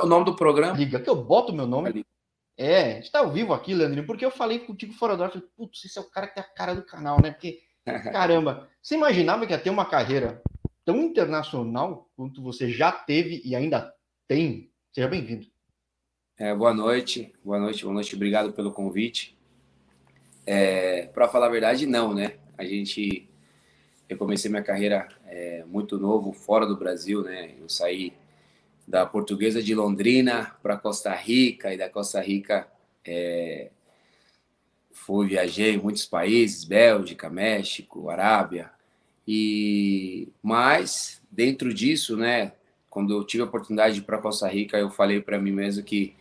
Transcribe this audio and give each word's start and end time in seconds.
o 0.00 0.06
nome 0.06 0.24
do 0.24 0.36
programa? 0.36 0.76
Liga, 0.76 1.00
que 1.00 1.10
eu 1.10 1.16
boto 1.16 1.52
meu 1.52 1.66
nome. 1.66 1.88
Ali. 1.88 2.06
É, 2.56 2.98
está 2.98 3.20
ao 3.20 3.32
vivo 3.32 3.52
aqui, 3.52 3.74
Leandrinho, 3.74 4.06
porque 4.06 4.24
eu 4.24 4.30
falei 4.30 4.58
contigo 4.58 4.92
fora 4.92 5.16
do 5.16 5.24
ar. 5.24 5.30
Falei, 5.30 5.46
putz, 5.56 5.84
esse 5.84 5.98
é 5.98 6.00
o 6.00 6.10
cara 6.10 6.26
que 6.26 6.34
tem 6.34 6.42
a 6.42 6.46
cara 6.46 6.74
do 6.74 6.84
canal, 6.84 7.20
né? 7.20 7.30
Porque, 7.32 7.60
caramba, 8.12 8.68
você 8.80 8.94
imaginava 8.94 9.46
que 9.46 9.52
ia 9.52 9.58
ter 9.58 9.70
uma 9.70 9.84
carreira 9.84 10.42
tão 10.84 10.96
internacional 10.98 12.10
quanto 12.16 12.42
você 12.42 12.70
já 12.70 12.92
teve 12.92 13.42
e 13.44 13.54
ainda 13.54 13.92
tem? 14.28 14.70
Seja 14.92 15.08
bem-vindo. 15.08 15.46
É, 16.38 16.54
boa 16.54 16.74
noite, 16.74 17.32
boa 17.44 17.58
noite, 17.58 17.84
boa 17.84 17.94
noite, 17.94 18.14
obrigado 18.14 18.52
pelo 18.52 18.72
convite. 18.72 19.36
É, 20.44 21.06
Para 21.06 21.28
falar 21.28 21.46
a 21.46 21.50
verdade, 21.50 21.86
não, 21.86 22.12
né? 22.12 22.38
A 22.58 22.64
gente, 22.64 23.28
eu 24.08 24.18
comecei 24.18 24.50
minha 24.50 24.62
carreira 24.62 25.08
é, 25.26 25.64
muito 25.64 25.98
novo, 25.98 26.32
fora 26.32 26.66
do 26.66 26.76
Brasil, 26.76 27.22
né? 27.22 27.54
Eu 27.60 27.68
saí 27.68 28.12
da 28.92 29.06
Portuguesa 29.06 29.62
de 29.62 29.74
Londrina 29.74 30.54
para 30.62 30.76
Costa 30.76 31.14
Rica 31.14 31.72
e 31.72 31.78
da 31.78 31.88
Costa 31.88 32.20
Rica 32.20 32.68
é, 33.02 33.70
fui 34.90 35.28
viajei 35.28 35.76
em 35.76 35.78
muitos 35.78 36.04
países, 36.04 36.62
Bélgica, 36.62 37.30
México, 37.30 38.10
Arábia 38.10 38.70
e 39.26 40.28
mas 40.42 41.22
dentro 41.30 41.72
disso, 41.72 42.18
né? 42.18 42.52
Quando 42.90 43.14
eu 43.14 43.24
tive 43.24 43.42
a 43.42 43.46
oportunidade 43.46 43.94
de 43.94 44.00
ir 44.00 44.04
para 44.04 44.18
Costa 44.18 44.46
Rica, 44.46 44.76
eu 44.76 44.90
falei 44.90 45.22
para 45.22 45.38
mim 45.38 45.52
mesmo 45.52 45.82
que 45.82 46.14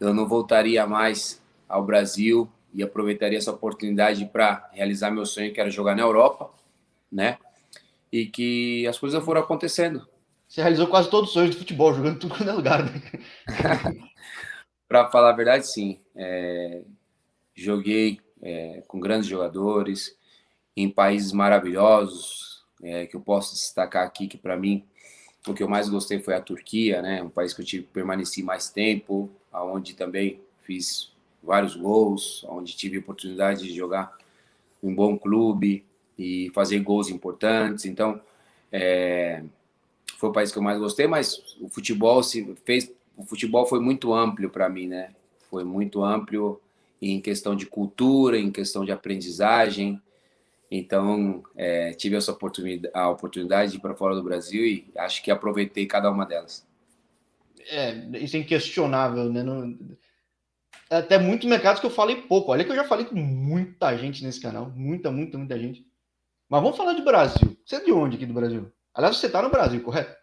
eu 0.00 0.14
não 0.14 0.26
voltaria 0.26 0.86
mais 0.86 1.42
ao 1.68 1.84
Brasil 1.84 2.48
e 2.72 2.82
aproveitaria 2.82 3.36
essa 3.36 3.52
oportunidade 3.52 4.24
para 4.24 4.70
realizar 4.72 5.10
meu 5.10 5.26
sonho, 5.26 5.52
que 5.52 5.60
era 5.60 5.68
jogar 5.68 5.94
na 5.94 6.02
Europa, 6.02 6.50
né? 7.12 7.36
E 8.10 8.24
que 8.24 8.86
as 8.86 8.98
coisas 8.98 9.22
foram 9.22 9.42
acontecendo. 9.42 10.08
Você 10.48 10.60
realizou 10.60 10.86
quase 10.86 11.10
todos 11.10 11.28
os 11.28 11.34
sonhos 11.34 11.50
de 11.50 11.58
futebol, 11.58 11.92
jogando 11.92 12.18
tudo 12.18 12.34
quanto 12.34 12.48
é 12.48 12.52
lugar, 12.52 12.84
né? 12.84 13.02
para 14.88 15.10
falar 15.10 15.30
a 15.30 15.36
verdade, 15.36 15.66
sim. 15.66 16.00
É... 16.14 16.82
joguei 17.54 18.20
é, 18.40 18.82
com 18.86 19.00
grandes 19.00 19.28
jogadores, 19.28 20.16
em 20.76 20.88
países 20.88 21.32
maravilhosos, 21.32 22.64
é, 22.82 23.06
que 23.06 23.16
eu 23.16 23.20
posso 23.20 23.54
destacar 23.54 24.06
aqui, 24.06 24.28
que 24.28 24.36
para 24.36 24.56
mim 24.56 24.84
o 25.46 25.54
que 25.54 25.62
eu 25.62 25.68
mais 25.68 25.88
gostei 25.88 26.18
foi 26.18 26.34
a 26.34 26.40
Turquia, 26.40 27.00
né? 27.00 27.22
Um 27.22 27.30
país 27.30 27.54
que 27.54 27.60
eu 27.60 27.64
tive 27.64 27.84
permaneci 27.84 28.42
mais 28.42 28.68
tempo, 28.68 29.30
aonde 29.52 29.94
também 29.94 30.40
fiz 30.62 31.12
vários 31.42 31.76
gols, 31.76 32.44
onde 32.48 32.76
tive 32.76 32.98
oportunidade 32.98 33.62
de 33.62 33.74
jogar 33.74 34.16
um 34.82 34.94
bom 34.94 35.16
clube 35.16 35.84
e 36.18 36.50
fazer 36.52 36.80
gols 36.80 37.08
importantes. 37.08 37.84
Então, 37.84 38.20
é, 38.72 39.44
foi 40.16 40.30
o 40.30 40.32
país 40.32 40.50
que 40.50 40.58
eu 40.58 40.62
mais 40.62 40.78
gostei, 40.78 41.06
mas 41.06 41.56
o 41.60 41.68
futebol 41.68 42.22
se 42.22 42.54
fez, 42.64 42.92
o 43.16 43.24
futebol 43.24 43.66
foi 43.66 43.80
muito 43.80 44.12
amplo 44.14 44.48
para 44.48 44.68
mim, 44.68 44.86
né? 44.86 45.10
Foi 45.50 45.62
muito 45.62 46.02
amplo 46.02 46.60
em 47.00 47.20
questão 47.20 47.54
de 47.54 47.66
cultura, 47.66 48.38
em 48.38 48.50
questão 48.50 48.84
de 48.84 48.92
aprendizagem. 48.92 50.00
Então, 50.70 51.44
é, 51.54 51.92
tive 51.92 52.16
essa 52.16 52.32
oportunidade, 52.32 52.92
a 52.94 53.08
oportunidade 53.08 53.72
de 53.72 53.76
ir 53.76 53.80
para 53.80 53.94
fora 53.94 54.14
do 54.14 54.22
Brasil 54.22 54.64
e 54.64 54.90
acho 54.96 55.22
que 55.22 55.30
aproveitei 55.30 55.86
cada 55.86 56.10
uma 56.10 56.24
delas. 56.24 56.66
É, 57.68 57.94
isso 58.18 58.36
é 58.36 58.40
inquestionável, 58.40 59.30
né? 59.30 59.42
Não... 59.42 59.76
Até 60.88 61.18
muitos 61.18 61.48
mercados 61.48 61.80
que 61.80 61.86
eu 61.86 61.90
falei 61.90 62.22
pouco. 62.22 62.52
Olha 62.52 62.64
que 62.64 62.70
eu 62.70 62.76
já 62.76 62.84
falei 62.84 63.04
com 63.04 63.16
muita 63.16 63.96
gente 63.96 64.24
nesse 64.24 64.40
canal. 64.40 64.70
Muita, 64.74 65.10
muita, 65.10 65.36
muita 65.36 65.58
gente. 65.58 65.84
Mas 66.48 66.62
vamos 66.62 66.76
falar 66.76 66.94
de 66.94 67.02
Brasil. 67.02 67.56
Você 67.64 67.76
é 67.76 67.84
de 67.84 67.92
onde 67.92 68.16
aqui 68.16 68.26
do 68.26 68.34
Brasil? 68.34 68.72
Aliás, 68.96 69.18
você 69.18 69.26
está 69.26 69.42
no 69.42 69.50
Brasil, 69.50 69.82
correto? 69.82 70.16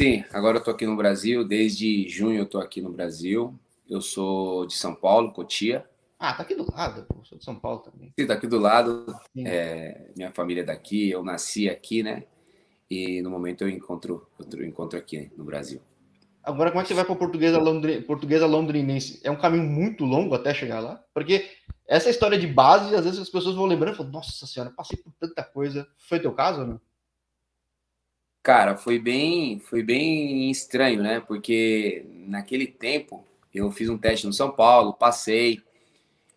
Sim, 0.00 0.24
agora 0.32 0.56
eu 0.56 0.58
estou 0.58 0.74
aqui 0.74 0.84
no 0.84 0.96
Brasil. 0.96 1.46
Desde 1.46 2.08
junho 2.08 2.40
eu 2.40 2.42
estou 2.42 2.60
aqui 2.60 2.80
no 2.80 2.90
Brasil. 2.90 3.56
Eu 3.88 4.00
sou 4.00 4.66
de 4.66 4.74
São 4.74 4.96
Paulo, 4.96 5.32
Cotia. 5.32 5.88
Ah, 6.18 6.34
tá 6.34 6.42
aqui 6.42 6.56
do 6.56 6.68
lado, 6.72 7.04
pô. 7.04 7.24
sou 7.24 7.38
de 7.38 7.44
São 7.44 7.54
Paulo 7.54 7.78
também. 7.78 8.12
Sim, 8.18 8.26
tá 8.26 8.34
aqui 8.34 8.48
do 8.48 8.58
lado. 8.58 9.06
É, 9.38 10.10
minha 10.16 10.32
família 10.32 10.62
é 10.62 10.64
daqui, 10.64 11.08
eu 11.08 11.22
nasci 11.22 11.70
aqui, 11.70 12.02
né? 12.02 12.24
E 12.90 13.22
no 13.22 13.30
momento 13.30 13.62
eu 13.62 13.68
encontro, 13.68 14.26
eu 14.52 14.64
encontro 14.64 14.98
aqui 14.98 15.30
no 15.36 15.44
Brasil. 15.44 15.80
Agora, 16.42 16.70
como 16.70 16.80
é 16.80 16.82
que 16.82 16.88
você 16.88 16.94
vai 16.94 17.04
para 17.04 17.14
portuguesa, 17.14 17.58
londri... 17.58 18.00
portuguesa 18.00 18.44
londrinense? 18.44 19.20
É 19.22 19.30
um 19.30 19.38
caminho 19.38 19.62
muito 19.62 20.04
longo 20.04 20.34
até 20.34 20.52
chegar 20.52 20.80
lá? 20.80 21.00
Porque 21.14 21.48
essa 21.86 22.10
história 22.10 22.36
de 22.36 22.48
base, 22.48 22.92
às 22.92 23.04
vezes 23.04 23.20
as 23.20 23.30
pessoas 23.30 23.54
vão 23.54 23.66
lembrando 23.66 23.94
e 23.94 23.96
falam, 23.96 24.10
nossa 24.10 24.46
senhora, 24.48 24.72
passei 24.76 24.98
por 24.98 25.12
tanta 25.12 25.44
coisa. 25.44 25.86
Foi 25.96 26.18
teu 26.18 26.32
caso 26.32 26.62
ou 26.62 26.66
não? 26.66 26.80
Cara, 28.42 28.76
foi 28.76 28.98
bem, 28.98 29.58
foi 29.58 29.82
bem 29.82 30.50
estranho, 30.50 31.02
né? 31.02 31.20
Porque 31.20 32.06
naquele 32.26 32.66
tempo 32.66 33.24
eu 33.54 33.70
fiz 33.70 33.88
um 33.90 33.98
teste 33.98 34.26
no 34.26 34.32
São 34.32 34.50
Paulo, 34.50 34.94
passei, 34.94 35.62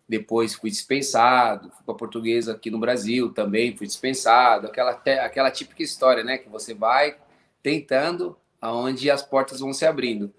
depois 0.06 0.54
fui 0.54 0.68
dispensado, 0.70 1.70
fui 1.70 1.82
para 1.84 1.94
portuguesa 1.94 2.52
aqui 2.52 2.70
no 2.70 2.78
Brasil 2.78 3.32
também, 3.32 3.74
fui 3.74 3.86
dispensado, 3.86 4.66
aquela, 4.66 4.90
aquela 4.90 5.50
típica 5.50 5.82
história, 5.82 6.22
né? 6.22 6.36
Que 6.36 6.48
você 6.48 6.74
vai 6.74 7.16
tentando 7.62 8.36
aonde 8.60 9.10
as 9.10 9.22
portas 9.22 9.60
vão 9.60 9.72
se 9.72 9.86
abrindo. 9.86 10.32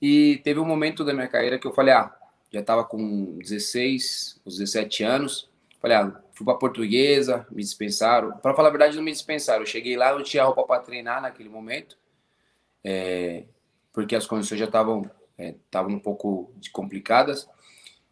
E 0.00 0.40
teve 0.44 0.60
um 0.60 0.64
momento 0.64 1.04
da 1.04 1.12
minha 1.12 1.28
carreira 1.28 1.58
que 1.58 1.66
eu 1.66 1.74
falei, 1.74 1.92
ah, 1.92 2.14
já 2.52 2.60
estava 2.60 2.84
com 2.84 3.36
16, 3.38 4.40
os 4.44 4.58
17 4.58 5.02
anos, 5.02 5.49
falei, 5.80 5.96
ah, 5.96 6.20
fui 6.32 6.44
para 6.44 6.54
portuguesa, 6.54 7.46
me 7.50 7.62
dispensaram. 7.62 8.32
Para 8.38 8.54
falar 8.54 8.68
a 8.68 8.72
verdade, 8.72 8.96
não 8.96 9.02
me 9.02 9.12
dispensaram. 9.12 9.62
Eu 9.62 9.66
cheguei 9.66 9.96
lá, 9.96 10.10
eu 10.10 10.22
tinha 10.22 10.44
roupa 10.44 10.62
para 10.64 10.82
treinar 10.82 11.22
naquele 11.22 11.48
momento, 11.48 11.98
é, 12.84 13.44
porque 13.92 14.14
as 14.14 14.26
condições 14.26 14.58
já 14.58 14.66
estavam 14.66 15.10
é, 15.38 15.54
um 15.88 15.98
pouco 15.98 16.52
complicadas. 16.72 17.48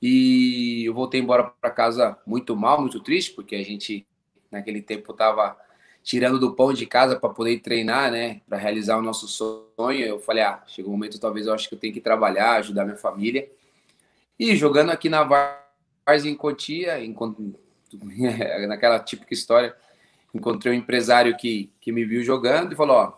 E 0.00 0.84
eu 0.84 0.94
voltei 0.94 1.20
embora 1.20 1.44
para 1.44 1.70
casa 1.70 2.16
muito 2.26 2.56
mal, 2.56 2.80
muito 2.80 3.00
triste, 3.00 3.32
porque 3.32 3.54
a 3.54 3.62
gente 3.62 4.06
naquele 4.50 4.80
tempo 4.80 5.12
estava 5.12 5.56
tirando 6.02 6.38
do 6.38 6.54
pão 6.54 6.72
de 6.72 6.86
casa 6.86 7.18
para 7.18 7.28
poder 7.28 7.58
treinar, 7.60 8.10
né, 8.10 8.40
para 8.48 8.56
realizar 8.56 8.96
o 8.96 9.02
nosso 9.02 9.28
sonho. 9.28 10.04
Eu 10.04 10.18
falei, 10.20 10.42
ah, 10.42 10.62
chegou 10.66 10.90
um 10.90 10.96
momento, 10.96 11.20
talvez 11.20 11.46
eu 11.46 11.52
acho 11.52 11.68
que 11.68 11.74
eu 11.74 11.78
tenho 11.78 11.92
que 11.92 12.00
trabalhar, 12.00 12.56
ajudar 12.56 12.84
minha 12.84 12.96
família. 12.96 13.50
E 14.38 14.54
jogando 14.56 14.90
aqui 14.90 15.08
na 15.08 15.24
Várzea 16.08 16.30
em 16.30 16.34
Cotia, 16.34 16.96
naquela 18.66 18.98
típica 18.98 19.34
história, 19.34 19.76
encontrei 20.34 20.72
um 20.72 20.76
empresário 20.76 21.36
que, 21.36 21.70
que 21.78 21.92
me 21.92 22.02
viu 22.06 22.22
jogando 22.22 22.72
e 22.72 22.76
falou, 22.76 22.96
ó, 22.96 23.12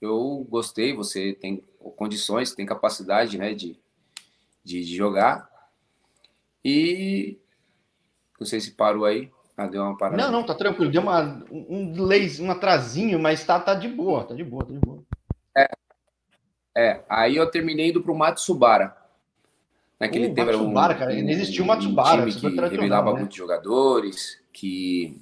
eu 0.00 0.46
gostei, 0.48 0.94
você 0.94 1.34
tem 1.34 1.62
condições, 1.96 2.54
tem 2.54 2.64
capacidade, 2.64 3.36
né, 3.36 3.52
de, 3.52 3.78
de, 4.64 4.82
de 4.82 4.96
jogar. 4.96 5.50
E 6.64 7.38
não 8.38 8.46
sei 8.46 8.58
se 8.58 8.70
parou 8.70 9.04
aí. 9.04 9.30
Ah, 9.54 9.66
deu 9.66 9.82
uma 9.82 9.98
parada. 9.98 10.22
Não, 10.22 10.32
não, 10.32 10.46
tá 10.46 10.54
tranquilo. 10.54 10.90
Deu 10.90 11.02
uma, 11.02 11.44
um 11.50 11.92
delay, 11.92 12.26
um 12.40 12.50
atrasinho, 12.50 13.18
mas 13.18 13.44
tá, 13.44 13.60
tá 13.60 13.74
de 13.74 13.88
boa, 13.88 14.24
tá 14.24 14.34
de 14.34 14.42
boa, 14.42 14.64
tá 14.64 14.72
de 14.72 14.78
boa. 14.78 15.02
É, 15.54 15.68
é 16.74 17.04
aí 17.06 17.36
eu 17.36 17.50
terminei 17.50 17.90
indo 17.90 18.02
pro 18.02 18.14
Matsubara. 18.14 18.96
Naquele 20.00 20.28
uh, 20.28 20.34
tempo 20.34 20.46
Matsubara, 20.46 20.94
era 20.94 20.96
um, 20.96 20.98
cara, 20.98 21.10
ainda 21.12 21.30
existiu 21.30 21.62
o 21.62 21.66
Matsubara. 21.66 22.22
Um 22.22 22.30
time 22.30 22.52
que 22.52 22.60
revelava 22.60 23.12
né? 23.12 23.18
muitos 23.20 23.36
jogadores, 23.36 24.40
que 24.50 25.20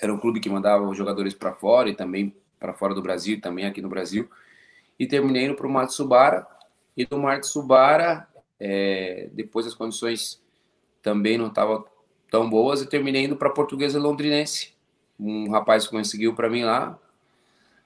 era 0.00 0.12
um 0.12 0.18
clube 0.18 0.40
que 0.40 0.50
mandava 0.50 0.84
os 0.88 0.96
jogadores 0.96 1.32
para 1.34 1.54
fora 1.54 1.88
e 1.88 1.94
também 1.94 2.34
para 2.58 2.74
fora 2.74 2.94
do 2.94 3.00
Brasil, 3.00 3.40
também 3.40 3.64
aqui 3.64 3.80
no 3.80 3.88
Brasil. 3.88 4.28
E 4.98 5.06
terminei 5.06 5.44
indo 5.44 5.54
pro 5.54 5.70
Matsubara. 5.70 6.46
E 6.96 7.06
do 7.06 7.16
Matsubara, 7.16 8.28
é, 8.58 9.30
depois 9.32 9.66
as 9.66 9.74
condições 9.74 10.42
também 11.00 11.38
não 11.38 11.46
estavam 11.46 11.84
tão 12.30 12.48
boas 12.50 12.82
e 12.82 12.86
terminei 12.86 13.24
indo 13.24 13.36
para 13.36 13.48
a 13.48 13.52
Portuguesa 13.52 13.98
Londrinense. 13.98 14.72
Um 15.18 15.50
rapaz 15.50 15.86
conseguiu 15.86 16.34
para 16.34 16.50
mim 16.50 16.64
lá. 16.64 16.98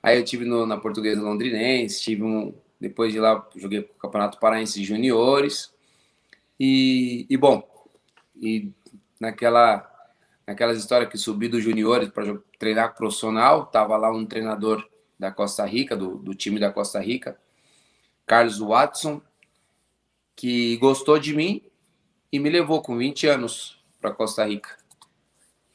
Aí 0.02 0.18
eu 0.18 0.24
tive 0.24 0.44
no, 0.44 0.64
na 0.64 0.76
Portuguesa 0.76 1.20
Londrinense, 1.20 2.00
tive 2.00 2.22
um 2.22 2.54
depois 2.80 3.12
de 3.12 3.18
lá 3.18 3.46
joguei 3.56 3.80
o 3.80 3.88
Campeonato 3.98 4.38
Paraense 4.38 4.84
Juniores. 4.84 5.74
E, 6.58 7.26
e 7.28 7.36
bom, 7.36 7.62
e 8.34 8.72
naquela 9.20 9.92
naquelas 10.46 10.78
histórias 10.78 11.10
que 11.10 11.18
subi 11.18 11.48
dos 11.48 11.62
juniores 11.62 12.08
para 12.08 12.38
treinar 12.58 12.94
profissional, 12.94 13.66
tava 13.66 13.96
lá 13.96 14.12
um 14.12 14.24
treinador 14.24 14.86
da 15.18 15.32
Costa 15.32 15.64
Rica, 15.64 15.96
do, 15.96 16.16
do 16.18 16.34
time 16.34 16.60
da 16.60 16.70
Costa 16.70 17.00
Rica, 17.00 17.36
Carlos 18.24 18.58
Watson, 18.58 19.20
que 20.36 20.76
gostou 20.76 21.18
de 21.18 21.34
mim 21.34 21.62
e 22.30 22.38
me 22.38 22.48
levou 22.48 22.80
com 22.80 22.96
20 22.96 23.26
anos 23.26 23.82
para 24.00 24.12
Costa 24.12 24.44
Rica. 24.44 24.76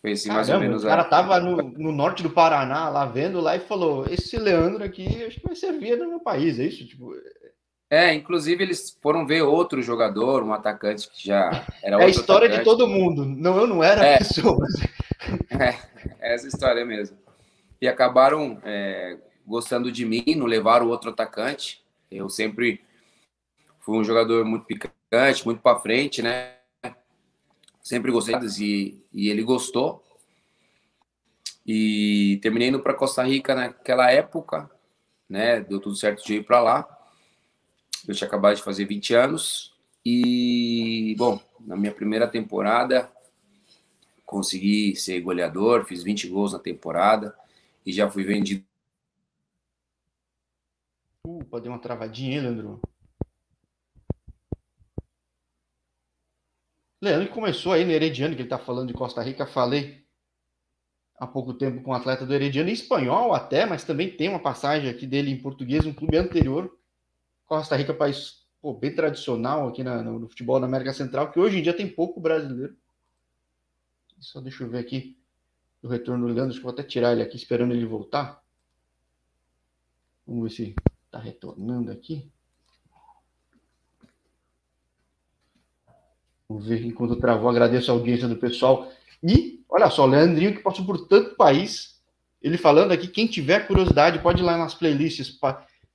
Foi 0.01 0.13
assim, 0.13 0.29
mais 0.29 0.49
ou 0.49 0.59
menos. 0.59 0.83
O 0.83 0.87
cara 0.87 1.01
a... 1.01 1.05
tava 1.05 1.39
no, 1.39 1.57
no, 1.57 1.91
norte 1.91 2.23
do 2.23 2.29
Paraná, 2.29 2.89
lá 2.89 3.05
vendo 3.05 3.39
lá, 3.39 3.55
e 3.55 3.59
falou: 3.59 4.05
Esse 4.09 4.37
Leandro 4.37 4.83
aqui 4.83 5.23
acho 5.23 5.39
que 5.39 5.45
vai 5.45 5.55
servir 5.55 5.97
no 5.97 6.07
meu 6.07 6.19
país, 6.19 6.59
é 6.59 6.65
isso? 6.65 6.85
Tipo... 6.87 7.13
É, 7.91 8.13
inclusive 8.13 8.63
eles 8.63 8.97
foram 9.01 9.27
ver 9.27 9.41
outro 9.41 9.81
jogador, 9.81 10.43
um 10.43 10.53
atacante 10.53 11.09
que 11.09 11.27
já 11.27 11.67
era 11.83 12.01
É 12.01 12.05
a 12.05 12.07
história 12.07 12.47
atacante. 12.47 12.59
de 12.59 12.63
todo 12.63 12.87
mundo. 12.87 13.25
Não, 13.25 13.57
eu 13.57 13.67
não 13.67 13.83
era 13.83 14.05
é. 14.05 14.17
pessoa. 14.17 14.57
Mas... 14.57 14.89
É, 15.51 15.77
é, 16.19 16.33
essa 16.33 16.47
história 16.47 16.83
mesmo. 16.83 17.15
E 17.79 17.87
acabaram 17.87 18.59
é, 18.63 19.17
gostando 19.45 19.91
de 19.91 20.03
mim, 20.03 20.23
não 20.35 20.47
levaram 20.47 20.87
outro 20.87 21.11
atacante. 21.11 21.83
Eu 22.09 22.27
sempre 22.27 22.81
fui 23.79 23.99
um 23.99 24.03
jogador 24.03 24.43
muito 24.45 24.65
picante, 24.65 25.45
muito 25.45 25.61
para 25.61 25.79
frente, 25.79 26.23
né? 26.23 26.55
Sempre 27.83 28.11
gostei 28.11 28.35
e, 28.59 28.99
e 29.13 29.29
ele 29.29 29.43
gostou. 29.43 30.03
E 31.67 32.39
terminei 32.41 32.69
indo 32.69 32.79
para 32.79 32.95
Costa 32.95 33.21
Rica 33.23 33.53
naquela 33.53 34.09
época, 34.09 34.71
né? 35.29 35.59
Deu 35.59 35.79
tudo 35.79 35.95
certo 35.95 36.25
de 36.25 36.37
ir 36.37 36.43
para 36.43 36.61
lá. 36.61 37.00
Eu 38.07 38.15
tinha 38.15 38.27
acabado 38.27 38.55
de 38.55 38.63
fazer 38.63 38.85
20 38.85 39.13
anos 39.13 39.73
e, 40.05 41.15
bom, 41.17 41.39
na 41.59 41.75
minha 41.75 41.93
primeira 41.93 42.27
temporada 42.27 43.11
consegui 44.25 44.95
ser 44.95 45.19
goleador, 45.21 45.85
fiz 45.85 46.03
20 46.03 46.29
gols 46.29 46.53
na 46.53 46.59
temporada 46.59 47.35
e 47.85 47.91
já 47.91 48.09
fui 48.09 48.23
vendido. 48.23 48.65
Uh, 51.27 51.43
pode 51.45 51.67
uma 51.67 51.77
travadinha, 51.77 52.37
hein, 52.37 52.41
Leandro? 52.41 52.81
Leandro 57.01 57.29
começou 57.33 57.73
aí 57.73 57.83
no 57.83 57.91
Herediano, 57.91 58.35
que 58.35 58.41
ele 58.41 58.49
tá 58.49 58.57
falando 58.57 58.87
de 58.87 58.93
Costa 58.93 59.21
Rica, 59.21 59.45
falei 59.45 60.05
há 61.19 61.27
pouco 61.27 61.53
tempo 61.53 61.81
com 61.83 61.91
um 61.91 61.93
atleta 61.93 62.25
do 62.25 62.33
Herediano, 62.33 62.69
em 62.69 62.73
espanhol 62.73 63.33
até, 63.33 63.65
mas 63.65 63.83
também 63.83 64.09
tem 64.09 64.29
uma 64.29 64.39
passagem 64.39 64.89
aqui 64.89 65.05
dele 65.05 65.29
em 65.29 65.41
português, 65.41 65.85
um 65.85 65.93
clube 65.93 66.17
anterior. 66.17 66.75
Costa 67.51 67.75
Rica, 67.75 67.93
país 67.93 68.45
pô, 68.61 68.73
bem 68.73 68.95
tradicional 68.95 69.67
aqui 69.67 69.83
na, 69.83 70.01
no, 70.01 70.19
no, 70.19 70.29
futebol 70.29 70.57
da 70.57 70.65
América 70.65 70.93
Central, 70.93 71.33
que 71.33 71.37
hoje 71.37 71.59
em 71.59 71.61
dia 71.61 71.75
tem 71.75 71.85
pouco 71.85 72.17
brasileiro. 72.17 72.77
Só 74.21 74.39
deixa 74.39 74.63
eu 74.63 74.69
ver 74.69 74.77
aqui 74.77 75.17
o 75.83 75.89
retorno 75.89 76.25
do 76.25 76.33
Leandro, 76.33 76.51
acho 76.51 76.59
que 76.59 76.63
vou 76.63 76.71
até 76.71 76.81
tirar 76.81 77.11
ele 77.11 77.21
aqui, 77.21 77.35
esperando 77.35 77.73
ele 77.73 77.85
voltar. 77.85 78.41
Vamos 80.25 80.43
ver 80.43 80.55
se 80.55 80.75
está 81.07 81.19
retornando 81.19 81.91
aqui. 81.91 82.31
Vamos 86.47 86.67
ver 86.67 86.85
enquanto 86.85 87.17
travou. 87.17 87.49
Agradeço 87.49 87.91
a 87.91 87.93
audiência 87.93 88.29
do 88.29 88.37
pessoal. 88.37 88.89
E, 89.21 89.61
olha 89.67 89.89
só, 89.89 90.05
Leandrinho 90.05 90.55
que 90.55 90.63
passou 90.63 90.85
por 90.85 91.05
tanto 91.05 91.35
país. 91.35 92.01
Ele 92.41 92.57
falando 92.57 92.93
aqui, 92.93 93.09
quem 93.09 93.27
tiver 93.27 93.67
curiosidade, 93.67 94.19
pode 94.19 94.41
ir 94.41 94.45
lá 94.45 94.57
nas 94.57 94.73
playlists. 94.73 95.37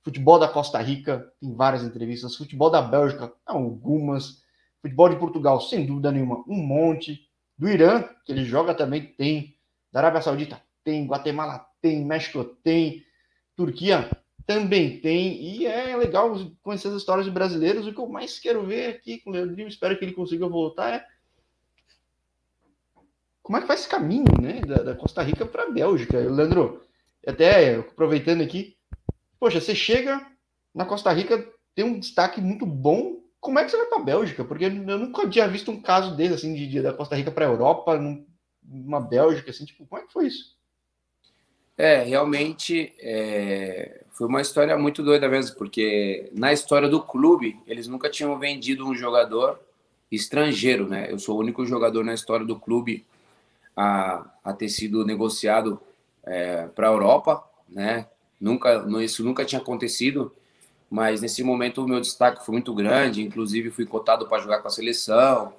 Futebol 0.07 0.39
da 0.39 0.47
Costa 0.47 0.79
Rica, 0.79 1.29
tem 1.37 1.53
várias 1.53 1.83
entrevistas. 1.83 2.37
Futebol 2.37 2.69
da 2.69 2.81
Bélgica, 2.81 3.29
algumas. 3.45 4.41
Futebol 4.81 5.09
de 5.09 5.17
Portugal, 5.17 5.59
sem 5.59 5.85
dúvida 5.85 6.13
nenhuma, 6.13 6.45
um 6.47 6.55
monte. 6.55 7.27
Do 7.57 7.67
Irã, 7.67 8.05
que 8.23 8.31
ele 8.31 8.45
joga 8.45 8.73
também, 8.73 9.05
tem. 9.05 9.57
Da 9.91 9.99
Arábia 9.99 10.21
Saudita, 10.21 10.61
tem. 10.81 11.05
Guatemala, 11.05 11.67
tem. 11.81 12.05
México, 12.05 12.41
tem. 12.63 13.03
Turquia, 13.53 14.09
também 14.45 15.01
tem, 15.01 15.41
e 15.41 15.65
é 15.65 15.93
legal 15.97 16.33
conhecer 16.61 16.87
as 16.87 16.93
histórias 16.93 17.25
de 17.25 17.31
brasileiros. 17.31 17.85
O 17.85 17.91
que 17.91 17.99
eu 17.99 18.07
mais 18.07 18.39
quero 18.39 18.65
ver 18.65 18.95
aqui 18.95 19.17
com 19.17 19.29
o 19.29 19.33
Leandrinho, 19.33 19.67
espero 19.67 19.99
que 19.99 20.05
ele 20.05 20.13
consiga 20.13 20.47
voltar, 20.47 20.93
é 20.93 21.05
como 23.43 23.57
é 23.57 23.61
que 23.61 23.67
faz 23.67 23.81
esse 23.81 23.89
caminho 23.89 24.23
né, 24.41 24.61
da, 24.61 24.75
da 24.83 24.95
Costa 24.95 25.21
Rica 25.21 25.45
para 25.45 25.63
a 25.63 25.69
Bélgica. 25.69 26.17
Leandro, 26.17 26.81
até 27.25 27.75
aproveitando 27.75 28.41
aqui, 28.41 28.76
poxa, 29.39 29.61
você 29.61 29.75
chega 29.75 30.25
na 30.73 30.85
Costa 30.85 31.11
Rica, 31.11 31.47
tem 31.73 31.85
um 31.85 31.99
destaque 31.99 32.41
muito 32.41 32.65
bom. 32.65 33.21
Como 33.39 33.59
é 33.59 33.63
que 33.63 33.71
você 33.71 33.77
vai 33.77 33.85
para 33.85 33.99
a 33.99 34.03
Bélgica? 34.03 34.43
Porque 34.43 34.65
eu 34.65 34.71
nunca 34.71 35.29
tinha 35.29 35.47
visto 35.47 35.71
um 35.71 35.81
caso 35.81 36.15
desse, 36.15 36.33
assim, 36.33 36.53
de, 36.53 36.67
de 36.67 36.81
da 36.81 36.93
Costa 36.93 37.15
Rica 37.15 37.31
para 37.31 37.45
a 37.45 37.49
Europa, 37.49 37.99
numa 38.63 38.99
Bélgica, 38.99 39.51
assim, 39.51 39.65
tipo, 39.65 39.85
como 39.85 40.01
é 40.01 40.05
que 40.05 40.13
foi 40.13 40.27
isso? 40.27 40.57
É, 41.77 42.01
realmente 42.01 42.93
é, 42.99 44.03
foi 44.09 44.27
uma 44.27 44.41
história 44.41 44.75
muito 44.75 45.03
doida 45.03 45.29
mesmo, 45.29 45.55
porque 45.55 46.29
na 46.33 46.51
história 46.51 46.89
do 46.89 47.01
clube, 47.01 47.59
eles 47.67 47.87
nunca 47.87 48.09
tinham 48.09 48.37
vendido 48.39 48.83
um 48.87 48.95
jogador 48.95 49.59
estrangeiro, 50.11 50.87
né? 50.87 51.11
Eu 51.11 51.19
sou 51.19 51.35
o 51.35 51.39
único 51.39 51.65
jogador 51.65 52.03
na 52.03 52.15
história 52.15 52.45
do 52.45 52.59
clube 52.59 53.05
a, 53.75 54.25
a 54.43 54.53
ter 54.53 54.69
sido 54.69 55.05
negociado 55.05 55.79
é, 56.23 56.65
para 56.67 56.89
a 56.89 56.91
Europa, 56.91 57.47
né? 57.69 58.07
Nunca, 58.39 58.85
isso 59.01 59.23
nunca 59.23 59.43
tinha 59.43 59.59
acontecido, 59.59 60.33
mas 60.89 61.21
nesse 61.21 61.43
momento 61.43 61.83
o 61.83 61.87
meu 61.87 61.99
destaque 61.99 62.45
foi 62.45 62.53
muito 62.53 62.73
grande, 62.73 63.23
inclusive 63.23 63.71
fui 63.71 63.85
cotado 63.85 64.27
para 64.27 64.41
jogar 64.41 64.59
com 64.59 64.67
a 64.67 64.71
seleção, 64.71 65.53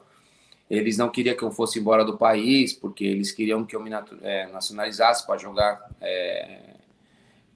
eles 0.71 0.99
não 0.99 1.09
queriam 1.09 1.37
que 1.37 1.43
eu 1.43 1.51
fosse 1.51 1.79
embora 1.79 2.05
do 2.05 2.19
país, 2.19 2.73
porque 2.73 3.05
eles 3.05 3.33
queriam 3.33 3.65
que 3.65 3.75
eu 3.75 3.83
me 3.83 3.91
é, 4.23 4.47
nacionalizasse 4.49 5.27
para 5.27 5.39
jogar 5.39 5.81
é, 6.01 6.75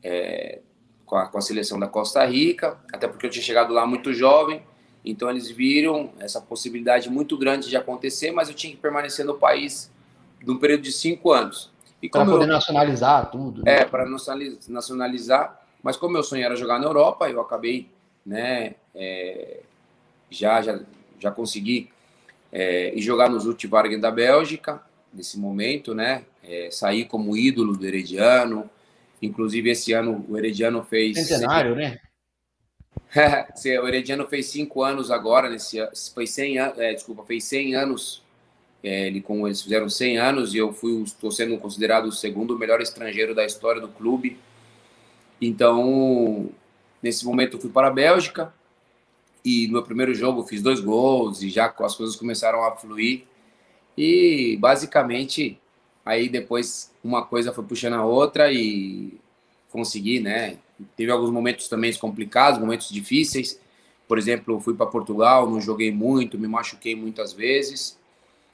é, 0.02 0.60
com, 1.04 1.16
a, 1.16 1.26
com, 1.26 1.36
a, 1.36 1.40
seleção 1.42 1.78
da 1.78 1.86
Costa 1.86 2.25
Rica, 2.25 2.78
até 2.92 3.06
porque 3.06 3.26
eu 3.26 3.30
tinha 3.30 3.42
chegado 3.42 3.72
lá 3.72 3.86
muito 3.86 4.14
jovem. 4.14 4.62
Então 5.04 5.28
eles 5.28 5.50
viram 5.50 6.12
essa 6.20 6.40
possibilidade 6.40 7.10
muito 7.10 7.36
grande 7.36 7.68
de 7.68 7.76
acontecer, 7.76 8.30
mas 8.30 8.48
eu 8.48 8.54
tinha 8.54 8.72
que 8.72 8.80
permanecer 8.80 9.26
no 9.26 9.34
país 9.34 9.90
num 10.44 10.58
período 10.58 10.82
de 10.82 10.92
cinco 10.92 11.32
anos. 11.32 11.71
Para 12.10 12.25
poder 12.25 12.44
eu, 12.44 12.49
nacionalizar 12.49 13.31
tudo. 13.31 13.62
Né? 13.64 13.81
É, 13.81 13.84
para 13.84 14.04
nacionalizar. 14.69 15.60
Mas 15.82 15.96
como 15.96 16.12
meu 16.12 16.22
sonho 16.22 16.44
era 16.44 16.56
jogar 16.56 16.78
na 16.78 16.87
Europa, 16.87 17.28
eu 17.28 17.40
acabei, 17.40 17.88
né, 18.25 18.76
é, 18.94 19.60
já, 20.31 20.62
já, 20.62 20.81
já 21.19 21.31
consegui 21.31 21.90
é, 22.52 22.94
e 22.94 23.00
jogar 23.00 23.28
nos 23.28 23.46
Ultivargen 23.46 23.99
da 23.99 24.10
Bélgica, 24.10 24.82
nesse 25.12 25.38
momento, 25.38 25.94
né? 25.94 26.25
É, 26.43 26.70
sair 26.70 27.04
como 27.06 27.37
ídolo 27.37 27.76
do 27.76 27.87
Herediano. 27.87 28.69
Inclusive, 29.20 29.70
esse 29.70 29.93
ano 29.93 30.25
o 30.28 30.37
Herediano 30.37 30.82
fez. 30.84 31.16
Centenário, 31.16 31.75
né? 31.75 31.99
o 33.82 33.88
Herediano 33.88 34.26
fez 34.26 34.46
cinco 34.46 34.82
anos 34.82 35.10
agora, 35.10 35.49
nesse 35.49 35.78
foi 36.14 36.26
100 36.26 36.58
anos, 36.58 36.78
é, 36.78 36.93
desculpa, 36.94 37.25
fez 37.25 37.44
100 37.44 37.75
anos. 37.75 38.21
É, 38.82 39.06
ele, 39.06 39.20
com, 39.20 39.46
eles 39.46 39.62
fizeram 39.62 39.88
100 39.88 40.19
anos 40.19 40.55
e 40.55 40.58
eu 40.58 40.73
fui, 40.73 41.02
estou 41.02 41.31
sendo 41.31 41.56
considerado 41.58 42.06
o 42.06 42.12
segundo 42.12 42.58
melhor 42.58 42.81
estrangeiro 42.81 43.34
da 43.34 43.44
história 43.44 43.81
do 43.81 43.88
clube. 43.88 44.38
Então, 45.40 46.50
nesse 47.02 47.25
momento, 47.25 47.56
eu 47.56 47.61
fui 47.61 47.70
para 47.70 47.88
a 47.88 47.93
Bélgica, 47.93 48.52
e 49.44 49.67
no 49.67 49.75
meu 49.75 49.82
primeiro 49.82 50.14
jogo 50.14 50.44
fiz 50.44 50.62
dois 50.62 50.81
gols 50.81 51.43
e 51.43 51.50
já 51.50 51.75
as 51.81 51.96
coisas 51.96 52.17
começaram 52.17 52.62
a 52.64 52.73
fluir. 52.76 53.25
E 53.96 54.56
basicamente, 54.61 55.58
aí 56.05 56.28
depois 56.28 56.93
uma 57.02 57.25
coisa 57.25 57.52
foi 57.52 57.64
puxando 57.64 57.94
a 57.94 58.05
outra 58.05 58.52
e 58.52 59.19
consegui, 59.70 60.20
né? 60.20 60.58
Teve 60.96 61.11
alguns 61.11 61.31
momentos 61.31 61.69
também 61.69 61.93
complicados, 61.94 62.61
momentos 62.61 62.88
difíceis. 62.88 63.61
Por 64.06 64.19
exemplo, 64.19 64.61
fui 64.61 64.75
para 64.75 64.87
Portugal, 64.87 65.49
não 65.49 65.61
joguei 65.61 65.90
muito, 65.90 66.38
me 66.38 66.46
machuquei 66.46 66.95
muitas 66.95 67.33
vezes, 67.33 67.99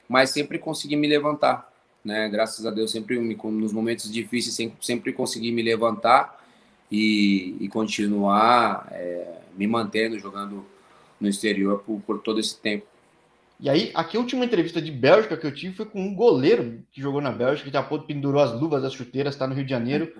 mas 0.09 0.31
sempre 0.31 0.57
consegui 0.57 0.95
me 0.95 1.07
levantar, 1.07 1.71
né? 2.03 2.27
Graças 2.27 2.65
a 2.65 2.71
Deus, 2.71 2.91
sempre 2.91 3.19
nos 3.19 3.71
momentos 3.71 4.11
difíceis 4.11 4.55
sempre, 4.55 4.83
sempre 4.83 5.13
consegui 5.13 5.51
me 5.51 5.61
levantar 5.61 6.43
e, 6.91 7.55
e 7.61 7.69
continuar 7.69 8.87
é, 8.91 9.41
me 9.55 9.67
mantendo 9.67 10.17
jogando 10.17 10.65
no 11.21 11.29
exterior 11.29 11.83
por, 11.85 12.01
por 12.01 12.19
todo 12.19 12.39
esse 12.39 12.57
tempo. 12.57 12.87
E 13.59 13.69
aí, 13.69 13.91
aqui 13.93 14.15
a 14.15 14.19
última 14.21 14.45
entrevista 14.45 14.81
de 14.81 14.89
Bélgica 14.89 15.35
que 15.35 15.45
eu 15.45 15.53
tive 15.53 15.75
foi 15.75 15.85
com 15.85 16.01
um 16.01 16.15
goleiro 16.15 16.81
que 16.91 17.01
jogou 17.01 17.21
na 17.21 17.31
Bélgica, 17.31 17.69
que 17.69 17.73
já 17.73 17.83
pendurou 17.83 18.41
as 18.41 18.53
luvas 18.59 18.81
das 18.81 18.93
chuteiras, 18.93 19.35
está 19.35 19.45
no 19.45 19.53
Rio 19.53 19.65
de 19.65 19.69
Janeiro. 19.69 20.13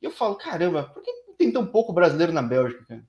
E 0.00 0.06
eu 0.06 0.10
falo, 0.10 0.34
caramba, 0.34 0.84
por 0.84 1.02
que 1.02 1.12
tem 1.36 1.52
tão 1.52 1.66
pouco 1.66 1.92
brasileiro 1.92 2.32
na 2.32 2.42
Bélgica? 2.42 2.84
Cara, 2.88 3.04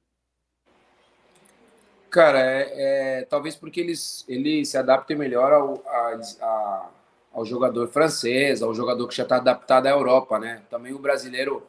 cara 2.09 2.39
é, 2.39 3.19
é, 3.19 3.21
talvez 3.23 3.55
porque 3.55 3.79
eles, 3.79 4.25
ele 4.27 4.65
se 4.65 4.77
adaptem 4.77 5.17
melhor 5.17 5.53
ao, 5.53 5.83
a, 5.85 6.21
a, 6.41 6.89
ao 7.33 7.45
jogador 7.45 7.87
francês, 7.87 8.61
ao 8.61 8.73
jogador 8.73 9.07
que 9.07 9.15
já 9.15 9.23
está 9.23 9.37
adaptado 9.37 9.87
à 9.87 9.89
Europa, 9.89 10.39
né? 10.39 10.61
Também 10.69 10.93
o 10.93 10.99
brasileiro 10.99 11.63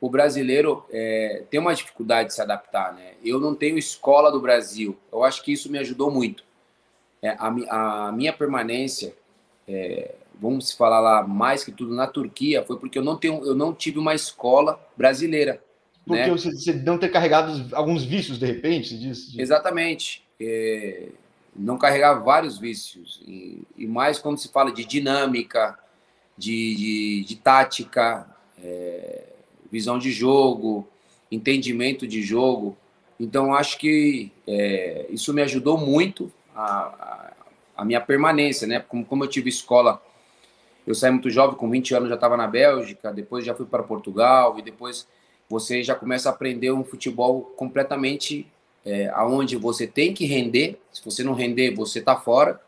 o 0.00 0.10
brasileiro 0.10 0.84
é, 0.90 1.44
tem 1.48 1.58
uma 1.58 1.74
dificuldade 1.74 2.28
de 2.28 2.34
se 2.34 2.42
adaptar, 2.42 2.92
né? 2.92 3.14
Eu 3.24 3.40
não 3.40 3.54
tenho 3.54 3.78
escola 3.78 4.30
do 4.30 4.38
Brasil. 4.38 4.94
Eu 5.10 5.24
acho 5.24 5.42
que 5.42 5.50
isso 5.50 5.72
me 5.72 5.78
ajudou 5.78 6.10
muito. 6.10 6.44
É, 7.22 7.30
a, 7.30 8.08
a, 8.08 8.12
minha 8.12 8.30
permanência, 8.30 9.14
é, 9.66 10.14
vamos 10.34 10.72
falar 10.72 11.00
lá 11.00 11.26
mais 11.26 11.64
que 11.64 11.72
tudo 11.72 11.94
na 11.94 12.06
Turquia, 12.06 12.62
foi 12.62 12.78
porque 12.78 12.98
eu 12.98 13.02
não 13.02 13.16
tenho, 13.16 13.46
eu 13.46 13.54
não 13.54 13.72
tive 13.72 13.98
uma 13.98 14.14
escola 14.14 14.78
brasileira. 14.94 15.62
Porque 16.06 16.26
né? 16.26 16.30
você, 16.30 16.50
você 16.50 16.72
não 16.72 16.98
ter 16.98 17.08
carregado 17.08 17.74
alguns 17.74 18.04
vícios 18.04 18.38
de 18.38 18.46
repente, 18.46 18.98
disso? 18.98 19.40
Exatamente. 19.40 20.22
É, 20.40 21.08
não 21.56 21.78
carregar 21.78 22.14
vários 22.14 22.58
vícios 22.58 23.22
e, 23.26 23.62
e, 23.76 23.86
mais 23.86 24.18
quando 24.18 24.38
se 24.38 24.48
fala 24.48 24.72
de 24.72 24.84
dinâmica, 24.84 25.78
de, 26.36 26.74
de, 26.74 27.24
de 27.24 27.36
tática. 27.36 28.28
É, 28.62 29.34
visão 29.74 29.98
de 29.98 30.12
jogo, 30.12 30.86
entendimento 31.32 32.06
de 32.06 32.22
jogo. 32.22 32.76
Então, 33.18 33.52
acho 33.52 33.76
que 33.76 34.30
é, 34.46 35.06
isso 35.10 35.34
me 35.34 35.42
ajudou 35.42 35.76
muito 35.76 36.32
a, 36.54 36.64
a, 36.64 37.32
a, 37.78 37.84
minha 37.84 38.00
permanência, 38.00 38.68
né? 38.68 38.78
Como, 38.78 39.04
como 39.04 39.24
eu 39.24 39.28
tive 39.28 39.48
escola, 39.48 40.00
eu 40.86 40.94
saí 40.94 41.10
muito 41.10 41.28
jovem, 41.28 41.56
com 41.56 41.68
20 41.68 41.92
anos 41.92 42.08
já 42.08 42.14
estava 42.14 42.36
na 42.36 42.46
Bélgica, 42.46 43.12
depois 43.12 43.44
já 43.44 43.52
fui 43.52 43.66
para 43.66 43.82
Portugal, 43.82 44.56
e 44.60 44.62
depois 44.62 45.08
você 45.54 45.84
já 45.84 45.94
começa 45.94 46.28
a 46.28 46.32
aprender 46.32 46.72
um 46.72 46.82
futebol 46.82 47.42
completamente 47.56 48.44
é, 48.84 49.08
aonde 49.14 49.54
você 49.56 49.86
tem 49.86 50.12
que 50.12 50.26
render. 50.26 50.80
Se 50.92 51.00
você 51.04 51.22
não 51.22 51.32
render, 51.32 51.72
você 51.76 52.00
tá 52.00 52.16
fora, 52.16 52.60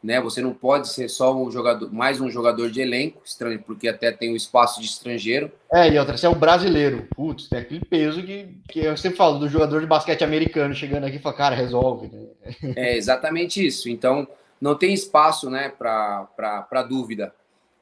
né? 0.00 0.20
Você 0.20 0.40
não 0.40 0.54
pode 0.54 0.88
ser 0.88 1.08
só 1.08 1.36
um 1.36 1.50
jogador, 1.50 1.92
mais 1.92 2.20
um 2.20 2.30
jogador 2.30 2.70
de 2.70 2.80
elenco, 2.80 3.20
estranho, 3.24 3.60
porque 3.60 3.88
até 3.88 4.12
tem 4.12 4.30
o 4.30 4.34
um 4.34 4.36
espaço 4.36 4.80
de 4.80 4.86
estrangeiro. 4.86 5.50
É, 5.72 5.90
e 5.90 5.98
outra, 5.98 6.16
você 6.16 6.26
é 6.26 6.28
um 6.28 6.38
brasileiro. 6.38 7.08
Putz, 7.16 7.48
tem 7.48 7.58
aquele 7.58 7.84
peso 7.84 8.22
que, 8.22 8.54
que 8.68 8.80
eu 8.84 8.96
sempre 8.96 9.18
falo 9.18 9.40
do 9.40 9.48
jogador 9.48 9.80
de 9.80 9.86
basquete 9.88 10.22
americano 10.22 10.76
chegando 10.76 11.06
aqui 11.06 11.16
e 11.16 11.20
fala, 11.20 11.34
cara, 11.34 11.56
resolve. 11.56 12.06
Né? 12.06 12.72
É 12.76 12.96
exatamente 12.96 13.66
isso. 13.66 13.88
Então, 13.88 14.28
não 14.60 14.76
tem 14.76 14.94
espaço, 14.94 15.50
né, 15.50 15.72
para 15.76 16.86
dúvida. 16.88 17.34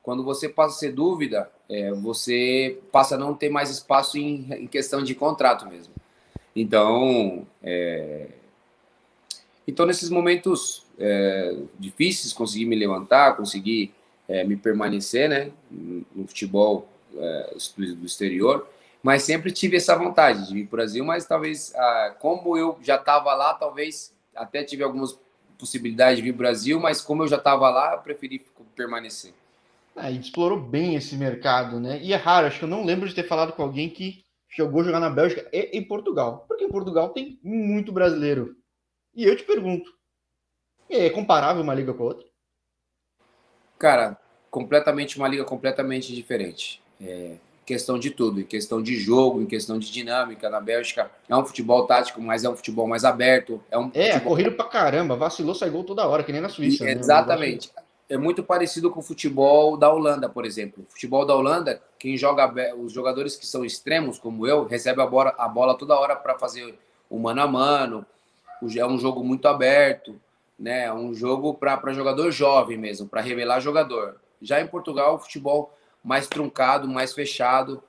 Quando 0.03 0.25
você 0.25 0.49
passa 0.49 0.77
a 0.77 0.79
ser 0.79 0.93
dúvida, 0.93 1.51
é, 1.69 1.93
você 1.93 2.79
passa 2.93 3.15
a 3.17 3.19
não 3.19 3.35
ter 3.35 3.49
mais 3.49 3.71
espaço 3.71 4.19
em, 4.19 4.47
em 4.53 4.67
questão 4.67 5.03
de 5.03 5.15
contrato 5.15 5.67
mesmo. 5.67 5.93
Então, 6.55 7.47
é... 7.63 8.29
então 9.67 9.85
nesses 9.85 10.09
momentos 10.09 10.87
é, 10.99 11.57
difíceis, 11.79 12.33
consegui 12.33 12.65
me 12.65 12.77
levantar, 12.77 13.37
consegui 13.37 13.93
é, 14.29 14.45
me 14.45 14.57
permanecer, 14.57 15.29
né, 15.29 15.53
no 15.71 16.27
futebol 16.27 16.89
é, 17.17 17.57
do 17.77 18.07
exterior, 18.07 18.69
mas 19.03 19.23
sempre 19.23 19.53
tive 19.53 19.77
essa 19.77 19.95
vontade 19.95 20.49
de 20.49 20.55
vir 20.55 20.67
para 20.67 20.75
o 20.75 20.77
Brasil, 20.79 21.05
mas 21.05 21.27
talvez, 21.27 21.73
ah, 21.77 22.17
como 22.19 22.57
eu 22.57 22.79
já 22.83 22.97
estava 22.97 23.35
lá, 23.35 23.55
talvez 23.55 24.13
até 24.35 24.65
tive 24.65 24.83
algumas 24.83 25.17
possibilidades 25.59 26.17
de 26.17 26.23
vir 26.23 26.33
para 26.33 26.37
o 26.37 26.39
Brasil, 26.39 26.81
mas 26.81 27.01
como 27.01 27.23
eu 27.23 27.29
já 27.29 27.37
estava 27.37 27.71
lá, 27.71 27.93
eu 27.93 27.99
preferi 28.01 28.45
permanecer. 28.75 29.33
Ah, 29.97 30.11
explorou 30.11 30.61
bem 30.61 30.95
esse 30.95 31.17
mercado, 31.17 31.81
né? 31.81 31.99
E 32.03 32.13
é 32.13 32.17
raro, 32.17 32.47
acho 32.47 32.59
que 32.59 32.65
eu 32.65 32.69
não 32.69 32.85
lembro 32.85 33.09
de 33.09 33.15
ter 33.15 33.23
falado 33.23 33.55
com 33.55 33.63
alguém 33.63 33.89
que 33.89 34.23
jogou 34.55 34.85
jogar 34.85 35.01
na 35.01 35.09
Bélgica 35.09 35.49
e 35.51 35.71
em 35.73 35.83
Portugal. 35.83 36.45
Porque 36.47 36.65
em 36.65 36.69
Portugal 36.69 37.09
tem 37.09 37.41
muito 37.43 37.91
brasileiro. 37.93 38.55
E 39.15 39.25
eu 39.25 39.35
te 39.35 39.43
pergunto, 39.43 39.91
é 40.91 41.09
comparável 41.09 41.63
uma 41.63 41.75
liga 41.75 41.95
com 41.95 42.03
a 42.03 42.07
outra? 42.07 42.27
Cara, 43.79 44.19
completamente 44.51 45.17
uma 45.17 45.29
liga 45.29 45.45
completamente 45.45 46.15
diferente. 46.15 46.83
É, 47.01 47.37
questão 47.65 47.99
de 47.99 48.11
tudo, 48.11 48.41
em 48.41 48.45
questão 48.45 48.83
de 48.83 48.97
jogo, 48.97 49.41
em 49.41 49.47
questão 49.47 49.79
de 49.79 49.91
dinâmica. 49.91 50.51
Na 50.51 50.61
Bélgica 50.61 51.11
é 51.27 51.35
um 51.35 51.47
futebol 51.47 51.87
tático, 51.87 52.21
mas 52.21 52.45
é 52.45 52.51
um 52.51 52.57
futebol 52.57 52.87
mais 52.87 53.03
aberto. 53.03 53.63
É, 53.71 53.79
um 53.79 53.91
é 53.95 54.13
futebol... 54.13 54.29
corrido 54.29 54.53
pra 54.53 54.67
caramba, 54.67 55.17
vacilou, 55.17 55.55
sai 55.55 55.71
gol 55.71 55.85
toda 55.85 56.07
hora, 56.07 56.23
que 56.23 56.33
nem 56.33 56.43
na 56.43 56.51
Suíça. 56.51 56.85
E, 56.85 56.87
né? 56.87 57.01
Exatamente 57.01 57.71
é 58.09 58.17
muito 58.17 58.43
parecido 58.43 58.91
com 58.91 59.01
o 59.01 59.03
futebol 59.03 59.77
da 59.77 59.93
Holanda, 59.93 60.29
por 60.29 60.45
exemplo. 60.45 60.85
O 60.89 60.93
futebol 60.93 61.27
da 61.27 61.35
Holanda, 61.35 61.83
quem 61.99 62.17
joga, 62.17 62.75
os 62.77 62.93
jogadores 62.93 63.37
que 63.37 63.47
são 63.47 63.65
extremos, 63.65 64.19
como 64.19 64.47
eu, 64.47 64.65
recebe 64.65 65.03
a 65.03 65.07
bola, 65.07 65.35
a 65.37 65.49
bola 65.49 65.77
toda 65.77 65.99
hora 65.99 66.15
para 66.15 66.39
fazer 66.39 66.79
o 67.11 67.19
mano 67.19 67.43
a 67.43 67.47
mano. 67.47 68.07
É 68.77 68.87
um 68.87 68.99
jogo 68.99 69.23
muito 69.25 69.47
aberto, 69.49 70.19
né? 70.59 70.85
É 70.85 70.93
um 70.93 71.13
jogo 71.13 71.55
para 71.55 71.93
jogador 71.93 72.31
jovem 72.31 72.79
mesmo, 72.79 73.09
para 73.09 73.21
revelar 73.21 73.61
jogador. 73.61 74.17
Já 74.41 74.61
em 74.61 74.67
Portugal, 74.67 75.17
o 75.17 75.19
futebol 75.19 75.75
mais 76.03 76.29
truncado, 76.29 76.89
mais 76.89 77.13
fechado, 77.13 77.83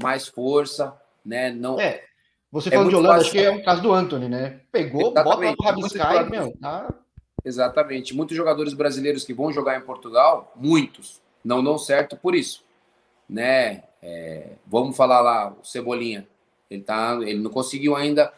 mais 0.00 0.28
força, 0.28 0.94
né? 1.24 1.50
Não. 1.50 1.80
É. 1.80 2.04
Você 2.50 2.68
é 2.68 2.72
falando 2.72 2.90
de 2.90 2.96
Holanda, 2.96 3.22
acho 3.22 3.30
que 3.30 3.38
é 3.38 3.50
o 3.50 3.64
caso 3.64 3.80
do 3.80 3.92
Anthony, 3.92 4.28
né? 4.28 4.60
Pegou, 4.70 5.10
Exatamente. 5.10 5.56
bota 5.56 5.62
o 5.62 5.64
rabiscar 5.64 6.26
e, 6.26 6.30
meu, 6.30 6.52
tá 6.60 6.94
Exatamente. 7.44 8.14
Muitos 8.14 8.36
jogadores 8.36 8.72
brasileiros 8.72 9.24
que 9.24 9.34
vão 9.34 9.52
jogar 9.52 9.76
em 9.78 9.82
Portugal, 9.82 10.52
muitos, 10.56 11.20
não 11.44 11.62
dão 11.62 11.76
certo 11.78 12.16
por 12.16 12.34
isso. 12.34 12.64
Né? 13.28 13.82
É, 14.02 14.52
vamos 14.66 14.96
falar 14.96 15.20
lá, 15.20 15.54
o 15.60 15.64
Cebolinha. 15.64 16.26
Ele, 16.70 16.82
tá, 16.82 17.18
ele 17.22 17.40
não 17.40 17.50
conseguiu 17.50 17.94
ainda 17.94 18.32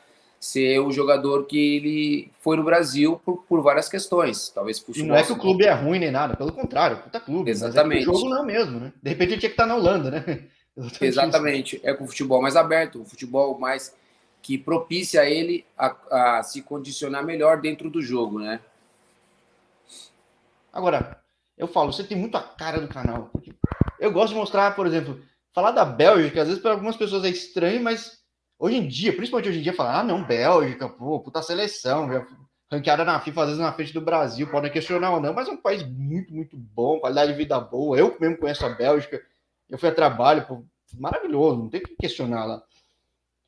ser 0.45 0.79
o 0.81 0.91
jogador 0.91 1.47
que 1.47 1.77
ele 1.77 2.31
foi 2.39 2.57
no 2.57 2.63
Brasil 2.63 3.19
por, 3.25 3.45
por 3.45 3.63
várias 3.63 3.89
questões. 3.89 4.51
Talvez 4.51 4.79
por 4.79 4.95
não 4.99 5.17
é 5.17 5.23
que 5.23 5.33
o 5.33 5.39
clube 5.39 5.65
é 5.65 5.73
ruim 5.73 5.99
nem 5.99 6.11
nada, 6.11 6.37
pelo 6.37 6.53
contrário, 6.53 6.99
puta 6.99 7.19
clube. 7.19 7.51
Exatamente. 7.51 8.07
É 8.07 8.11
o 8.11 8.15
jogo 8.15 8.29
não 8.29 8.43
é 8.43 8.47
mesmo, 8.47 8.79
né? 8.79 8.93
De 9.03 9.09
repente 9.09 9.33
ele 9.33 9.41
tinha 9.41 9.49
que 9.49 9.55
estar 9.55 9.67
na 9.67 9.77
Holanda, 9.77 10.11
né? 10.11 10.45
Exatamente. 11.01 11.81
É 11.83 11.95
com 11.95 12.05
o 12.05 12.07
futebol 12.07 12.43
mais 12.43 12.57
aberto, 12.57 13.01
o 13.01 13.05
futebol 13.07 13.59
mais 13.59 13.95
que 14.43 14.59
propicia 14.59 15.25
ele 15.25 15.65
a, 15.79 16.37
a 16.39 16.43
se 16.43 16.61
condicionar 16.61 17.25
melhor 17.25 17.63
dentro 17.63 17.89
do 17.89 18.03
jogo, 18.03 18.39
né? 18.39 18.61
Agora, 20.75 21.23
eu 21.57 21.69
falo, 21.69 21.93
você 21.93 22.03
tem 22.03 22.19
muito 22.19 22.37
a 22.37 22.43
cara 22.43 22.81
do 22.81 22.89
canal. 22.89 23.31
Eu 24.01 24.13
gosto 24.13 24.33
de 24.33 24.39
mostrar, 24.39 24.75
por 24.75 24.89
exemplo, 24.89 25.23
falar 25.53 25.71
da 25.71 25.85
Bélgica, 25.85 26.43
às 26.43 26.49
vezes 26.49 26.61
para 26.61 26.73
algumas 26.73 26.97
pessoas 26.97 27.25
é 27.25 27.29
estranho, 27.29 27.81
mas 27.81 28.19
hoje 28.59 28.77
em 28.77 28.89
dia, 28.89 29.15
principalmente 29.15 29.49
hoje 29.49 29.61
em 29.61 29.63
dia, 29.63 29.73
falar, 29.73 30.01
ah, 30.01 30.03
não, 30.03 30.25
Bélgica, 30.25 30.89
pô, 30.89 31.21
puta 31.21 31.41
seleção, 31.43 32.09
ranqueada 32.71 33.05
na 33.05 33.21
FIFA, 33.21 33.43
às 33.43 33.47
vezes 33.51 33.63
na 33.63 33.73
frente 33.73 33.95
do 33.95 34.01
Brasil, 34.01 34.51
podem 34.51 34.73
questionar 34.73 35.13
ou 35.13 35.21
não, 35.21 35.33
mas 35.33 35.47
é 35.47 35.53
um 35.53 35.57
país 35.57 35.85
muito, 35.85 36.35
muito 36.35 36.57
bom, 36.57 36.99
qualidade 36.99 37.31
de 37.31 37.39
vida 37.39 37.61
boa. 37.61 37.97
Eu 37.97 38.17
mesmo 38.19 38.37
conheço 38.37 38.67
a 38.67 38.71
Bélgica, 38.71 39.23
eu 39.71 39.79
fui 39.79 39.89
a 39.89 39.95
trabalho, 39.95 40.45
pô, 40.45 40.65
maravilhoso, 40.99 41.63
não 41.63 41.71
tem 41.71 41.81
que 41.81 41.95
questionar 41.95 42.45
lá. 42.45 42.63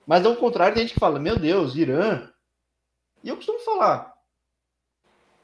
Mas 0.07 0.25
ao 0.25 0.37
contrário, 0.37 0.75
tem 0.75 0.85
gente 0.85 0.95
que 0.95 1.01
fala, 1.01 1.19
meu 1.19 1.37
Deus, 1.37 1.75
Irã. 1.75 2.31
E 3.25 3.29
eu 3.29 3.35
costumo 3.35 3.59
falar, 3.59 4.16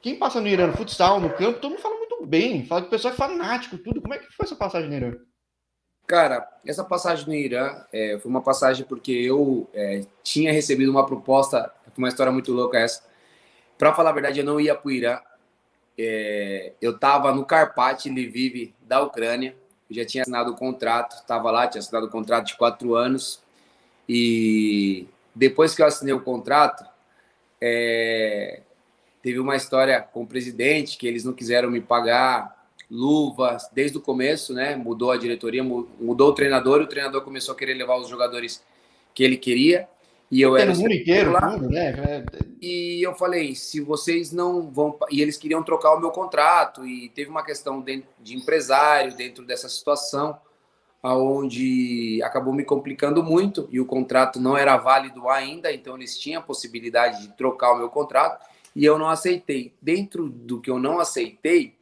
quem 0.03 0.17
passa 0.17 0.41
no 0.41 0.49
Irã 0.49 0.67
no 0.67 0.73
futsal, 0.73 1.21
no 1.21 1.29
campo, 1.29 1.61
todo 1.61 1.71
mundo 1.71 1.81
fala 1.81 1.95
muito 1.95 2.25
bem. 2.25 2.65
Fala 2.65 2.81
que 2.81 2.87
o 2.87 2.89
pessoal 2.89 3.13
é 3.13 3.17
fanático, 3.17 3.77
tudo. 3.77 4.01
Como 4.01 4.13
é 4.13 4.19
que 4.19 4.25
foi 4.33 4.45
essa 4.45 4.55
passagem 4.55 4.89
no 4.89 4.95
Irã? 4.97 5.15
Cara, 6.05 6.45
essa 6.65 6.83
passagem 6.83 7.25
no 7.25 7.33
Irã 7.33 7.85
é, 7.91 8.19
foi 8.19 8.29
uma 8.29 8.41
passagem 8.41 8.85
porque 8.85 9.13
eu 9.13 9.69
é, 9.73 10.01
tinha 10.21 10.51
recebido 10.51 10.91
uma 10.91 11.05
proposta, 11.05 11.73
uma 11.97 12.09
história 12.09 12.33
muito 12.33 12.51
louca 12.51 12.77
essa. 12.77 13.01
Para 13.77 13.93
falar 13.93 14.09
a 14.09 14.13
verdade, 14.13 14.41
eu 14.41 14.45
não 14.45 14.59
ia 14.59 14.75
para 14.75 14.87
o 14.89 14.91
Irã. 14.91 15.19
É, 15.97 16.73
eu 16.81 16.91
estava 16.91 17.33
no 17.33 17.45
Karpat, 17.45 18.09
Lviv, 18.09 18.73
da 18.81 19.01
Ucrânia. 19.01 19.55
Eu 19.89 19.95
já 19.95 20.05
tinha 20.05 20.23
assinado 20.23 20.51
o 20.51 20.55
contrato, 20.57 21.15
estava 21.15 21.49
lá, 21.49 21.65
tinha 21.65 21.79
assinado 21.79 22.07
o 22.07 22.09
contrato 22.09 22.47
de 22.47 22.57
quatro 22.57 22.93
anos. 22.93 23.41
E 24.07 25.07
depois 25.33 25.73
que 25.73 25.81
eu 25.81 25.85
assinei 25.85 26.13
o 26.13 26.21
contrato, 26.21 26.85
é, 27.61 28.63
Teve 29.23 29.39
uma 29.39 29.55
história 29.55 30.01
com 30.01 30.23
o 30.23 30.27
presidente 30.27 30.97
que 30.97 31.07
eles 31.07 31.23
não 31.23 31.31
quiseram 31.31 31.71
me 31.71 31.79
pagar 31.79 32.61
luvas 32.91 33.69
desde 33.71 33.97
o 33.97 34.01
começo, 34.01 34.53
né? 34.53 34.75
Mudou 34.75 35.11
a 35.11 35.17
diretoria, 35.17 35.63
mudou 35.63 36.29
o 36.29 36.33
treinador, 36.33 36.81
e 36.81 36.83
o 36.83 36.87
treinador 36.87 37.21
começou 37.21 37.55
a 37.55 37.57
querer 37.57 37.73
levar 37.73 37.95
os 37.95 38.09
jogadores 38.09 38.61
que 39.15 39.23
ele 39.23 39.37
queria. 39.37 39.87
E 40.29 40.41
eu 40.41 40.57
era 40.57 40.75
mundo 40.75 40.91
inteiro, 40.91 41.31
lá. 41.31 41.57
Né? 41.57 42.25
E 42.61 43.01
eu 43.01 43.15
falei, 43.15 43.55
se 43.55 43.79
vocês 43.79 44.33
não 44.33 44.69
vão, 44.69 44.97
e 45.09 45.21
eles 45.21 45.37
queriam 45.37 45.63
trocar 45.63 45.95
o 45.95 45.99
meu 46.01 46.11
contrato 46.11 46.85
e 46.85 47.07
teve 47.09 47.29
uma 47.29 47.45
questão 47.45 47.79
de, 47.79 48.03
de 48.19 48.35
empresário 48.35 49.15
dentro 49.15 49.45
dessa 49.45 49.69
situação, 49.69 50.37
aonde 51.01 52.21
acabou 52.23 52.53
me 52.53 52.65
complicando 52.65 53.23
muito 53.23 53.69
e 53.71 53.79
o 53.79 53.85
contrato 53.85 54.39
não 54.39 54.57
era 54.57 54.75
válido 54.75 55.29
ainda, 55.29 55.71
então 55.71 55.95
eles 55.95 56.17
tinham 56.17 56.41
a 56.41 56.45
possibilidade 56.45 57.21
de 57.21 57.37
trocar 57.37 57.71
o 57.71 57.77
meu 57.77 57.89
contrato 57.89 58.52
e 58.75 58.83
eu 58.85 58.97
não 58.97 59.09
aceitei. 59.09 59.73
Dentro 59.81 60.29
do 60.29 60.59
que 60.61 60.69
eu 60.69 60.79
não 60.79 60.99
aceitei, 60.99 61.75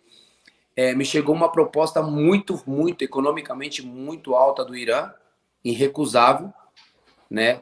é, 0.76 0.94
me 0.96 1.06
chegou 1.06 1.36
uma 1.36 1.52
proposta 1.52 2.02
muito, 2.02 2.62
muito, 2.66 3.04
economicamente 3.04 3.86
muito 3.86 4.36
alta 4.36 4.64
do 4.64 4.76
Irã, 4.76 5.12
irrecusável, 5.64 6.52
né? 7.30 7.62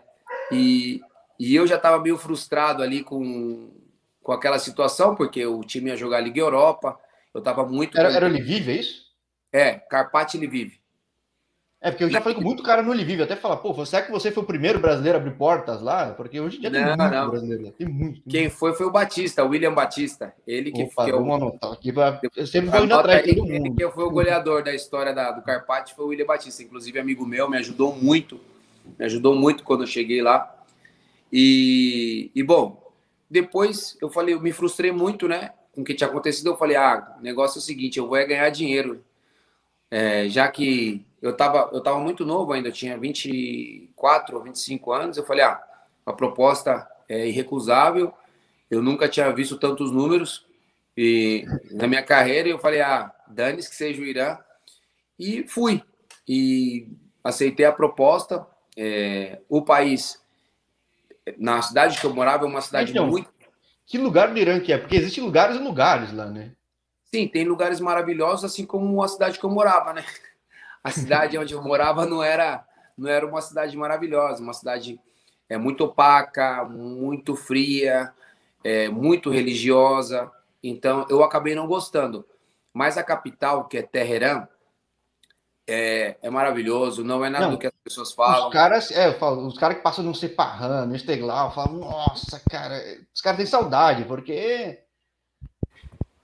E, 0.52 1.02
e 1.40 1.56
eu 1.56 1.68
já 1.68 1.76
estava 1.76 2.00
meio 2.00 2.18
frustrado 2.18 2.82
ali 2.82 3.04
com, 3.04 3.72
com 4.24 4.32
aquela 4.32 4.58
situação, 4.58 5.16
porque 5.16 5.46
o 5.46 5.62
time 5.62 5.90
ia 5.90 5.98
jogar 5.98 6.18
a 6.18 6.22
Liga 6.22 6.40
Europa, 6.40 7.00
eu 7.34 7.40
estava 7.40 7.66
muito... 7.66 7.98
Era, 8.00 8.12
era 8.12 8.26
o 8.26 8.30
Lviv, 8.30 8.70
é 8.70 8.76
isso? 8.76 9.10
É, 9.52 9.74
Carpati 9.74 10.38
Lviv. 10.38 10.79
É, 11.82 11.92
porque 11.92 12.04
eu 12.04 12.10
já 12.10 12.20
falei 12.20 12.36
com 12.36 12.44
muito 12.44 12.62
cara 12.62 12.84
no 12.84 12.92
Lviv, 12.92 13.22
até 13.22 13.38
falar, 13.38 13.56
pô, 13.58 13.86
será 13.86 14.02
que 14.02 14.12
você 14.12 14.32
foi 14.32 14.44
o 14.44 14.46
primeiro 14.46 14.80
brasileiro 14.80 15.18
a 15.18 15.22
abrir 15.22 15.36
portas 15.36 15.82
lá? 15.82 16.12
Porque 16.12 16.38
hoje 16.38 16.58
em 16.58 16.62
dia 16.62 16.72
tem 16.72 16.82
não, 16.82 16.88
muito 16.90 17.14
não. 17.14 17.30
brasileiro 17.30 17.72
Tem 17.72 17.88
muito. 17.88 18.22
Quem 18.30 18.50
foi 18.50 18.74
foi 18.74 18.86
o 18.86 18.92
Batista, 18.92 19.46
o 19.46 19.50
William 19.50 19.74
Batista. 19.74 20.34
Ele 20.46 20.74
que, 20.74 20.84
Opa, 20.84 21.06
que 21.06 21.12
eu, 21.12 21.34
anotar 21.34 21.72
aqui 21.72 21.94
pra... 21.94 22.20
eu 22.36 22.46
sempre 22.46 22.70
vou 22.70 22.84
indo 22.84 22.94
atrás 22.94 23.24
de 23.24 23.34
todo 23.34 23.48
mundo. 23.48 23.66
Ele 23.68 23.76
que 23.76 23.90
foi 23.92 24.04
o 24.04 24.12
goleador 24.12 24.62
da 24.62 24.76
história 24.76 25.14
da, 25.14 25.32
do 25.32 25.42
Carpati 25.42 25.96
foi 25.96 26.04
o 26.04 26.08
William 26.10 26.26
Batista, 26.26 26.62
inclusive 26.62 27.00
amigo 27.00 27.26
meu, 27.26 27.50
me 27.50 27.58
ajudou 27.58 27.96
muito, 27.96 28.42
me 28.98 29.06
ajudou 29.06 29.34
muito 29.34 29.64
quando 29.64 29.84
eu 29.84 29.88
cheguei 29.88 30.22
lá. 30.22 30.54
E, 31.32 32.30
e 32.36 32.44
bom, 32.44 32.92
depois 33.30 33.98
eu 34.02 34.10
falei, 34.10 34.36
eu 34.36 34.42
me 34.42 34.52
frustrei 34.52 34.92
muito, 34.92 35.30
né, 35.30 35.54
com 35.74 35.80
o 35.80 35.86
que 35.86 35.94
tinha 35.94 36.10
acontecido. 36.10 36.48
Eu 36.48 36.58
falei, 36.58 36.76
ah, 36.76 37.16
o 37.18 37.24
negócio 37.24 37.58
é 37.58 37.62
o 37.62 37.64
seguinte, 37.64 38.00
eu 38.00 38.08
vou 38.08 38.18
é 38.18 38.26
ganhar 38.26 38.50
dinheiro. 38.50 39.02
É, 39.90 40.28
já 40.28 40.48
que 40.50 41.06
eu 41.22 41.32
estava 41.32 41.70
eu 41.74 41.82
tava 41.82 42.00
muito 42.00 42.26
novo 42.26 42.54
ainda, 42.54 42.70
eu 42.70 42.74
tinha 42.74 42.98
24 42.98 44.38
ou 44.38 44.44
25 44.44 44.92
anos. 44.92 45.18
Eu 45.18 45.26
falei, 45.26 45.44
ah, 45.44 45.62
a 46.06 46.14
proposta 46.14 46.88
é 47.08 47.28
irrecusável. 47.28 48.14
Eu 48.70 48.82
nunca 48.82 49.10
tinha 49.10 49.32
visto 49.34 49.58
tantos 49.58 49.92
números 49.92 50.46
e 50.96 51.46
na 51.72 51.88
minha 51.88 52.04
carreira. 52.04 52.48
Eu 52.50 52.60
falei, 52.60 52.82
ah, 52.82 53.14
dane-se 53.28 53.70
que 53.70 53.76
seja 53.76 54.02
o 54.02 54.06
Irã. 54.06 54.38
E 55.18 55.46
fui. 55.48 55.84
E 56.28 56.88
aceitei 57.24 57.66
a 57.66 57.72
proposta. 57.72 58.46
É, 58.78 59.42
o 59.50 59.62
país 59.62 60.22
na 61.38 61.62
cidade 61.62 62.00
que 62.00 62.06
eu 62.06 62.14
morava, 62.14 62.46
é 62.46 62.48
uma 62.48 62.62
cidade 62.62 62.92
então, 62.92 63.08
muito. 63.08 63.30
Que 63.86 63.98
lugar 63.98 64.32
do 64.32 64.40
Irã 64.40 64.60
que 64.60 64.72
é? 64.72 64.78
Porque 64.78 64.96
existem 64.96 65.24
lugares 65.24 65.58
e 65.58 65.60
lugares 65.60 66.14
lá, 66.14 66.26
né? 66.26 66.54
Sim, 67.06 67.28
tem 67.28 67.44
lugares 67.44 67.80
maravilhosos, 67.80 68.46
assim 68.46 68.66
como 68.66 69.02
a 69.02 69.08
cidade 69.08 69.40
que 69.40 69.46
eu 69.46 69.50
morava, 69.50 69.94
né? 69.94 70.06
A 70.90 70.92
cidade 70.92 71.38
onde 71.38 71.54
eu 71.54 71.62
morava 71.62 72.06
não 72.06 72.24
era, 72.24 72.66
não 72.98 73.10
era 73.10 73.26
uma 73.26 73.42
cidade 73.42 73.78
maravilhosa, 73.78 74.42
uma 74.42 74.54
cidade 74.54 75.00
é 75.48 75.58
muito 75.58 75.86
opaca, 75.86 76.66
muito 76.66 77.36
fria, 77.36 78.12
é, 78.64 78.90
muito 78.90 79.30
religiosa. 79.30 80.32
Então 80.64 81.06
eu 81.10 81.24
acabei 81.24 81.56
não 81.56 81.68
gostando. 81.68 82.26
Mas 82.74 82.98
a 82.98 83.04
capital, 83.04 83.66
que 83.66 83.78
é 83.78 83.82
Teherã, 83.82 84.48
é, 85.68 86.18
é 86.22 86.30
maravilhoso, 86.30 87.04
não 87.04 87.24
é 87.24 87.30
nada 87.30 87.46
não, 87.46 87.52
do 87.52 87.60
que 87.60 87.68
as 87.68 87.74
pessoas 87.84 88.12
falam. 88.12 88.48
Os 88.48 88.54
caras, 88.54 88.92
é, 88.92 89.14
falo, 89.14 89.46
os 89.46 89.58
caras 89.58 89.78
que 89.78 89.84
passam 89.84 90.04
no 90.04 90.16
Separran, 90.16 90.88
no 90.88 90.96
Esteglau, 90.96 91.54
falam, 91.54 91.76
nossa, 91.76 92.42
cara, 92.50 92.82
os 93.14 93.22
caras 93.22 93.38
têm 93.38 93.46
saudade, 93.46 94.04
porque. 94.06 94.80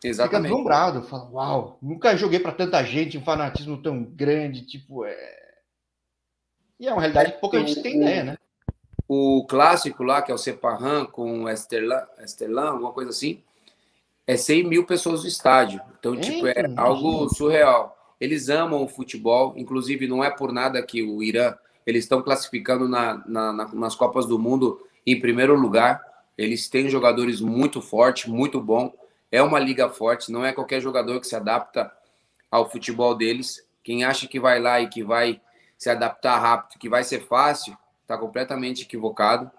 Exatamente. 0.08 0.44
Fica 0.44 0.56
deslumbrado, 0.56 1.04
fala, 1.04 1.30
uau, 1.32 1.80
nunca 1.82 2.16
joguei 2.16 2.40
para 2.40 2.52
tanta 2.52 2.84
gente, 2.84 3.18
um 3.18 3.24
fanatismo 3.24 3.82
tão 3.82 4.04
grande, 4.04 4.66
tipo, 4.66 5.06
é. 5.06 5.46
E 6.80 6.88
é 6.88 6.92
uma 6.92 7.02
realidade 7.02 7.34
que 7.34 7.42
pouca 7.42 7.60
gente 7.60 7.82
tem 7.82 7.98
ideia, 7.98 8.24
né? 8.24 8.38
O 9.08 9.46
clássico 9.48 10.04
lá, 10.04 10.22
que 10.22 10.32
é 10.32 10.36
o 10.36 10.38
Separran 10.38 11.06
com 11.06 11.48
Esterlan, 11.50 12.04
Esterlan, 12.24 12.72
alguma 12.72 12.92
coisa 12.92 13.12
assim, 13.12 13.42
é 14.28 14.36
100 14.36 14.64
mil 14.68 14.86
pessoas 14.86 15.22
no 15.22 15.28
estádio. 15.28 15.80
Então, 16.00 16.20
tipo, 16.20 16.48
é 16.48 16.66
algo 16.76 17.30
surreal. 17.30 17.96
Eles 18.20 18.50
amam 18.50 18.84
o 18.84 18.88
futebol, 18.88 19.54
inclusive 19.56 20.08
não 20.08 20.24
é 20.24 20.32
por 20.32 20.52
nada 20.52 20.82
que 20.82 21.04
o 21.04 21.22
Irã 21.22 21.56
eles 21.86 22.06
estão 22.06 22.22
classificando 22.22 22.90
na, 22.90 23.24
na, 23.28 23.54
na, 23.54 23.68
nas 23.74 23.96
Copas 23.96 24.26
do 24.26 24.40
Mundo 24.40 24.82
em 25.06 25.20
primeiro 25.20 25.56
lugar. 25.56 26.02
Eles 26.38 26.68
têm 26.68 26.90
jogadores 26.90 27.40
muito 27.40 27.82
fortes, 27.82 28.26
muito 28.26 28.60
bom. 28.60 28.92
É 29.32 29.42
uma 29.42 29.60
liga 29.60 29.90
forte, 29.90 30.32
não 30.32 30.46
é 30.46 30.54
qualquer 30.54 30.82
jogador 30.82 31.20
que 31.20 31.28
se 31.28 31.36
adapta 31.36 31.92
ao 32.50 32.70
futebol 32.70 33.16
deles. 33.16 33.66
Quem 33.84 34.04
acha 34.04 34.28
que 34.28 34.40
vai 34.40 34.60
lá 34.60 34.80
e 34.80 34.88
que 34.88 35.04
vai 35.04 35.42
se 35.78 35.90
adaptar 35.90 36.40
rápido, 36.40 36.80
que 36.80 36.90
vai 36.90 37.04
ser 37.04 37.22
fácil, 37.28 37.78
está 38.02 38.18
completamente 38.18 38.84
equivocado. 38.84 39.52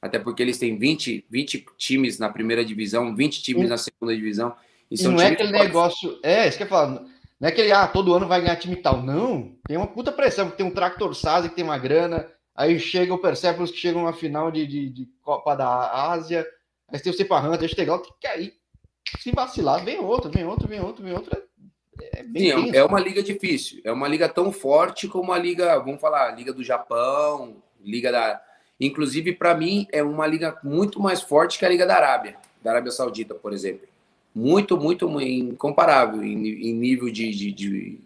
Até 0.00 0.18
porque 0.18 0.42
eles 0.42 0.58
têm 0.58 0.78
20, 0.78 1.26
20 1.28 1.66
times 1.76 2.18
na 2.18 2.28
primeira 2.28 2.64
divisão, 2.64 3.14
20 3.14 3.42
times 3.42 3.68
na 3.68 3.76
segunda 3.76 4.14
divisão. 4.14 4.54
E, 4.90 5.00
e 5.00 5.08
não 5.08 5.20
é 5.20 5.26
aquele 5.26 5.50
fortes. 5.50 5.66
negócio. 5.66 6.20
É, 6.22 6.48
isso 6.48 6.56
que 6.56 6.62
eu 6.62 6.68
falo 6.68 7.08
não 7.40 7.48
é 7.48 7.52
que 7.52 7.60
ele, 7.60 7.72
ah, 7.72 7.86
todo 7.86 8.14
ano 8.14 8.26
vai 8.26 8.40
ganhar 8.40 8.56
time 8.56 8.76
tal. 8.76 9.02
Não, 9.02 9.54
tem 9.66 9.76
uma 9.76 9.86
puta 9.86 10.10
pressão, 10.10 10.46
porque 10.46 10.62
tem 10.62 10.66
um 10.66 10.74
Tractor 10.74 11.14
Saz 11.14 11.46
que 11.46 11.54
tem 11.54 11.64
uma 11.64 11.78
grana, 11.78 12.28
aí 12.54 12.78
chega 12.80 13.14
o 13.14 13.18
Persepolis 13.18 13.70
que 13.70 13.78
chega 13.78 13.96
numa 13.98 14.12
final 14.12 14.50
de, 14.50 14.66
de, 14.66 14.90
de, 14.90 15.08
Copa 15.22 15.54
da 15.54 16.10
Ásia, 16.10 16.44
aí 16.88 16.98
tem 16.98 17.12
o 17.12 17.16
Cepa 17.16 17.40
Hunter, 17.40 17.70
legal, 17.78 18.00
tem 18.00 18.12
que 18.12 18.26
cair. 18.26 18.54
Se 19.18 19.32
vacilar, 19.32 19.84
vem 19.84 19.98
outro, 19.98 20.30
vem 20.30 20.44
outro, 20.44 20.68
vem 20.68 20.80
outro, 20.80 21.02
vem 21.02 21.12
outro. 21.12 21.30
É, 22.00 22.22
Sim, 22.24 22.70
é, 22.72 22.78
é 22.78 22.84
uma 22.84 23.00
liga 23.00 23.22
difícil. 23.22 23.80
É 23.84 23.92
uma 23.92 24.08
liga 24.08 24.28
tão 24.28 24.52
forte 24.52 25.08
como 25.08 25.32
a 25.32 25.38
liga, 25.38 25.78
vamos 25.78 26.00
falar, 26.00 26.30
liga 26.30 26.52
do 26.52 26.62
Japão, 26.62 27.56
liga 27.82 28.12
da. 28.12 28.40
Inclusive, 28.80 29.32
para 29.32 29.54
mim, 29.54 29.86
é 29.92 30.02
uma 30.02 30.26
liga 30.26 30.56
muito 30.62 31.00
mais 31.00 31.20
forte 31.20 31.58
que 31.58 31.64
a 31.64 31.68
liga 31.68 31.84
da 31.84 31.96
Arábia, 31.96 32.36
da 32.62 32.70
Arábia 32.70 32.92
Saudita, 32.92 33.34
por 33.34 33.52
exemplo 33.52 33.88
muito, 34.38 34.78
muito 34.78 35.20
incomparável 35.20 36.22
em, 36.22 36.46
em 36.46 36.72
nível 36.72 37.10
de, 37.10 37.30
de, 37.30 37.52
de, 37.52 38.00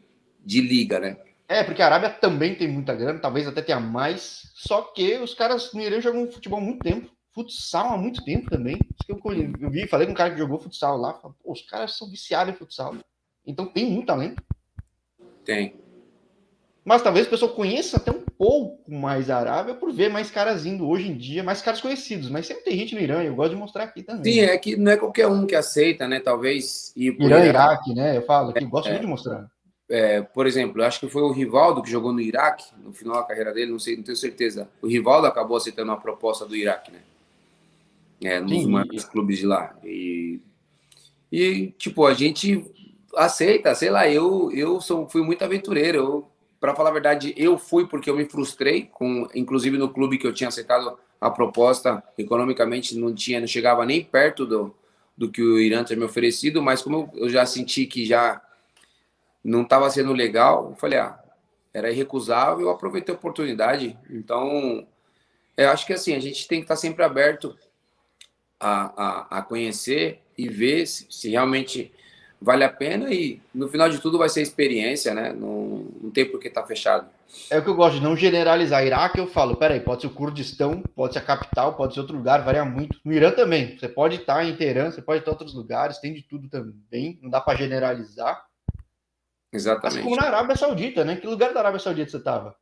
de, 0.44 0.60
liga, 0.60 0.98
né? 0.98 1.16
É, 1.46 1.62
porque 1.62 1.82
a 1.82 1.86
Arábia 1.86 2.08
também 2.08 2.54
tem 2.54 2.68
muita 2.68 2.94
grana, 2.94 3.18
talvez 3.18 3.46
até 3.46 3.60
tenha 3.60 3.78
mais, 3.78 4.50
só 4.54 4.80
que 4.80 5.18
os 5.18 5.34
caras 5.34 5.72
no 5.74 5.82
Irã 5.82 6.00
jogam 6.00 6.30
futebol 6.30 6.58
há 6.58 6.62
muito 6.62 6.82
tempo, 6.82 7.10
futsal 7.32 7.94
há 7.94 7.96
muito 7.96 8.24
tempo 8.24 8.50
também. 8.50 8.78
Eu, 9.08 9.20
eu 9.60 9.70
vi, 9.70 9.86
falei 9.86 10.06
com 10.06 10.12
um 10.12 10.16
cara 10.16 10.30
que 10.30 10.38
jogou 10.38 10.58
futsal 10.58 10.96
lá, 10.96 11.14
falei, 11.14 11.36
os 11.44 11.62
caras 11.62 11.96
são 11.96 12.08
viciados 12.08 12.54
em 12.54 12.56
futsal. 12.56 12.94
Então 13.46 13.66
tem 13.66 13.84
muito 13.84 14.06
talento. 14.06 14.42
Tem. 15.44 15.74
Mas 16.84 17.02
talvez 17.02 17.26
a 17.26 17.30
pessoa 17.30 17.52
conheça 17.52 17.96
até 17.96 18.10
um 18.10 18.24
pouco 18.36 18.92
mais 18.92 19.30
a 19.30 19.38
Arábia 19.38 19.74
por 19.74 19.92
ver 19.92 20.10
mais 20.10 20.30
caras 20.30 20.66
indo 20.66 20.88
hoje 20.88 21.08
em 21.08 21.16
dia, 21.16 21.42
mais 21.42 21.62
caras 21.62 21.80
conhecidos. 21.80 22.28
Mas 22.28 22.46
sempre 22.46 22.64
tem 22.64 22.76
gente 22.76 22.94
no 22.94 23.00
Irã, 23.00 23.22
eu 23.22 23.36
gosto 23.36 23.52
de 23.52 23.56
mostrar 23.56 23.84
aqui 23.84 24.02
também. 24.02 24.32
Sim, 24.32 24.40
é 24.40 24.58
que 24.58 24.76
não 24.76 24.90
é 24.90 24.96
qualquer 24.96 25.28
um 25.28 25.46
que 25.46 25.54
aceita, 25.54 26.08
né? 26.08 26.18
Talvez. 26.18 26.92
Ir 26.96 27.14
Irã, 27.20 27.38
Irã, 27.38 27.44
Iraque, 27.46 27.94
né? 27.94 28.16
Eu 28.16 28.22
falo 28.22 28.52
que 28.52 28.64
é, 28.64 28.66
gosto 28.66 28.88
é, 28.88 28.90
muito 28.90 29.02
de 29.02 29.08
mostrar. 29.08 29.48
É, 29.88 30.22
por 30.22 30.46
exemplo, 30.46 30.82
acho 30.82 30.98
que 30.98 31.08
foi 31.08 31.22
o 31.22 31.30
Rivaldo 31.30 31.82
que 31.82 31.90
jogou 31.90 32.12
no 32.12 32.20
Iraque, 32.20 32.64
no 32.82 32.92
final 32.92 33.16
da 33.16 33.22
carreira 33.24 33.52
dele, 33.52 33.70
não 33.70 33.78
sei, 33.78 33.96
não 33.96 34.02
tenho 34.02 34.16
certeza. 34.16 34.68
O 34.80 34.88
Rivaldo 34.88 35.28
acabou 35.28 35.56
aceitando 35.56 35.92
a 35.92 35.96
proposta 35.96 36.44
do 36.44 36.56
Iraque, 36.56 36.90
né? 36.90 36.98
É, 38.22 38.40
nos 38.40 38.66
maiores 38.66 39.04
clubes 39.04 39.38
de 39.38 39.46
lá. 39.46 39.74
E, 39.84 40.40
e, 41.30 41.74
tipo, 41.78 42.06
a 42.06 42.14
gente 42.14 42.64
aceita, 43.16 43.74
sei 43.74 43.90
lá, 43.90 44.08
eu, 44.08 44.50
eu 44.52 44.80
sou, 44.80 45.08
fui 45.08 45.22
muito 45.22 45.42
aventureiro, 45.42 45.98
eu 45.98 46.32
para 46.62 46.76
falar 46.76 46.90
a 46.90 46.92
verdade, 46.92 47.34
eu 47.36 47.58
fui 47.58 47.88
porque 47.88 48.08
eu 48.08 48.16
me 48.16 48.24
frustrei, 48.24 48.84
com, 48.92 49.26
inclusive 49.34 49.76
no 49.76 49.88
clube 49.88 50.16
que 50.16 50.24
eu 50.24 50.32
tinha 50.32 50.46
aceitado 50.46 50.96
a 51.20 51.28
proposta, 51.28 52.00
economicamente 52.16 52.96
não 52.96 53.12
tinha, 53.12 53.40
não 53.40 53.48
chegava 53.48 53.84
nem 53.84 54.04
perto 54.04 54.46
do, 54.46 54.72
do 55.18 55.28
que 55.28 55.42
o 55.42 55.58
Irã 55.58 55.82
tinha 55.82 55.98
me 55.98 56.04
oferecido, 56.04 56.62
mas 56.62 56.80
como 56.80 57.10
eu 57.14 57.28
já 57.28 57.44
senti 57.44 57.84
que 57.84 58.04
já 58.06 58.40
não 59.42 59.62
estava 59.62 59.90
sendo 59.90 60.12
legal, 60.12 60.68
eu 60.70 60.76
falei, 60.76 61.00
ah, 61.00 61.18
era 61.74 61.90
irrecusável, 61.90 62.60
eu 62.60 62.70
aproveitei 62.70 63.12
a 63.12 63.18
oportunidade. 63.18 63.98
Então, 64.08 64.86
eu 65.56 65.68
acho 65.68 65.84
que 65.84 65.92
assim, 65.92 66.14
a 66.14 66.20
gente 66.20 66.46
tem 66.46 66.60
que 66.60 66.64
estar 66.64 66.76
sempre 66.76 67.02
aberto 67.02 67.56
a, 68.62 68.92
a, 68.96 69.38
a 69.38 69.42
conhecer 69.42 70.20
e 70.38 70.48
ver 70.48 70.86
se, 70.86 71.06
se 71.10 71.30
realmente 71.30 71.92
vale 72.40 72.64
a 72.64 72.68
pena 72.68 73.12
e 73.12 73.40
no 73.52 73.68
final 73.68 73.88
de 73.88 73.98
tudo 73.98 74.18
vai 74.18 74.28
ser 74.28 74.40
experiência, 74.40 75.12
né? 75.12 75.32
Não, 75.32 75.86
não 76.00 76.10
tem 76.10 76.24
por 76.24 76.38
que 76.38 76.48
estar 76.48 76.62
tá 76.62 76.66
fechado. 76.66 77.08
É 77.50 77.58
o 77.58 77.62
que 77.62 77.68
eu 77.68 77.74
gosto 77.74 77.96
de 77.96 78.02
não 78.02 78.16
generalizar. 78.16 78.84
Iraque 78.84 79.18
eu 79.18 79.26
falo, 79.26 79.56
peraí, 79.56 79.80
pode 79.80 80.02
ser 80.02 80.06
o 80.06 80.10
Kurdistão, 80.10 80.82
pode 80.94 81.14
ser 81.14 81.20
a 81.20 81.22
capital, 81.22 81.74
pode 81.74 81.94
ser 81.94 82.00
outro 82.00 82.16
lugar, 82.16 82.42
varia 82.42 82.64
muito. 82.64 82.98
No 83.04 83.12
Irã 83.12 83.30
também, 83.30 83.76
você 83.76 83.88
pode 83.88 84.16
estar 84.16 84.44
em 84.44 84.54
Teherã, 84.54 84.90
você 84.90 85.00
pode 85.00 85.20
estar 85.20 85.30
em 85.30 85.34
outros 85.34 85.54
lugares, 85.54 85.98
tem 85.98 86.12
de 86.12 86.22
tudo 86.22 86.48
também, 86.48 87.18
não 87.22 87.30
dá 87.30 87.40
para 87.40 87.58
generalizar. 87.58 88.44
Exatamente. 89.52 89.96
Mas 89.96 90.04
como 90.04 90.16
na 90.16 90.26
Arábia 90.26 90.56
Saudita, 90.56 91.04
né? 91.04 91.16
Que 91.16 91.26
lugar 91.26 91.52
da 91.52 91.60
Arábia 91.60 91.80
Saudita 91.80 92.10
você 92.10 92.16
estava? 92.18 92.54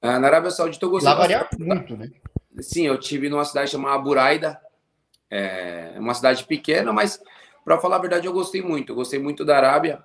Ah, 0.00 0.18
na 0.18 0.28
Arábia 0.28 0.50
Saudita 0.50 0.84
eu 0.84 0.90
gostei. 0.90 1.10
Lá 1.10 1.16
varia 1.16 1.48
muito, 1.58 1.96
né? 1.96 2.10
Sim, 2.60 2.86
eu 2.86 2.98
tive 2.98 3.28
numa 3.28 3.44
cidade 3.44 3.70
chamada 3.70 3.98
Buraida, 3.98 4.60
é 5.34 5.98
uma 5.98 6.12
cidade 6.12 6.44
pequena, 6.44 6.92
mas 6.92 7.22
para 7.64 7.78
falar 7.78 7.96
a 7.96 8.00
verdade, 8.00 8.26
eu 8.26 8.32
gostei 8.32 8.60
muito. 8.60 8.92
Eu 8.92 8.96
gostei 8.96 9.18
muito 9.18 9.44
da 9.44 9.56
Arábia. 9.56 10.04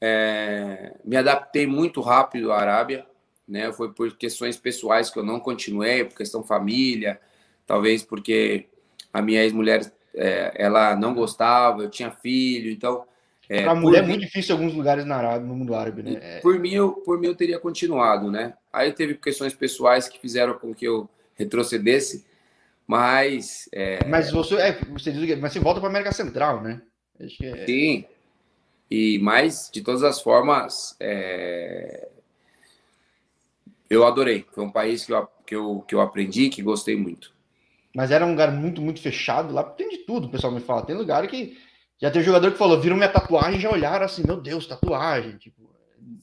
É, 0.00 0.96
me 1.04 1.16
adaptei 1.16 1.66
muito 1.66 2.00
rápido 2.00 2.50
à 2.50 2.58
Arábia. 2.58 3.06
Né? 3.46 3.72
Foi 3.72 3.92
por 3.92 4.16
questões 4.16 4.56
pessoais 4.56 5.10
que 5.10 5.18
eu 5.18 5.22
não 5.22 5.38
continuei, 5.38 6.04
por 6.04 6.16
questão 6.16 6.42
família, 6.42 7.20
talvez 7.66 8.02
porque 8.02 8.66
a 9.12 9.22
minha 9.22 9.42
ex-mulher 9.44 9.92
é, 10.14 10.52
ela 10.56 10.96
não 10.96 11.14
gostava, 11.14 11.82
eu 11.82 11.90
tinha 11.90 12.10
filho, 12.10 12.70
então. 12.70 13.04
É, 13.48 13.62
para 13.62 13.74
mulher 13.74 14.02
é 14.02 14.06
muito 14.06 14.22
difícil 14.22 14.56
em 14.56 14.58
alguns 14.58 14.74
lugares 14.74 15.04
na 15.04 15.16
Arábia, 15.16 15.46
no 15.46 15.54
mundo 15.54 15.74
árabe, 15.74 16.02
né? 16.02 16.18
É. 16.20 16.40
Por 16.40 16.58
mim, 16.58 16.72
eu, 16.72 16.92
por 16.92 17.20
mim, 17.20 17.26
eu 17.26 17.34
teria 17.34 17.58
continuado, 17.58 18.30
né? 18.30 18.54
Aí 18.72 18.90
teve 18.92 19.14
questões 19.14 19.54
pessoais 19.54 20.08
que 20.08 20.18
fizeram 20.18 20.54
com 20.54 20.74
que 20.74 20.86
eu 20.86 21.08
retrocedesse, 21.34 22.24
mas. 22.86 23.68
É... 23.72 24.04
Mas 24.06 24.30
você, 24.30 24.56
é, 24.56 24.72
você 24.90 25.12
diz, 25.12 25.38
mas 25.38 25.52
você 25.52 25.60
volta 25.60 25.80
para 25.80 25.88
América 25.88 26.12
Central, 26.12 26.62
né? 26.62 26.82
É... 27.18 27.66
Sim. 27.66 28.04
E 28.90 29.18
mais, 29.18 29.70
de 29.72 29.82
todas 29.82 30.02
as 30.02 30.20
formas, 30.20 30.96
é... 31.00 32.08
eu 33.88 34.06
adorei. 34.06 34.44
Foi 34.52 34.64
um 34.64 34.70
país 34.70 35.04
que 35.04 35.12
eu, 35.12 35.28
que, 35.46 35.56
eu, 35.56 35.84
que 35.88 35.94
eu 35.94 36.00
aprendi, 36.00 36.48
que 36.48 36.62
gostei 36.62 36.96
muito. 36.96 37.32
Mas 37.94 38.10
era 38.10 38.26
um 38.26 38.30
lugar 38.30 38.50
muito, 38.50 38.82
muito 38.82 39.00
fechado. 39.00 39.54
Lá 39.54 39.62
tem 39.62 39.88
de 39.88 39.98
tudo, 39.98 40.26
o 40.26 40.30
pessoal 40.30 40.52
me 40.52 40.60
fala. 40.60 40.84
Tem 40.84 40.96
lugar 40.96 41.26
que 41.28 41.56
já 42.00 42.10
tem 42.10 42.22
jogador 42.22 42.50
que 42.50 42.58
falou, 42.58 42.80
viram 42.80 42.96
minha 42.96 43.08
tatuagem 43.08 43.58
e 43.58 43.62
já 43.62 43.70
olharam 43.70 44.04
assim, 44.04 44.22
meu 44.26 44.40
Deus, 44.40 44.66
tatuagem. 44.66 45.38
Tipo, 45.38 45.62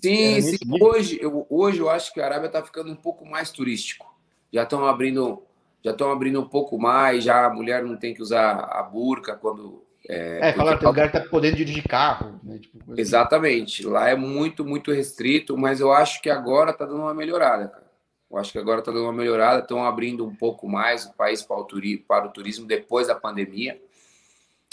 sim, 0.02 0.42
sim. 0.42 0.58
Hoje, 0.82 1.18
eu, 1.22 1.48
hoje 1.50 1.80
eu 1.80 1.90
acho 1.90 2.14
que 2.14 2.20
a 2.20 2.26
Arábia 2.26 2.48
está 2.48 2.62
ficando 2.62 2.92
um 2.92 2.96
pouco 2.96 3.26
mais 3.26 3.52
turístico. 3.52 4.14
Já 4.52 4.64
estão 4.64 4.86
abrindo, 4.86 5.42
já 5.84 5.92
estão 5.92 6.12
abrindo 6.12 6.40
um 6.40 6.48
pouco 6.48 6.78
mais, 6.80 7.24
já 7.24 7.46
a 7.46 7.54
mulher 7.54 7.84
não 7.84 7.98
tem 7.98 8.14
que 8.14 8.22
usar 8.22 8.52
a 8.52 8.84
burca 8.84 9.36
quando 9.36 9.84
é, 10.08 10.50
é 10.50 10.54
falar, 10.54 10.78
tem 10.78 10.88
lugar 10.88 11.12
que 11.12 11.20
tá 11.20 11.26
podendo 11.26 11.58
dirigir 11.58 11.88
carro. 11.88 12.40
Né? 12.44 12.60
Tipo, 12.60 12.78
assim. 12.92 13.02
Exatamente. 13.02 13.86
Lá 13.86 14.10
é 14.10 14.16
muito, 14.16 14.66
muito 14.66 14.92
restrito, 14.92 15.58
mas 15.58 15.80
eu 15.80 15.92
acho 15.92 16.22
que 16.22 16.30
agora 16.30 16.74
tá 16.74 16.86
dando 16.86 17.02
uma 17.02 17.14
melhorada, 17.14 17.68
cara. 17.68 17.92
Eu 18.30 18.38
acho 18.38 18.52
que 18.52 18.58
agora 18.58 18.82
tá 18.82 18.92
dando 18.92 19.04
uma 19.04 19.14
melhorada, 19.14 19.62
estão 19.62 19.84
abrindo 19.84 20.26
um 20.26 20.34
pouco 20.34 20.68
mais 20.68 21.06
o 21.06 21.14
país 21.14 21.42
para 21.42 21.58
o, 21.58 21.66
turismo, 21.66 22.06
para 22.08 22.28
o 22.28 22.30
turismo 22.30 22.66
depois 22.66 23.08
da 23.08 23.16
pandemia, 23.16 23.80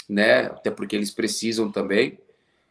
né? 0.07 0.45
Até 0.45 0.71
porque 0.71 0.95
eles 0.95 1.11
precisam 1.11 1.69
também. 1.69 2.17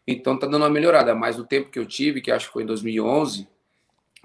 Então 0.06 0.38
tá 0.38 0.46
dando 0.46 0.62
uma 0.62 0.70
melhorada, 0.70 1.14
mas 1.14 1.38
o 1.38 1.44
tempo 1.44 1.70
que 1.70 1.78
eu 1.78 1.84
tive, 1.84 2.22
que 2.22 2.30
acho 2.30 2.46
que 2.46 2.54
foi 2.54 2.62
em 2.62 2.66
2011, 2.66 3.46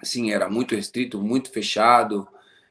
assim, 0.02 0.32
era 0.32 0.50
muito 0.50 0.74
restrito, 0.74 1.22
muito 1.22 1.52
fechado, 1.52 2.26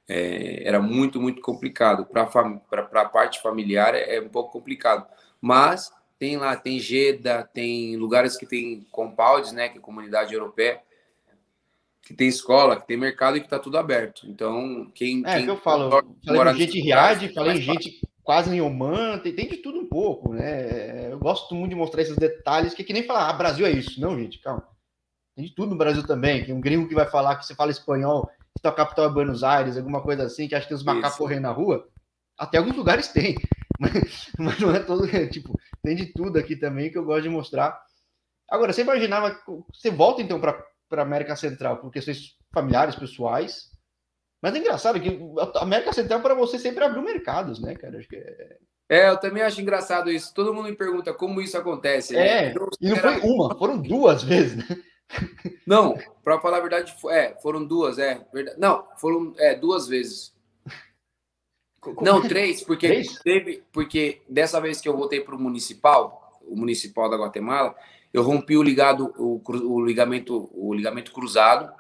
é, 0.09 0.67
era 0.67 0.81
muito, 0.81 1.21
muito 1.21 1.41
complicado. 1.41 2.07
Para 2.07 2.23
a 2.23 3.09
parte 3.09 3.41
familiar 3.41 3.95
é, 3.95 4.17
é, 4.17 4.21
um 4.21 4.29
pouco 4.29 4.53
complicado. 4.53 5.07
Mas 5.41 5.93
tem 6.19 6.37
lá, 6.37 6.57
tem 6.57 6.79
Jeddah, 6.79 7.45
tem 7.45 7.97
lugares 7.97 8.37
que 8.37 8.47
tem 8.47 8.87
compounds, 8.91 9.53
né, 9.53 9.69
que 9.69 9.77
é 9.77 9.81
a 9.81 9.83
comunidade 9.83 10.33
europeia, 10.35 10.81
que 12.03 12.15
tem 12.15 12.29
escola, 12.29 12.81
que 12.81 12.87
tem 12.87 12.97
mercado 12.97 13.37
e 13.37 13.41
que 13.41 13.47
está 13.47 13.59
tudo 13.59 13.79
aberto. 13.79 14.27
Então, 14.29 14.91
quem. 14.95 15.23
É, 15.27 15.37
quem 15.37 15.45
que 15.45 15.51
eu 15.51 15.57
falo. 15.57 15.91
Falei 16.25 16.55
gente 16.55 16.79
em 16.79 16.83
Riad, 16.83 17.33
falei 17.33 17.59
em 17.59 17.63
gente 17.63 18.01
quase 18.23 18.55
em 18.55 18.61
Oman, 18.61 19.19
tem, 19.19 19.35
tem, 19.35 19.49
de 19.49 19.57
tudo 19.57 19.81
um 19.81 19.87
pouco, 19.87 20.33
né? 20.33 21.13
Eu 21.13 21.19
gosto 21.19 21.55
muito 21.55 21.71
de 21.71 21.77
mostrar 21.77 22.03
esses 22.03 22.17
detalhes, 22.17 22.73
que 22.73 22.83
é 22.83 22.85
que 22.85 22.93
nem 22.93 23.03
falar, 23.03 23.29
ah, 23.29 23.33
Brasil 23.33 23.67
é 23.67 23.71
isso. 23.71 24.01
Não, 24.01 24.19
gente, 24.19 24.39
calma. 24.39 24.67
Tem 25.35 25.45
de 25.45 25.55
tudo 25.55 25.71
no 25.71 25.77
Brasil 25.77 26.07
também. 26.07 26.45
Tem 26.45 26.55
um 26.55 26.61
gringo 26.61 26.89
que 26.89 26.95
vai 26.95 27.07
falar 27.07 27.37
que 27.37 27.47
você 27.47 27.55
fala 27.55 27.71
espanhol, 27.71 28.31
tua 28.61 28.73
capital 28.73 29.07
é 29.07 29.13
Buenos 29.13 29.43
Aires, 29.43 29.77
alguma 29.77 30.03
coisa 30.03 30.25
assim, 30.25 30.49
que 30.49 30.55
acha 30.55 30.65
que 30.65 30.69
tem 30.69 30.77
os 30.77 30.85
macacos 30.85 31.19
correndo 31.19 31.43
na 31.43 31.53
rua. 31.53 31.89
Até 32.39 32.59
alguns 32.59 32.77
lugares 32.77 33.09
tem, 33.09 33.37
mas, 33.79 34.31
mas 34.39 34.59
não 34.61 34.75
é 34.75 34.81
todo. 34.81 35.07
Tipo, 35.31 35.59
tem 35.83 35.97
de 35.97 36.07
tudo 36.07 36.39
aqui 36.39 36.57
também 36.57 36.91
que 36.91 36.99
eu 36.99 37.05
gosto 37.05 37.23
de 37.23 37.29
mostrar. 37.29 37.81
Agora, 38.51 38.73
você 38.73 38.83
imaginava. 38.83 39.39
Você 39.73 39.91
volta 39.91 40.23
então 40.23 40.41
para 40.41 40.63
a 40.93 41.03
América 41.03 41.37
Central 41.37 41.79
por 41.79 41.91
questões 41.91 42.37
familiares, 42.53 42.97
pessoais. 42.97 43.71
Mas 44.43 44.55
é 44.55 44.59
engraçado 44.59 45.01
que 45.01 45.21
a 45.39 45.63
América 45.63 45.93
Central 45.93 46.21
para 46.21 46.35
você 46.35 46.59
sempre 46.59 46.85
abriu 46.85 47.01
mercados, 47.01 47.61
né, 47.61 47.77
cara? 47.77 47.99
Acho 47.99 48.09
que 48.09 48.17
é... 48.17 48.59
É, 48.89 49.09
eu 49.09 49.17
também 49.17 49.43
acho 49.43 49.61
engraçado 49.61 50.11
isso. 50.11 50.35
Todo 50.35 50.53
mundo 50.53 50.69
me 50.69 50.77
pergunta 50.77 51.15
como 51.15 51.41
isso 51.41 51.57
acontece. 51.57 52.13
Né? 52.13 52.49
É, 52.49 52.55
e 52.79 52.89
não 52.91 52.97
foi 52.97 53.21
uma, 53.21 53.57
foram 53.57 53.79
duas 53.79 54.23
vezes, 54.25 54.57
né? 54.57 54.83
Não, 55.67 55.97
para 56.25 56.41
falar 56.41 56.59
a 56.59 56.61
verdade, 56.61 56.95
é, 57.11 57.35
foram 57.41 57.65
duas, 57.65 57.99
é. 57.99 58.27
Verdade. 58.33 58.59
Não, 58.59 58.87
foram 58.97 59.35
é, 59.39 59.55
duas 59.55 59.87
vezes. 59.87 60.33
Como 61.81 62.01
não, 62.03 62.25
é? 62.25 62.29
três, 62.29 62.63
porque 62.63 62.87
três? 62.89 63.19
teve, 63.21 63.63
porque 63.73 64.23
dessa 64.29 64.61
vez 64.61 64.81
que 64.81 64.89
eu 64.89 64.97
voltei 64.97 65.21
para 65.21 65.35
o 65.35 65.41
municipal, 65.41 66.41
o 66.47 66.57
municipal 66.57 67.11
da 67.11 67.17
Guatemala, 67.17 67.75
eu 68.13 68.23
rompi 68.23 68.57
o 68.57 68.63
ligado, 68.63 69.13
o, 69.19 69.41
o 69.45 69.85
ligamento, 69.85 70.49
o 70.53 70.73
ligamento 70.75 71.13
cruzado. 71.13 71.73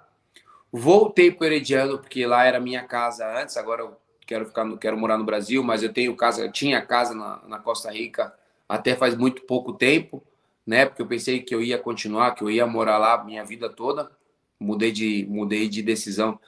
Voltei 0.72 1.30
para 1.30 1.44
o 1.44 1.46
Herediano 1.46 1.98
porque 1.98 2.26
lá 2.26 2.44
era 2.44 2.58
minha 2.58 2.82
casa 2.84 3.40
antes. 3.40 3.56
Agora 3.56 3.82
eu 3.82 3.96
quero 4.26 4.46
ficar, 4.46 4.64
no, 4.64 4.78
quero 4.78 4.96
morar 4.96 5.18
no 5.18 5.24
Brasil, 5.24 5.62
mas 5.62 5.82
eu 5.82 5.92
tenho 5.92 6.16
casa, 6.16 6.42
eu 6.42 6.50
tinha 6.50 6.80
casa 6.80 7.14
na, 7.14 7.42
na 7.46 7.58
Costa 7.58 7.90
Rica 7.90 8.34
até 8.68 8.96
faz 8.96 9.14
muito 9.14 9.42
pouco 9.42 9.74
tempo 9.74 10.24
né? 10.66 10.86
Porque 10.86 11.02
eu 11.02 11.06
pensei 11.06 11.40
que 11.40 11.54
eu 11.54 11.62
ia 11.62 11.78
continuar, 11.78 12.32
que 12.32 12.42
eu 12.42 12.50
ia 12.50 12.66
morar 12.66 12.98
lá 12.98 13.24
minha 13.24 13.44
vida 13.44 13.68
toda. 13.68 14.10
Mudei 14.58 14.92
de, 14.92 15.26
mudei 15.28 15.68
de 15.68 15.82
decisão 15.82 16.38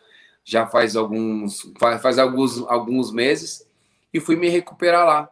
já 0.44 0.66
faz 0.66 0.94
alguns, 0.94 1.72
faz, 1.79 2.03
faz 2.03 2.18
alguns, 2.18 2.59
alguns 2.68 3.11
meses 3.11 3.66
e 4.12 4.20
fui 4.20 4.37
me 4.37 4.48
recuperar 4.48 5.07
lá. 5.07 5.31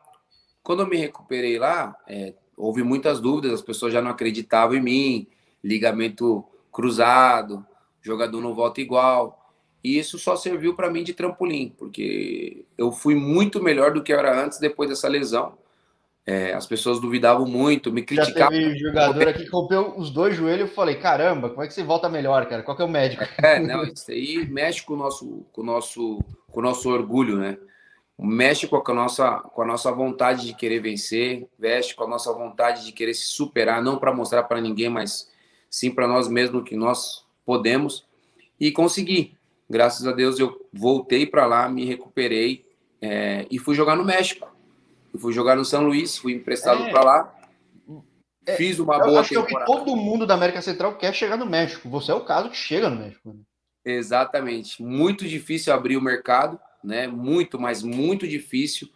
Quando 0.63 0.81
eu 0.81 0.87
me 0.87 0.97
recuperei 0.97 1.59
lá, 1.59 1.95
é, 2.09 2.35
houve 2.57 2.83
muitas 2.83 3.21
dúvidas, 3.21 3.53
as 3.53 3.63
pessoas 3.63 3.93
já 3.93 4.01
não 4.01 4.11
acreditavam 4.11 4.75
em 4.75 4.83
mim, 4.83 5.27
ligamento 5.63 6.45
cruzado, 6.73 7.65
jogador 8.01 8.41
não 8.41 8.55
volta 8.55 8.81
igual. 8.81 9.39
E 9.85 9.99
isso 9.99 10.19
só 10.19 10.37
serviu 10.37 10.75
para 10.75 10.91
mim 10.91 11.03
de 11.03 11.13
trampolim, 11.13 11.75
porque 11.77 12.65
eu 12.79 12.91
fui 12.91 13.15
muito 13.15 13.63
melhor 13.63 13.93
do 13.93 14.03
que 14.03 14.13
eu 14.13 14.19
era 14.19 14.43
antes 14.43 14.59
depois 14.59 14.89
dessa 14.89 15.09
lesão. 15.09 15.59
É, 16.25 16.53
as 16.53 16.67
pessoas 16.67 17.01
duvidavam 17.01 17.47
muito, 17.47 17.93
me 17.93 18.03
criticavam. 18.03 18.57
Já 18.57 18.63
teve 18.63 18.79
jogador 18.79 19.29
aqui 19.29 19.45
que 19.45 19.51
rompeu 19.51 19.95
os 19.97 20.11
dois 20.11 20.37
joelhos 20.37 20.71
e 20.71 20.75
falei, 20.75 20.95
caramba, 20.95 21.51
como 21.51 21.63
é 21.63 21.67
que 21.67 21.75
você 21.75 21.83
volta 21.83 22.09
melhor, 22.09 22.47
cara? 22.47 22.63
Qual 22.63 22.77
que 22.77 22.83
é 22.83 22.87
o 22.87 22.89
médico? 22.89 23.25
É, 23.43 23.59
não, 23.59 23.83
isso 23.83 24.11
aí 24.11 24.47
mexe 24.47 24.83
com 24.85 24.95
o 24.95 24.97
nosso, 24.97 25.45
com 25.53 25.63
o 25.63 25.65
nosso, 25.65 26.21
com 26.49 26.61
o 26.61 26.63
nosso 26.63 26.89
orgulho, 26.89 27.37
né? 27.37 27.59
Mexe 28.17 28.69
com 28.69 28.77
a, 28.77 28.95
nossa, 28.95 29.39
com 29.41 29.63
a 29.63 29.67
nossa 29.67 29.91
vontade 29.91 30.47
de 30.47 30.55
querer 30.55 30.81
vencer, 30.81 31.49
mexe 31.59 31.93
com 31.93 32.05
a 32.05 32.09
nossa 32.09 32.33
vontade 32.33 32.85
de 32.85 32.93
querer 32.93 33.15
se 33.15 33.27
superar, 33.27 33.83
não 33.83 33.99
para 33.99 34.15
mostrar 34.15 34.45
para 34.45 34.61
ninguém, 34.61 34.89
mas 34.89 35.29
sim 35.69 35.91
para 35.91 36.07
nós 36.07 36.29
mesmos 36.29 36.63
que 36.63 36.77
nós 36.77 37.25
podemos. 37.45 38.07
E 38.61 38.71
consegui. 38.71 39.37
Graças 39.69 40.07
a 40.07 40.13
Deus 40.13 40.39
eu 40.39 40.65
voltei 40.73 41.27
para 41.27 41.47
lá, 41.47 41.69
me 41.69 41.85
recuperei 41.85 42.65
é, 43.01 43.45
e 43.51 43.59
fui 43.59 43.75
jogar 43.75 43.97
no 43.97 44.05
México 44.05 44.52
eu 45.13 45.21
fui 45.21 45.33
jogar 45.33 45.57
no 45.57 45.65
São 45.65 45.83
Luís, 45.83 46.17
fui 46.17 46.33
emprestado 46.33 46.83
é. 46.85 46.91
para 46.91 47.05
lá. 47.05 47.35
É, 48.47 48.57
fiz 48.57 48.79
uma 48.79 48.99
boa 48.99 49.21
acho 49.21 49.35
temporada. 49.35 49.71
Que 49.71 49.79
todo 49.79 49.97
mundo 49.97 50.27
da 50.27 50.35
América 50.35 50.61
Central 50.61 50.97
quer 50.97 51.15
chegar 51.15 51.37
no 51.37 51.47
México. 51.47 51.89
Você 51.89 52.11
é 52.11 52.15
o 52.15 52.25
caso 52.25 52.51
que 52.51 52.57
chega 52.57 52.91
no 52.91 52.97
México. 52.97 53.29
Né? 53.29 53.41
Exatamente. 53.85 54.83
Muito 54.83 55.27
difícil 55.29 55.73
abrir 55.73 55.97
o 55.97 56.03
mercado, 56.03 56.59
né? 56.83 57.07
Muito, 57.07 57.61
mas 57.61 57.83
muito 57.83 58.27
difícil 58.27 58.89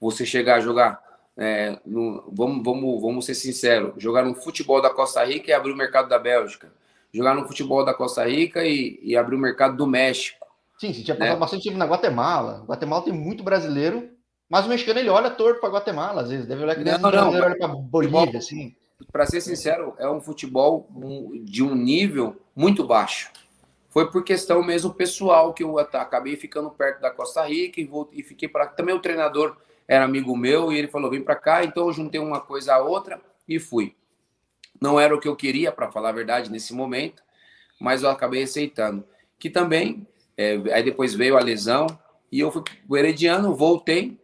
você 0.00 0.24
chegar 0.24 0.56
a 0.56 0.60
jogar. 0.60 1.02
É, 1.36 1.78
no, 1.84 2.30
vamos, 2.32 2.62
vamos, 2.64 3.02
vamos 3.02 3.26
ser 3.26 3.34
sinceros, 3.34 4.00
jogar 4.00 4.24
no 4.24 4.36
futebol 4.36 4.80
da 4.80 4.88
Costa 4.88 5.24
Rica 5.24 5.50
e 5.50 5.52
abrir 5.52 5.72
o 5.72 5.76
mercado 5.76 6.08
da 6.08 6.18
Bélgica. 6.18 6.72
Jogar 7.12 7.34
no 7.34 7.46
futebol 7.46 7.84
da 7.84 7.92
Costa 7.92 8.24
Rica 8.24 8.64
e, 8.64 8.98
e 9.02 9.16
abrir 9.16 9.36
o 9.36 9.38
mercado 9.38 9.76
do 9.76 9.86
México. 9.86 10.44
Sim, 10.78 10.92
você 10.92 11.02
tinha 11.02 11.16
passado 11.16 11.34
né? 11.34 11.40
bastante 11.40 11.64
tempo 11.64 11.78
na 11.78 11.86
Guatemala. 11.86 12.64
Guatemala 12.66 13.04
tem 13.04 13.12
muito 13.12 13.42
brasileiro 13.42 14.10
mas 14.48 14.66
o 14.66 14.68
mexicano 14.68 15.00
ele 15.00 15.08
olha 15.08 15.30
torto 15.30 15.60
para 15.60 15.70
Guatemala, 15.70 16.22
às 16.22 16.30
vezes. 16.30 16.46
Deve 16.46 16.62
olhar 16.62 16.74
que 16.74 16.84
não, 16.84 16.98
não, 16.98 17.30
olha 17.30 17.56
para 17.56 17.68
Bolívia, 17.68 18.38
assim. 18.38 18.74
Para 19.10 19.26
ser 19.26 19.40
sincero, 19.40 19.94
é 19.98 20.08
um 20.08 20.20
futebol 20.20 20.88
de 21.42 21.62
um 21.62 21.74
nível 21.74 22.40
muito 22.54 22.84
baixo. 22.84 23.30
Foi 23.88 24.10
por 24.10 24.24
questão 24.24 24.62
mesmo 24.62 24.92
pessoal 24.92 25.52
que 25.52 25.62
eu 25.62 25.78
acabei 25.78 26.36
ficando 26.36 26.70
perto 26.70 27.00
da 27.00 27.10
Costa 27.10 27.46
Rica 27.46 27.80
e, 27.80 27.84
vou, 27.84 28.08
e 28.12 28.22
fiquei 28.22 28.48
para. 28.48 28.66
Também 28.66 28.94
o 28.94 29.00
treinador 29.00 29.56
era 29.86 30.04
amigo 30.04 30.36
meu 30.36 30.72
e 30.72 30.78
ele 30.78 30.88
falou: 30.88 31.10
vem 31.10 31.22
para 31.22 31.36
cá. 31.36 31.64
Então 31.64 31.86
eu 31.86 31.92
juntei 31.92 32.20
uma 32.20 32.40
coisa 32.40 32.74
a 32.74 32.78
outra 32.82 33.20
e 33.48 33.58
fui. 33.58 33.94
Não 34.80 34.98
era 34.98 35.14
o 35.14 35.20
que 35.20 35.28
eu 35.28 35.36
queria, 35.36 35.70
para 35.70 35.90
falar 35.90 36.08
a 36.10 36.12
verdade, 36.12 36.50
nesse 36.50 36.74
momento, 36.74 37.22
mas 37.80 38.02
eu 38.02 38.10
acabei 38.10 38.42
aceitando. 38.42 39.04
Que 39.38 39.48
também, 39.48 40.06
é, 40.36 40.60
aí 40.72 40.82
depois 40.82 41.14
veio 41.14 41.36
a 41.36 41.40
lesão 41.40 41.86
e 42.30 42.40
eu 42.40 42.50
fui 42.50 42.62
para 42.62 42.74
o 42.88 42.96
Herediano, 42.96 43.54
voltei 43.54 44.18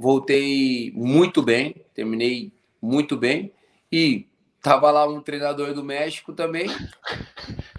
voltei 0.00 0.90
muito 0.94 1.42
bem, 1.42 1.84
terminei 1.92 2.50
muito 2.80 3.18
bem 3.18 3.52
e 3.92 4.26
tava 4.62 4.90
lá 4.90 5.06
um 5.06 5.20
treinador 5.20 5.74
do 5.74 5.84
México 5.84 6.32
também 6.32 6.68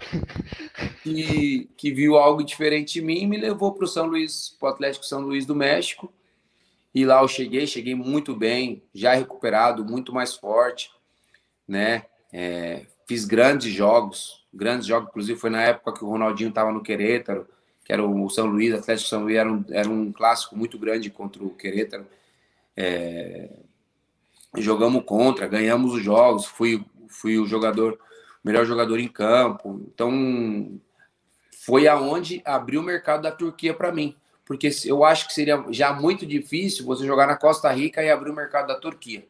que, 1.02 1.68
que 1.76 1.92
viu 1.92 2.16
algo 2.16 2.44
diferente 2.44 3.00
em 3.00 3.02
mim 3.02 3.22
e 3.22 3.26
me 3.26 3.36
levou 3.36 3.72
para 3.72 3.84
o 3.84 3.88
São 3.88 4.06
Luís, 4.06 4.56
para 4.60 4.68
o 4.68 4.72
Atlético 4.72 5.04
São 5.04 5.20
Luís 5.20 5.44
do 5.44 5.56
México. 5.56 6.12
E 6.94 7.04
lá 7.04 7.22
eu 7.22 7.28
cheguei, 7.28 7.66
cheguei 7.66 7.96
muito 7.96 8.36
bem, 8.36 8.84
já 8.94 9.14
recuperado, 9.14 9.84
muito 9.84 10.12
mais 10.12 10.36
forte, 10.36 10.92
né? 11.66 12.04
É, 12.32 12.86
fiz 13.08 13.24
grandes 13.24 13.72
jogos, 13.72 14.46
grandes 14.54 14.86
jogos, 14.86 15.08
inclusive 15.08 15.40
foi 15.40 15.50
na 15.50 15.62
época 15.62 15.94
que 15.94 16.04
o 16.04 16.08
Ronaldinho 16.08 16.50
estava 16.50 16.70
no 16.70 16.82
Querétaro, 16.82 17.48
que 17.84 17.92
era 17.92 18.04
o 18.04 18.30
São 18.30 18.46
Luís, 18.46 18.72
Atlético 18.72 19.08
São 19.08 19.24
Luís, 19.24 19.36
era 19.36 19.52
um, 19.52 19.64
era 19.70 19.88
um 19.88 20.12
clássico 20.12 20.56
muito 20.56 20.78
grande 20.78 21.10
contra 21.10 21.42
o 21.42 21.50
Querétaro. 21.50 22.06
É, 22.76 23.50
jogamos 24.56 25.04
contra, 25.04 25.48
ganhamos 25.48 25.94
os 25.94 26.02
jogos, 26.02 26.46
fui, 26.46 26.84
fui 27.08 27.38
o 27.38 27.46
jogador, 27.46 27.98
melhor 28.44 28.64
jogador 28.64 28.98
em 28.98 29.08
campo. 29.08 29.82
Então, 29.92 30.80
foi 31.64 31.86
aonde 31.86 32.42
abriu 32.44 32.80
o 32.80 32.84
mercado 32.84 33.22
da 33.22 33.32
Turquia 33.32 33.74
para 33.74 33.92
mim. 33.92 34.16
Porque 34.44 34.68
eu 34.84 35.04
acho 35.04 35.26
que 35.28 35.32
seria 35.32 35.64
já 35.70 35.92
muito 35.92 36.26
difícil 36.26 36.84
você 36.84 37.06
jogar 37.06 37.26
na 37.26 37.36
Costa 37.36 37.70
Rica 37.70 38.02
e 38.02 38.10
abrir 38.10 38.30
o 38.30 38.34
mercado 38.34 38.66
da 38.66 38.74
Turquia. 38.74 39.26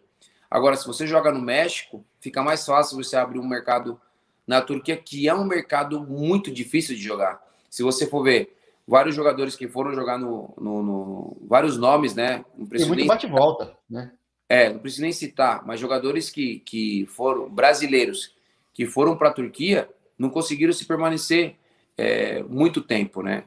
Agora, 0.50 0.76
se 0.76 0.86
você 0.86 1.06
joga 1.06 1.30
no 1.30 1.40
México, 1.40 2.04
fica 2.20 2.42
mais 2.42 2.64
fácil 2.64 2.96
você 2.96 3.16
abrir 3.16 3.38
um 3.38 3.46
mercado 3.46 4.00
na 4.46 4.60
Turquia, 4.60 4.96
que 4.96 5.28
é 5.28 5.34
um 5.34 5.44
mercado 5.44 6.00
muito 6.00 6.50
difícil 6.50 6.96
de 6.96 7.02
jogar. 7.02 7.40
Se 7.72 7.82
você 7.82 8.06
for 8.06 8.22
ver 8.22 8.54
vários 8.86 9.16
jogadores 9.16 9.56
que 9.56 9.66
foram 9.66 9.94
jogar 9.94 10.18
no, 10.18 10.52
no, 10.60 10.82
no 10.82 11.36
vários 11.48 11.78
nomes, 11.78 12.14
né? 12.14 12.44
Não 12.54 12.66
Tem 12.66 12.86
muito 12.86 13.06
bate-volta, 13.06 13.74
né? 13.88 14.12
É, 14.46 14.70
não 14.70 14.78
preciso 14.78 15.00
nem 15.00 15.12
citar, 15.12 15.66
mas 15.66 15.80
jogadores 15.80 16.28
que, 16.28 16.58
que 16.58 17.06
foram 17.06 17.48
brasileiros 17.48 18.34
que 18.74 18.84
foram 18.84 19.16
para 19.16 19.30
a 19.30 19.32
Turquia 19.32 19.88
não 20.18 20.28
conseguiram 20.28 20.74
se 20.74 20.84
permanecer 20.84 21.56
é, 21.96 22.42
muito 22.42 22.82
tempo, 22.82 23.22
né? 23.22 23.44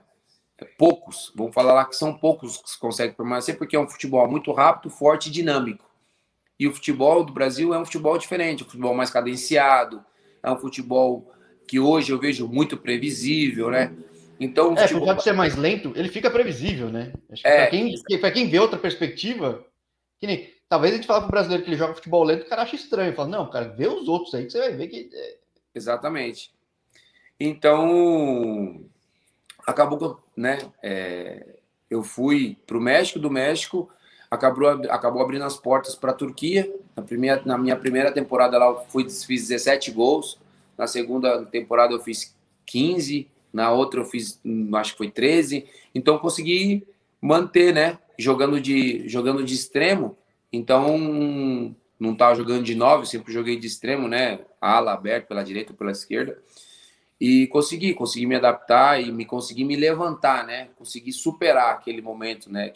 Poucos, 0.76 1.32
vamos 1.36 1.54
falar 1.54 1.74
lá 1.74 1.86
que 1.86 1.96
são 1.96 2.12
poucos 2.12 2.58
que 2.58 2.80
conseguem 2.80 3.14
permanecer, 3.14 3.60
porque 3.60 3.76
é 3.76 3.80
um 3.80 3.88
futebol 3.88 4.28
muito 4.28 4.52
rápido, 4.52 4.90
forte 4.90 5.30
e 5.30 5.32
dinâmico. 5.32 5.86
E 6.60 6.68
o 6.68 6.74
futebol 6.74 7.24
do 7.24 7.32
Brasil 7.32 7.76
é 7.76 7.78
um 7.78 7.86
futebol 7.86 8.18
diferente, 8.18 8.64
um 8.64 8.66
futebol 8.66 8.96
mais 8.96 9.12
cadenciado, 9.12 10.04
é 10.42 10.50
um 10.50 10.58
futebol 10.58 11.32
que 11.68 11.80
hoje 11.80 12.12
eu 12.12 12.20
vejo 12.20 12.48
muito 12.48 12.76
previsível, 12.76 13.70
né? 13.70 13.94
Então, 14.40 14.74
é, 14.74 14.82
futebol... 14.82 15.06
pode 15.06 15.24
ser 15.24 15.34
mais 15.34 15.56
lento, 15.56 15.94
ele 15.96 16.10
fica 16.10 16.30
previsível, 16.30 16.90
né? 16.90 17.14
é, 17.44 17.58
para 17.58 17.68
quem, 17.68 17.96
quem 18.34 18.50
vê 18.50 18.60
outra 18.60 18.78
perspectiva, 18.78 19.66
que 20.20 20.28
nem, 20.28 20.54
talvez 20.68 20.94
a 20.94 20.98
gente 20.98 21.08
fala 21.08 21.22
para 21.22 21.28
o 21.28 21.32
brasileiro 21.32 21.64
que 21.64 21.70
ele 21.70 21.78
joga 21.78 21.94
futebol 21.94 22.24
lento, 22.24 22.44
o 22.44 22.50
cara 22.50 22.64
acha 22.64 22.76
estranho. 22.76 23.14
Fala, 23.14 23.30
não, 23.30 23.50
cara, 23.50 23.70
vê 23.70 23.88
os 23.88 24.08
outros 24.08 24.34
aí 24.34 24.46
que 24.46 24.52
você 24.52 24.60
vai 24.60 24.74
ver 24.74 24.88
que. 24.88 25.10
É 25.14 25.36
Exatamente. 25.74 26.54
Então, 27.38 28.86
acabou 29.68 29.98
que, 29.98 30.42
né? 30.42 30.58
É, 30.82 31.46
eu 31.90 32.02
fui 32.02 32.58
para 32.66 32.78
o 32.78 32.82
México, 32.82 33.20
do 33.20 33.30
México 33.30 33.92
acabou, 34.30 34.68
acabou 34.90 35.22
abrindo 35.22 35.44
as 35.44 35.58
portas 35.58 35.96
para 35.96 36.12
a 36.12 36.16
Turquia. 36.16 36.72
Na, 36.96 37.04
primeira, 37.04 37.42
na 37.46 37.58
minha 37.58 37.76
primeira 37.76 38.12
temporada 38.12 38.58
lá, 38.58 38.68
eu 38.68 38.86
fui, 38.88 39.10
fiz 39.10 39.48
17 39.48 39.92
gols. 39.92 40.40
Na 40.78 40.88
segunda 40.88 41.46
temporada, 41.46 41.94
eu 41.94 42.00
fiz 42.00 42.36
15. 42.66 43.28
Na 43.56 43.72
outra, 43.72 44.02
eu 44.02 44.06
fiz, 44.06 44.38
hum, 44.44 44.70
acho 44.76 44.92
que 44.92 44.98
foi 44.98 45.10
13. 45.10 45.66
Então, 45.96 46.20
consegui 46.20 46.86
manter, 47.22 47.74
né? 47.74 47.98
Jogando 48.20 48.60
de, 48.60 49.08
jogando 49.08 49.46
de 49.46 49.54
extremo. 49.54 50.18
Então, 50.52 51.74
não 51.98 52.12
estava 52.12 52.36
jogando 52.36 52.66
de 52.66 52.76
9, 52.76 53.06
sempre 53.06 53.32
joguei 53.32 53.56
de 53.58 53.66
extremo, 53.66 54.10
né? 54.10 54.42
Ala 54.60 54.92
aberto 54.92 55.30
pela 55.30 55.42
direita 55.42 55.72
ou 55.72 55.78
pela 55.78 55.92
esquerda. 55.92 56.38
E 57.20 57.48
consegui, 57.48 57.94
consegui 57.94 58.26
me 58.26 58.36
adaptar 58.36 59.02
e 59.02 59.10
me 59.10 59.24
consegui 59.24 59.64
me 59.64 59.78
levantar, 59.78 60.46
né? 60.46 60.68
Consegui 60.78 61.14
superar 61.14 61.76
aquele 61.76 62.02
momento, 62.02 62.52
né? 62.52 62.74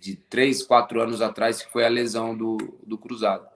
De 0.00 0.16
três, 0.16 0.62
quatro 0.62 1.02
anos 1.02 1.20
atrás, 1.20 1.60
que 1.60 1.70
foi 1.70 1.84
a 1.84 1.90
lesão 1.90 2.34
do, 2.34 2.56
do 2.86 2.96
cruzado. 2.96 3.46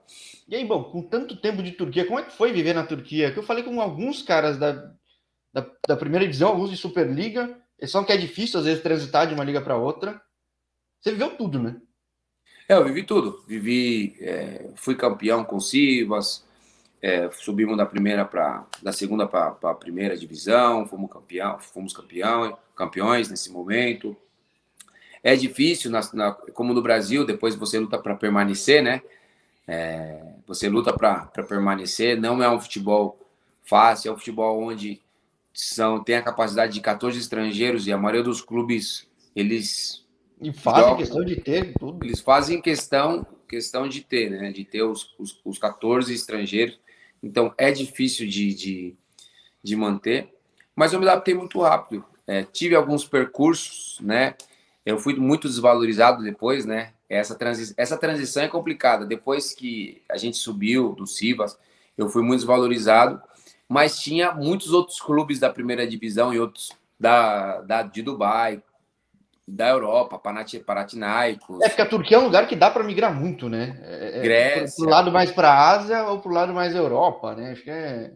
E 0.47 0.55
aí, 0.55 0.63
bom, 0.63 0.83
com 0.83 1.01
tanto 1.01 1.35
tempo 1.37 1.63
de 1.63 1.71
Turquia, 1.71 2.05
como 2.05 2.19
é 2.19 2.23
que 2.23 2.37
foi 2.37 2.53
viver 2.53 2.75
na 2.75 2.85
Turquia? 2.85 3.31
Que 3.31 3.39
eu 3.39 3.43
falei 3.43 3.63
com 3.63 3.81
alguns 3.81 4.21
caras 4.21 4.59
da, 4.59 4.93
da, 5.53 5.65
da 5.87 5.97
primeira 5.97 6.25
divisão, 6.25 6.49
alguns 6.49 6.69
de 6.69 6.77
Superliga, 6.77 7.57
eles 7.77 7.91
falam 7.91 8.05
que 8.05 8.13
é 8.13 8.17
difícil, 8.17 8.59
às 8.59 8.65
vezes, 8.65 8.83
transitar 8.83 9.27
de 9.27 9.33
uma 9.33 9.43
liga 9.43 9.59
para 9.59 9.75
outra. 9.75 10.21
Você 10.99 11.11
viveu 11.11 11.35
tudo, 11.35 11.59
né? 11.59 11.81
É, 12.69 12.75
eu 12.75 12.85
vivi 12.85 13.03
tudo. 13.03 13.43
Vivi, 13.47 14.15
é, 14.21 14.69
fui 14.75 14.95
campeão 14.95 15.43
com 15.43 15.59
Sivas, 15.59 16.45
é, 17.01 17.29
subimos 17.31 17.75
da 17.75 17.85
primeira 17.85 18.23
para 18.23 18.65
da 18.81 18.93
segunda 18.93 19.27
para 19.27 19.57
a 19.63 19.73
primeira 19.73 20.15
divisão, 20.15 20.87
fomos 20.87 21.11
campeão, 21.11 21.59
fomos 21.59 21.93
campeão, 21.93 22.57
campeões 22.75 23.29
nesse 23.29 23.51
momento. 23.51 24.15
É 25.23 25.35
difícil, 25.35 25.89
na, 25.89 26.01
na, 26.13 26.31
como 26.31 26.73
no 26.73 26.81
Brasil, 26.81 27.25
depois 27.25 27.55
você 27.55 27.79
luta 27.79 27.97
para 27.97 28.15
permanecer, 28.15 28.83
né? 28.83 29.01
É, 29.67 30.35
você 30.47 30.69
luta 30.69 30.93
para 30.93 31.25
permanecer. 31.47 32.19
Não 32.19 32.41
é 32.43 32.49
um 32.49 32.59
futebol 32.59 33.19
fácil, 33.63 34.09
é 34.09 34.13
um 34.13 34.17
futebol 34.17 34.61
onde 34.61 35.01
são, 35.53 36.03
tem 36.03 36.15
a 36.15 36.21
capacidade 36.21 36.73
de 36.73 36.81
14 36.81 37.19
estrangeiros 37.19 37.87
e 37.87 37.91
a 37.91 37.97
maioria 37.97 38.23
dos 38.23 38.41
clubes 38.41 39.07
eles 39.35 40.05
e 40.41 40.51
fazem 40.51 40.81
jogam, 40.81 40.97
questão 40.97 41.25
de 41.25 41.35
ter 41.35 41.73
tudo. 41.77 42.05
Eles 42.05 42.19
fazem 42.19 42.61
questão 42.61 43.25
questão 43.47 43.87
de 43.87 44.01
ter, 44.01 44.29
né? 44.29 44.51
De 44.51 44.63
ter 44.63 44.81
os, 44.81 45.13
os, 45.19 45.39
os 45.43 45.57
14 45.57 46.13
estrangeiros. 46.13 46.79
Então 47.21 47.53
é 47.57 47.71
difícil 47.71 48.27
de, 48.27 48.53
de, 48.53 48.95
de 49.61 49.75
manter, 49.75 50.33
mas 50.75 50.93
eu 50.93 50.99
me 50.99 51.07
adaptei 51.07 51.33
muito 51.33 51.59
rápido. 51.61 52.03
É, 52.25 52.43
tive 52.43 52.75
alguns 52.75 53.05
percursos, 53.05 53.99
né? 54.01 54.35
eu 54.85 54.97
fui 54.97 55.15
muito 55.15 55.47
desvalorizado 55.47 56.23
depois, 56.23 56.65
né? 56.65 56.93
Essa, 57.07 57.35
transi 57.35 57.73
essa 57.77 57.97
transição 57.97 58.43
é 58.43 58.47
complicada. 58.47 59.05
Depois 59.05 59.53
que 59.53 60.01
a 60.09 60.17
gente 60.17 60.37
subiu 60.37 60.93
do 60.93 61.05
Sivas, 61.05 61.57
eu 61.97 62.09
fui 62.09 62.23
muito 62.23 62.39
desvalorizado, 62.39 63.21
mas 63.71 64.01
tinha 64.01 64.33
muitos 64.33 64.73
outros 64.73 64.99
clubes 64.99 65.39
da 65.39 65.49
primeira 65.49 65.87
divisão 65.87 66.33
e 66.33 66.39
outros 66.41 66.73
da, 66.99 67.61
da 67.61 67.83
de 67.83 68.01
Dubai, 68.01 68.61
da 69.47 69.69
Europa, 69.69 70.19
Panathinaikos. 70.19 71.61
É 71.61 71.69
porque 71.69 71.81
a 71.81 71.85
Turquia 71.85 72.17
é 72.17 72.19
um 72.19 72.25
lugar 72.25 72.49
que 72.49 72.55
dá 72.57 72.69
para 72.69 72.83
migrar 72.83 73.17
muito, 73.17 73.47
né? 73.47 73.79
É, 73.81 74.19
é 74.19 74.21
Grécia. 74.21 74.75
Pro 74.75 74.89
lado 74.89 75.09
mais 75.09 75.31
para 75.31 75.53
a 75.53 75.69
Ásia 75.69 76.03
ou 76.03 76.19
pro 76.19 76.33
lado 76.33 76.53
mais 76.53 76.75
Europa, 76.75 77.33
né? 77.33 77.53
Acho 77.53 77.63
que 77.63 77.69
é 77.69 78.11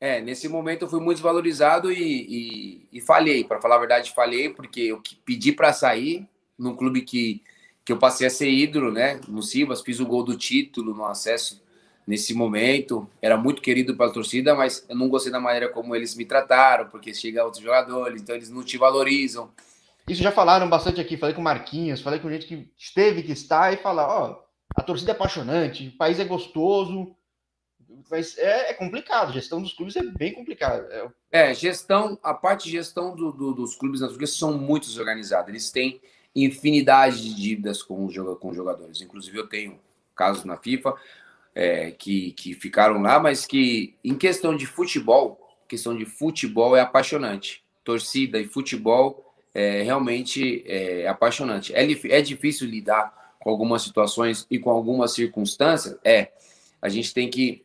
é, 0.00 0.18
nesse 0.18 0.48
momento 0.48 0.86
eu 0.86 0.88
fui 0.88 0.98
muito 0.98 1.16
desvalorizado 1.16 1.92
e, 1.92 1.98
e, 2.00 2.88
e 2.90 3.00
falhei. 3.02 3.44
Para 3.44 3.60
falar 3.60 3.76
a 3.76 3.80
verdade, 3.80 4.14
falhei 4.14 4.48
porque 4.48 4.80
eu 4.80 5.02
pedi 5.26 5.52
para 5.52 5.74
sair 5.74 6.26
num 6.58 6.74
clube 6.74 7.02
que, 7.02 7.42
que 7.84 7.92
eu 7.92 7.98
passei 7.98 8.26
a 8.26 8.30
ser 8.30 8.48
ídolo, 8.48 8.90
né? 8.90 9.20
No 9.28 9.42
Sivas, 9.42 9.82
fiz 9.82 10.00
o 10.00 10.06
gol 10.06 10.24
do 10.24 10.38
título 10.38 10.94
no 10.94 11.04
acesso 11.04 11.62
nesse 12.10 12.34
momento. 12.34 13.08
Era 13.22 13.36
muito 13.36 13.62
querido 13.62 13.96
pela 13.96 14.12
torcida, 14.12 14.52
mas 14.52 14.84
eu 14.88 14.96
não 14.96 15.08
gostei 15.08 15.30
da 15.30 15.38
maneira 15.38 15.68
como 15.68 15.94
eles 15.94 16.16
me 16.16 16.24
trataram, 16.24 16.88
porque 16.88 17.14
chega 17.14 17.44
outros 17.44 17.62
jogadores, 17.62 18.20
então 18.20 18.34
eles 18.34 18.50
não 18.50 18.64
te 18.64 18.76
valorizam. 18.76 19.48
Isso 20.08 20.20
já 20.20 20.32
falaram 20.32 20.68
bastante 20.68 21.00
aqui. 21.00 21.16
Falei 21.16 21.34
com 21.34 21.40
o 21.40 21.44
Marquinhos, 21.44 22.02
falei 22.02 22.18
com 22.18 22.28
gente 22.28 22.46
que 22.46 22.68
esteve, 22.76 23.22
que 23.22 23.30
está, 23.30 23.72
e 23.72 23.76
fala: 23.76 24.06
ó, 24.08 24.42
a 24.74 24.82
torcida 24.82 25.12
é 25.12 25.14
apaixonante, 25.14 25.86
o 25.86 25.96
país 25.96 26.18
é 26.18 26.24
gostoso 26.24 27.14
mas 28.10 28.36
é, 28.38 28.70
é, 28.70 28.74
complicado, 28.74 29.32
gestão 29.32 29.62
dos 29.62 29.72
clubes 29.72 29.94
é 29.94 30.02
bem 30.02 30.32
complicado. 30.32 30.86
É, 30.90 31.50
é 31.50 31.54
gestão, 31.54 32.18
a 32.22 32.34
parte 32.34 32.64
de 32.64 32.72
gestão 32.72 33.14
do, 33.14 33.30
do, 33.30 33.52
dos 33.52 33.76
clubes 33.76 34.00
na 34.00 34.08
Turquia 34.08 34.26
são 34.26 34.58
muito 34.58 34.86
desorganizados. 34.86 35.48
Eles 35.48 35.70
têm 35.70 36.00
infinidade 36.34 37.22
de 37.22 37.34
dívidas 37.34 37.82
com, 37.82 38.08
com 38.40 38.54
jogadores. 38.54 39.00
Inclusive, 39.00 39.38
eu 39.38 39.48
tenho 39.48 39.78
casos 40.14 40.44
na 40.44 40.56
FIFA 40.56 40.94
é, 41.54 41.90
que, 41.90 42.32
que 42.32 42.54
ficaram 42.54 43.00
lá, 43.02 43.18
mas 43.18 43.46
que 43.46 43.96
em 44.04 44.14
questão 44.14 44.56
de 44.56 44.66
futebol, 44.66 45.40
questão 45.68 45.96
de 45.96 46.04
futebol 46.04 46.76
é 46.76 46.80
apaixonante. 46.80 47.64
Torcida 47.84 48.38
e 48.38 48.46
futebol 48.46 49.34
é 49.54 49.82
realmente 49.82 50.62
é 50.66 51.08
apaixonante. 51.08 51.74
É, 51.74 51.82
é 51.82 52.20
difícil 52.20 52.68
lidar 52.68 53.34
com 53.40 53.50
algumas 53.50 53.82
situações 53.82 54.46
e 54.50 54.58
com 54.58 54.70
algumas 54.70 55.12
circunstâncias? 55.12 55.98
É. 56.04 56.32
A 56.80 56.88
gente 56.88 57.12
tem 57.12 57.28
que 57.28 57.64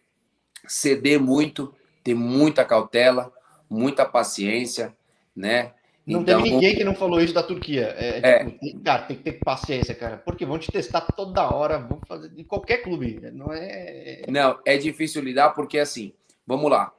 ceder 0.68 1.20
muito, 1.20 1.74
ter 2.04 2.16
muita 2.16 2.66
cautela, 2.66 3.32
muita 3.70 4.06
paciência, 4.06 4.96
né? 5.36 5.74
Não 6.06 6.22
então, 6.22 6.38
teve 6.38 6.52
ninguém 6.52 6.76
que 6.76 6.84
não 6.84 6.94
falou 6.94 7.20
isso 7.20 7.34
da 7.34 7.42
Turquia. 7.42 7.96
É, 7.98 8.20
é. 8.22 8.46
Tipo, 8.46 8.80
cara, 8.82 9.04
tem 9.04 9.18
que 9.18 9.24
ter 9.24 9.40
paciência, 9.44 9.96
cara, 9.96 10.18
porque 10.18 10.46
vão 10.46 10.60
te 10.60 10.72
testar 10.72 11.02
toda 11.02 11.50
hora, 11.50 11.80
vão 11.80 12.00
fazer 12.08 12.32
em 12.38 12.44
qualquer 12.44 12.84
clube. 12.84 13.20
Não 13.34 13.52
é. 13.52 14.22
Não, 14.28 14.60
é 14.64 14.78
difícil 14.78 15.24
lidar 15.24 15.52
porque 15.52 15.80
assim, 15.80 16.14
vamos 16.46 16.70
lá. 16.70 16.94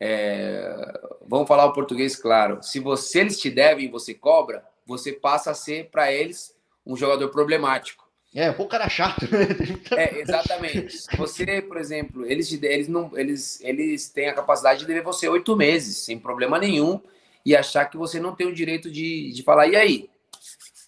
É, 0.00 0.98
vamos 1.26 1.46
falar 1.46 1.66
o 1.66 1.72
português 1.72 2.16
claro. 2.16 2.62
Se 2.62 2.80
você 2.80 3.20
eles 3.20 3.38
te 3.38 3.50
devem, 3.50 3.90
você 3.90 4.14
cobra, 4.14 4.64
você 4.86 5.12
passa 5.12 5.50
a 5.50 5.54
ser 5.54 5.90
para 5.90 6.10
eles 6.10 6.56
um 6.86 6.96
jogador 6.96 7.28
problemático. 7.28 8.08
É, 8.34 8.50
um 8.50 8.66
cara 8.66 8.88
chato. 8.88 9.26
Né? 9.30 9.48
é, 9.96 10.20
exatamente. 10.20 10.96
Você, 11.16 11.60
por 11.60 11.76
exemplo, 11.76 12.24
eles, 12.24 12.50
eles, 12.62 12.88
não, 12.88 13.10
eles, 13.14 13.60
eles 13.62 14.08
têm 14.08 14.28
a 14.28 14.34
capacidade 14.34 14.80
de 14.80 14.86
dever 14.86 15.02
você 15.02 15.28
oito 15.28 15.56
meses, 15.56 15.98
sem 15.98 16.18
problema 16.18 16.58
nenhum, 16.58 17.00
e 17.48 17.56
achar 17.56 17.86
que 17.86 17.96
você 17.96 18.20
não 18.20 18.34
tem 18.34 18.46
o 18.46 18.54
direito 18.54 18.90
de, 18.90 19.32
de 19.32 19.42
falar, 19.42 19.66
e 19.68 19.76
aí? 19.76 20.10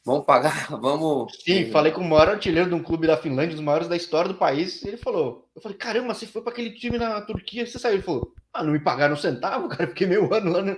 Vamos 0.05 0.27
pagar? 0.27 0.69
Vamos. 0.81 1.33
Sim, 1.43 1.71
falei 1.71 1.93
com 1.93 2.03
o 2.03 2.09
maior 2.09 2.29
artilheiro 2.29 2.69
de 2.69 2.75
um 2.75 2.83
clube 2.83 3.07
da 3.07 3.17
Finlândia, 3.17 3.55
dos 3.55 3.65
maiores 3.65 3.89
da 3.89 3.97
história 3.97 4.29
do 4.29 4.39
país, 4.39 4.83
e 4.83 4.89
ele 4.89 4.97
falou: 4.97 5.49
Eu 5.55 5.63
falei, 5.63 5.77
caramba, 5.77 6.15
você 6.15 6.27
foi 6.27 6.43
para 6.43 6.53
aquele 6.53 6.71
time 6.73 6.99
na 6.99 7.21
Turquia, 7.23 7.67
você 7.67 7.79
saiu. 7.79 7.95
Ele 7.95 8.03
falou: 8.03 8.35
Ah, 8.53 8.63
não 8.63 8.73
me 8.73 8.79
pagaram 8.79 9.15
um 9.15 9.17
centavo, 9.17 9.69
cara, 9.71 9.87
fiquei 9.89 10.07
meio 10.07 10.33
ano 10.33 10.53
lá. 10.53 10.63
Né? 10.63 10.77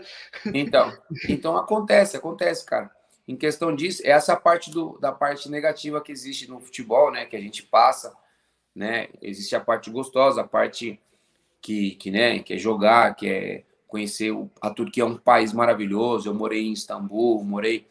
Então, 0.55 0.93
então 1.29 1.57
acontece, 1.57 2.17
acontece, 2.17 2.65
cara 2.65 2.91
em 3.27 3.37
questão 3.37 3.75
disso, 3.75 4.03
é 4.05 4.11
essa 4.11 4.37
parte 4.37 4.71
do, 4.71 4.99
da 4.99 5.13
parte 5.13 5.49
negativa 5.49 6.01
que 6.01 6.11
existe 6.11 6.51
no 6.51 6.61
futebol, 6.61 7.11
né? 7.13 7.25
Que 7.25 7.37
a 7.37 7.41
gente 7.41 7.63
passa, 7.63 8.13
né? 8.75 9.09
Existe 9.23 9.55
a 9.55 9.61
parte 9.61 9.91
gostosa, 9.91 10.41
a 10.41 10.47
parte 10.47 11.01
que, 11.61 11.93
que, 11.93 12.11
né, 12.11 12.41
que 12.41 12.55
é 12.55 12.59
jogar, 12.59 13.15
que 13.15 13.29
é 13.29 13.65
conhecer. 13.93 14.33
A 14.61 14.71
Turquia 14.71 15.05
é 15.05 15.07
um 15.07 15.17
país 15.17 15.53
maravilhoso. 15.53 16.29
Eu 16.29 16.35
morei 16.35 16.67
em 16.67 16.73
Istambul, 16.73 17.45
morei 17.45 17.87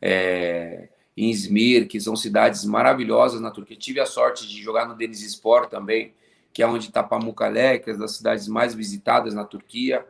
é, 0.00 0.88
em 1.16 1.30
Izmir, 1.30 1.86
que 1.86 2.00
são 2.00 2.16
cidades 2.16 2.64
maravilhosas 2.64 3.40
na 3.40 3.50
Turquia. 3.50 3.76
Tive 3.76 4.00
a 4.00 4.06
sorte 4.06 4.48
de 4.48 4.60
jogar 4.60 4.88
no 4.88 4.96
Denizlispor 4.96 5.68
também, 5.68 6.12
que 6.52 6.62
é 6.62 6.66
onde 6.66 6.88
está 6.88 7.02
Pamukkale, 7.02 7.78
que 7.78 7.90
é 7.90 7.96
das 7.96 8.16
cidades 8.16 8.48
mais 8.48 8.74
visitadas 8.74 9.34
na 9.34 9.44
Turquia. 9.44 10.04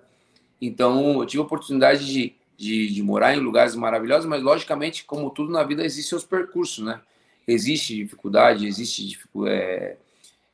Então, 0.61 1.21
eu 1.21 1.27
tive 1.27 1.43
a 1.43 1.45
oportunidade 1.45 2.07
de 2.07 2.35
de, 2.57 2.89
de 2.89 3.03
morar 3.03 3.35
em 3.35 3.41
lugares 3.41 3.75
maravilhosos, 3.75 4.27
mas 4.27 4.43
logicamente, 4.43 5.05
como 5.05 5.31
tudo 5.31 5.53
na 5.53 5.63
vida, 5.63 5.85
existem 5.85 6.11
seus 6.11 6.25
percursos, 6.25 6.85
né? 6.85 7.01
Existe 7.47 7.95
dificuldade, 7.97 8.67
existe 8.67 9.19
é, 9.47 9.97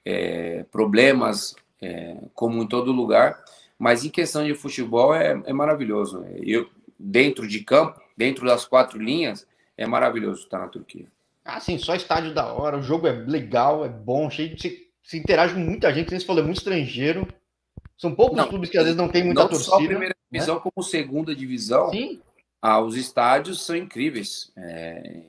é, 0.05 0.65
problemas, 0.73 1.55
é, 1.81 2.17
como 2.35 2.63
em 2.63 2.67
todo 2.67 2.91
lugar, 2.91 3.43
mas 3.81 4.05
em 4.05 4.11
questão 4.11 4.45
de 4.45 4.55
futebol 4.55 5.15
é, 5.15 5.43
é 5.47 5.53
maravilhoso. 5.55 6.23
Eu, 6.43 6.69
dentro 6.99 7.49
de 7.49 7.61
campo, 7.61 7.99
dentro 8.15 8.47
das 8.47 8.67
quatro 8.67 9.01
linhas, 9.01 9.47
é 9.75 9.87
maravilhoso 9.87 10.43
estar 10.43 10.59
na 10.59 10.69
Turquia. 10.69 11.07
Ah, 11.43 11.59
sim, 11.59 11.79
só 11.79 11.95
estádio 11.95 12.35
da 12.35 12.53
hora, 12.53 12.77
o 12.77 12.83
jogo 12.83 13.07
é 13.07 13.13
legal, 13.13 13.83
é 13.83 13.89
bom, 13.89 14.29
cheio 14.29 14.55
de. 14.55 14.61
Se, 14.61 14.87
se 15.03 15.17
interage 15.17 15.55
com 15.55 15.61
muita 15.61 15.91
gente, 15.95 16.09
como 16.09 16.21
você 16.21 16.27
falou, 16.27 16.43
é 16.43 16.45
muito 16.45 16.59
estrangeiro. 16.59 17.27
São 17.97 18.15
poucos 18.15 18.37
não, 18.37 18.49
clubes 18.49 18.69
que 18.69 18.77
às 18.77 18.85
vezes 18.85 18.99
não 18.99 19.09
tem 19.09 19.25
muita 19.25 19.41
não 19.41 19.49
torcida. 19.49 19.71
Só 19.71 19.77
a 19.77 19.79
primeira 19.79 20.15
né? 20.15 20.31
divisão, 20.31 20.57
né? 20.57 20.61
como 20.63 20.85
segunda 20.85 21.35
divisão, 21.35 21.91
Sim. 21.91 22.21
Ah, 22.61 22.83
os 22.83 22.99
estádios 22.99 23.65
são 23.65 23.75
incríveis. 23.75 24.53
É... 24.59 25.23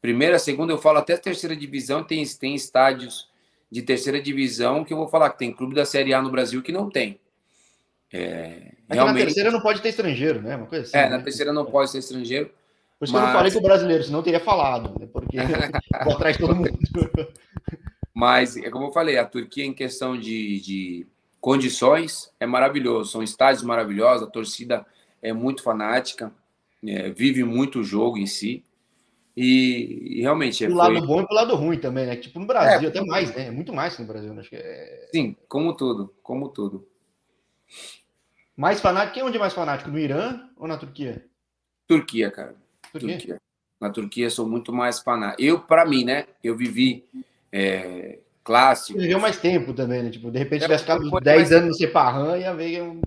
Primeira, 0.00 0.38
segunda, 0.38 0.72
eu 0.72 0.78
falo 0.78 0.98
até 0.98 1.16
terceira 1.16 1.56
divisão, 1.56 2.04
tem, 2.04 2.24
tem 2.24 2.54
estádios 2.54 3.28
de 3.68 3.82
terceira 3.82 4.22
divisão 4.22 4.84
que 4.84 4.92
eu 4.92 4.96
vou 4.96 5.08
falar 5.08 5.30
que 5.30 5.38
tem 5.38 5.52
clube 5.52 5.74
da 5.74 5.84
Série 5.84 6.14
A 6.14 6.22
no 6.22 6.30
Brasil 6.30 6.62
que 6.62 6.70
não 6.70 6.88
tem. 6.88 7.18
É, 8.12 8.72
realmente... 8.88 9.18
Na 9.18 9.24
terceira 9.26 9.50
não 9.50 9.60
pode 9.60 9.82
ter 9.82 9.90
estrangeiro, 9.90 10.40
né? 10.40 10.56
Uma 10.56 10.66
coisa 10.66 10.84
assim, 10.84 10.96
é, 10.96 11.10
né? 11.10 11.16
na 11.16 11.22
terceira 11.22 11.52
não 11.52 11.64
pode 11.64 11.92
ter 11.92 11.98
estrangeiro, 11.98 12.50
Por 12.98 13.04
isso 13.04 13.12
Mas... 13.14 13.22
que 13.22 13.28
eu 13.28 13.32
não 13.32 13.38
falei 13.38 13.52
com 13.52 13.58
o 13.58 13.62
brasileiro, 13.62 14.04
senão 14.04 14.18
eu 14.20 14.22
teria 14.22 14.40
falado, 14.40 14.98
né? 14.98 15.06
Porque 15.12 15.36
vou 16.04 16.14
atrás 16.14 16.36
de 16.36 16.42
todo 16.42 16.56
mundo. 16.56 16.70
Mas, 18.14 18.56
é 18.56 18.70
como 18.70 18.86
eu 18.86 18.92
falei, 18.92 19.18
a 19.18 19.24
Turquia, 19.24 19.64
em 19.64 19.72
questão 19.72 20.18
de, 20.18 20.60
de 20.60 21.06
condições, 21.40 22.32
é 22.40 22.46
maravilhoso. 22.46 23.12
São 23.12 23.22
estádios 23.22 23.62
maravilhosos, 23.62 24.26
a 24.26 24.30
torcida 24.30 24.84
é 25.22 25.32
muito 25.32 25.62
fanática, 25.62 26.32
é, 26.84 27.10
vive 27.10 27.44
muito 27.44 27.80
o 27.80 27.84
jogo 27.84 28.18
em 28.18 28.26
si. 28.26 28.64
E, 29.36 30.16
e 30.16 30.20
realmente. 30.22 30.66
Do 30.66 30.74
foi... 30.74 30.94
lado 30.94 31.06
bom 31.06 31.20
e 31.20 31.26
pro 31.26 31.34
lado 31.34 31.54
ruim 31.54 31.78
também, 31.78 32.06
né? 32.06 32.16
Tipo 32.16 32.40
no 32.40 32.46
Brasil, 32.46 32.88
é, 32.88 32.90
até 32.90 33.04
mais, 33.04 33.32
né? 33.36 33.46
É 33.46 33.50
muito 33.52 33.72
mais 33.72 33.94
que 33.94 34.02
no 34.02 34.08
Brasil, 34.08 34.34
né? 34.34 34.40
Acho 34.40 34.50
que 34.50 34.56
é... 34.56 35.08
Sim, 35.14 35.36
como 35.46 35.76
tudo, 35.76 36.12
como 36.20 36.48
tudo. 36.48 36.88
Mais 38.58 38.80
fanático, 38.80 39.14
quem 39.14 39.22
é 39.22 39.24
onde 39.24 39.36
é 39.36 39.40
mais 39.40 39.54
fanático? 39.54 39.88
No 39.88 39.98
Irã 40.00 40.40
ou 40.56 40.66
na 40.66 40.76
Turquia? 40.76 41.24
Turquia, 41.86 42.28
cara. 42.28 42.56
Turquia. 42.90 43.16
Turquia. 43.16 43.36
Na 43.80 43.90
Turquia 43.90 44.28
sou 44.28 44.48
muito 44.48 44.72
mais 44.72 44.98
fanático. 44.98 45.40
Eu, 45.40 45.60
para 45.60 45.86
mim, 45.86 46.04
né? 46.04 46.26
Eu 46.42 46.56
vivi 46.56 47.04
é, 47.52 48.18
clássico. 48.42 48.98
Viveu 48.98 49.20
mais 49.20 49.38
tempo 49.38 49.72
também, 49.72 50.02
né? 50.02 50.10
Tipo, 50.10 50.32
de 50.32 50.40
repente, 50.40 50.62
é, 50.62 50.64
tivesse 50.64 50.82
ficado 50.82 51.08
10 51.20 51.52
anos 51.52 51.68
no 51.68 51.74
Separran, 51.74 52.36
ia 52.36 52.52
ver 52.52 52.82
um 52.82 53.00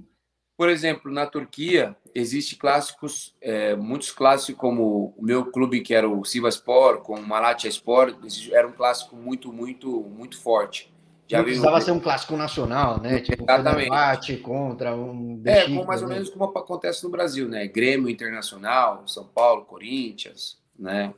por 0.62 0.70
exemplo, 0.70 1.12
na 1.12 1.26
Turquia, 1.26 1.96
existe 2.14 2.56
clássicos, 2.56 3.34
é, 3.42 3.76
muitos 3.76 4.12
clássicos, 4.12 4.62
como 4.62 5.12
o 5.18 5.24
meu 5.24 5.48
clube, 5.48 5.82
que 5.82 5.92
era 5.92 6.08
o 6.08 6.24
Sivaspor, 6.24 7.00
com 7.02 7.16
o 7.16 7.28
Malatya 7.28 7.68
Sport, 7.68 8.16
era 8.52 8.68
um 8.68 8.72
clássico 8.72 9.16
muito, 9.16 9.52
muito, 9.52 9.90
muito 9.90 10.40
forte. 10.40 10.94
Já 11.32 11.38
Não 11.38 11.46
precisava 11.46 11.82
ser 11.82 11.92
um 11.92 12.00
clássico 12.00 12.36
nacional, 12.36 13.02
né? 13.02 13.22
Tipo, 13.22 13.44
Exatamente. 13.44 14.38
contra 14.38 14.96
um 14.96 15.42
É, 15.46 15.64
como, 15.64 15.86
mais 15.86 16.02
ou 16.02 16.08
né? 16.08 16.16
menos 16.16 16.30
como 16.30 16.44
acontece 16.46 17.04
no 17.04 17.10
Brasil, 17.10 17.48
né? 17.48 17.68
Grêmio 17.68 18.10
Internacional, 18.10 19.08
São 19.08 19.26
Paulo, 19.26 19.66
Corinthians, 19.66 20.60
né? 20.78 21.14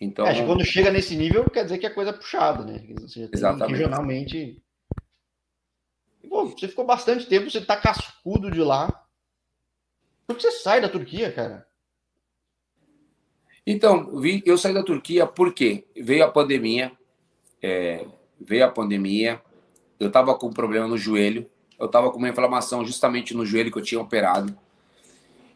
Então... 0.00 0.26
É, 0.26 0.44
quando 0.44 0.64
chega 0.64 0.90
nesse 0.90 1.16
nível, 1.16 1.48
quer 1.48 1.64
dizer 1.64 1.78
que 1.78 1.86
é 1.86 1.90
coisa 1.90 2.12
puxada, 2.12 2.64
né? 2.64 2.82
Exatamente. 3.32 3.78
Regionalmente 3.78 4.62
pô, 6.32 6.46
você 6.46 6.66
ficou 6.66 6.86
bastante 6.86 7.26
tempo, 7.26 7.50
você 7.50 7.60
tá 7.60 7.76
cascudo 7.76 8.50
de 8.50 8.60
lá. 8.60 9.06
Por 10.26 10.36
que 10.36 10.42
você 10.42 10.50
sai 10.50 10.80
da 10.80 10.88
Turquia, 10.88 11.30
cara? 11.30 11.68
Então, 13.66 14.10
eu 14.46 14.56
saí 14.56 14.72
da 14.72 14.82
Turquia 14.82 15.26
porque 15.26 15.86
veio 15.94 16.24
a 16.24 16.30
pandemia, 16.30 16.90
é, 17.62 18.06
veio 18.40 18.64
a 18.64 18.70
pandemia, 18.70 19.42
eu 20.02 20.10
tava 20.10 20.34
com 20.34 20.48
um 20.48 20.52
problema 20.52 20.86
no 20.86 20.98
joelho, 20.98 21.48
eu 21.78 21.88
tava 21.88 22.10
com 22.10 22.18
uma 22.18 22.28
inflamação 22.28 22.84
justamente 22.84 23.34
no 23.34 23.44
joelho 23.44 23.70
que 23.70 23.78
eu 23.78 23.82
tinha 23.82 24.00
operado. 24.00 24.56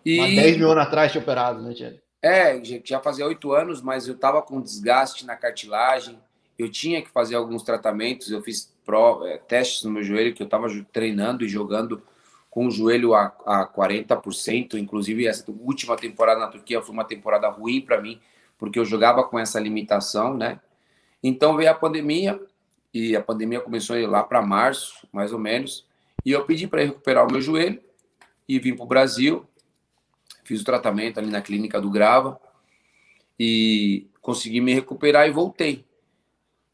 E... 0.04 0.18
Mas 0.18 0.36
10 0.36 0.56
mil 0.58 0.70
anos 0.70 0.84
atrás 0.84 1.12
tinha 1.12 1.22
operado, 1.22 1.62
né, 1.62 1.74
Tia? 1.74 2.00
É, 2.22 2.60
já 2.84 3.00
fazia 3.00 3.26
oito 3.26 3.52
anos, 3.52 3.80
mas 3.82 4.08
eu 4.08 4.16
tava 4.16 4.42
com 4.42 4.60
desgaste 4.60 5.26
na 5.26 5.36
cartilagem, 5.36 6.18
eu 6.58 6.70
tinha 6.70 7.02
que 7.02 7.10
fazer 7.10 7.36
alguns 7.36 7.62
tratamentos, 7.62 8.30
eu 8.30 8.42
fiz 8.42 8.74
pro, 8.84 9.26
é, 9.26 9.38
testes 9.38 9.84
no 9.84 9.90
meu 9.90 10.02
joelho, 10.02 10.34
que 10.34 10.42
eu 10.42 10.46
estava 10.46 10.66
treinando 10.92 11.44
e 11.44 11.48
jogando 11.48 12.02
com 12.50 12.66
o 12.66 12.70
joelho 12.70 13.14
a, 13.14 13.26
a 13.44 13.66
40%. 13.66 14.74
Inclusive, 14.74 15.26
essa 15.26 15.44
última 15.60 15.96
temporada 15.96 16.40
na 16.40 16.48
Turquia 16.48 16.80
foi 16.80 16.94
uma 16.94 17.04
temporada 17.04 17.48
ruim 17.48 17.80
para 17.80 18.00
mim, 18.00 18.18
porque 18.56 18.78
eu 18.78 18.84
jogava 18.84 19.22
com 19.24 19.38
essa 19.38 19.60
limitação, 19.60 20.34
né? 20.34 20.58
Então 21.22 21.56
veio 21.56 21.70
a 21.70 21.74
pandemia, 21.74 22.40
e 22.96 23.14
a 23.14 23.22
pandemia 23.22 23.60
começou 23.60 23.94
lá 24.06 24.22
para 24.22 24.40
março, 24.40 25.06
mais 25.12 25.30
ou 25.30 25.38
menos, 25.38 25.86
e 26.24 26.32
eu 26.32 26.44
pedi 26.46 26.66
para 26.66 26.82
recuperar 26.82 27.26
o 27.26 27.30
meu 27.30 27.42
joelho 27.42 27.78
e 28.48 28.58
vim 28.58 28.74
para 28.74 28.84
o 28.84 28.88
Brasil. 28.88 29.46
Fiz 30.44 30.62
o 30.62 30.64
tratamento 30.64 31.18
ali 31.18 31.30
na 31.30 31.42
clínica 31.42 31.78
do 31.78 31.90
Grava 31.90 32.40
e 33.38 34.06
consegui 34.22 34.62
me 34.62 34.72
recuperar 34.72 35.28
e 35.28 35.30
voltei. 35.30 35.84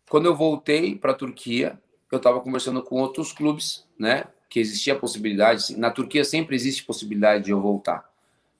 Quando 0.09 0.27
eu 0.27 0.37
voltei 0.37 0.95
para 0.95 1.11
a 1.11 1.15
Turquia, 1.15 1.77
eu 2.11 2.19
estava 2.19 2.41
conversando 2.41 2.83
com 2.83 3.01
outros 3.01 3.33
clubes, 3.33 3.85
né? 3.99 4.27
Que 4.49 4.61
existia 4.61 4.93
a 4.93 4.99
possibilidade. 4.99 5.77
Na 5.77 5.91
Turquia 5.91 6.25
sempre 6.25 6.55
existe 6.55 6.85
possibilidade 6.85 7.47
de 7.47 7.51
eu 7.51 7.61
voltar. 7.61 8.12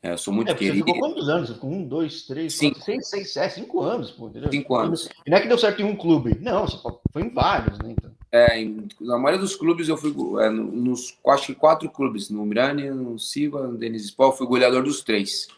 É, 0.03 0.13
eu 0.13 0.19
sou 0.19 0.35
muito 0.35 0.51
é, 0.51 0.55
querido. 0.55 0.85
Você 0.85 0.93
ficou 0.93 1.09
quantos 1.09 1.29
anos? 1.29 1.51
Ficou 1.51 1.71
um, 1.71 1.87
dois, 1.87 2.23
três, 2.23 2.55
cinco. 2.55 2.75
quatro, 2.75 2.85
seis, 2.85 3.09
seis, 3.09 3.33
sete, 3.33 3.55
cinco 3.55 3.81
anos, 3.81 4.11
pô, 4.11 4.29
entendeu? 4.29 4.51
Cinco 4.51 4.75
anos. 4.75 5.09
E 5.25 5.31
não 5.31 5.39
é 5.39 5.41
que 5.41 5.47
deu 5.47 5.57
certo 5.57 5.81
em 5.81 5.85
um 5.85 5.95
clube. 5.95 6.37
Não, 6.41 6.67
foi 7.13 7.23
em 7.23 7.31
vários, 7.31 7.79
né? 7.79 7.93
Então. 7.93 8.11
É, 8.33 8.61
em, 8.61 8.89
na 9.01 9.17
maioria 9.17 9.39
dos 9.39 9.55
clubes 9.55 9.89
eu 9.89 9.97
fui 9.97 10.13
é, 10.43 10.51
nos 10.51 11.17
acho 11.29 11.47
que 11.47 11.55
quatro 11.55 11.89
clubes, 11.89 12.31
no 12.31 12.45
Mirani, 12.45 12.91
no 12.91 13.19
Siva, 13.19 13.69
no 13.69 13.79
Denis 13.79 14.05
Sport, 14.07 14.39
fui 14.39 14.47
goleador 14.47 14.83
dos 14.83 15.03
três. 15.03 15.49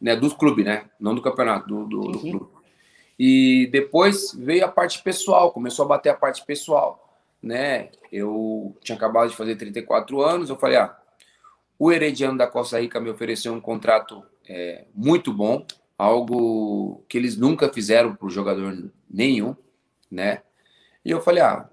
Né, 0.00 0.16
do 0.16 0.34
clube, 0.34 0.64
né? 0.64 0.84
Não 0.98 1.14
do 1.14 1.20
campeonato, 1.20 1.68
do, 1.68 1.84
do, 1.84 2.18
sim, 2.18 2.32
do 2.32 2.38
clube. 2.38 2.52
E 3.18 3.68
depois 3.70 4.32
veio 4.34 4.64
a 4.64 4.68
parte 4.68 5.02
pessoal, 5.02 5.52
começou 5.52 5.84
a 5.84 5.88
bater 5.88 6.08
a 6.08 6.14
parte 6.14 6.44
pessoal 6.44 7.10
né? 7.42 7.88
Eu 8.12 8.76
tinha 8.82 8.96
acabado 8.96 9.30
de 9.30 9.36
fazer 9.36 9.56
34 9.56 10.20
anos, 10.20 10.50
eu 10.50 10.56
falei, 10.56 10.76
ah, 10.76 10.96
o 11.80 11.90
Herediano 11.90 12.36
da 12.36 12.46
Costa 12.46 12.78
Rica 12.78 13.00
me 13.00 13.08
ofereceu 13.08 13.54
um 13.54 13.60
contrato 13.60 14.22
é, 14.46 14.84
muito 14.94 15.32
bom, 15.32 15.64
algo 15.96 17.02
que 17.08 17.16
eles 17.16 17.38
nunca 17.38 17.72
fizeram 17.72 18.14
para 18.14 18.26
o 18.26 18.30
jogador 18.30 18.92
nenhum, 19.08 19.56
né? 20.10 20.42
E 21.02 21.10
eu 21.10 21.22
falei, 21.22 21.42
ah, 21.42 21.66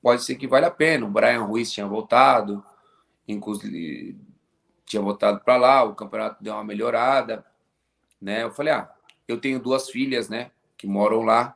pode 0.00 0.24
ser 0.24 0.36
que 0.36 0.48
vale 0.48 0.64
a 0.64 0.70
pena. 0.70 1.04
O 1.04 1.10
Brian 1.10 1.42
Ruiz 1.42 1.70
tinha 1.70 1.86
voltado, 1.86 2.64
inclusive 3.28 4.18
tinha 4.86 5.02
voltado 5.02 5.40
para 5.40 5.58
lá, 5.58 5.84
o 5.84 5.94
campeonato 5.94 6.42
deu 6.42 6.54
uma 6.54 6.64
melhorada, 6.64 7.44
né? 8.18 8.44
Eu 8.44 8.50
falei, 8.50 8.72
ah, 8.72 8.90
eu 9.28 9.38
tenho 9.38 9.60
duas 9.60 9.90
filhas, 9.90 10.30
né, 10.30 10.50
que 10.74 10.86
moram 10.86 11.20
lá, 11.20 11.54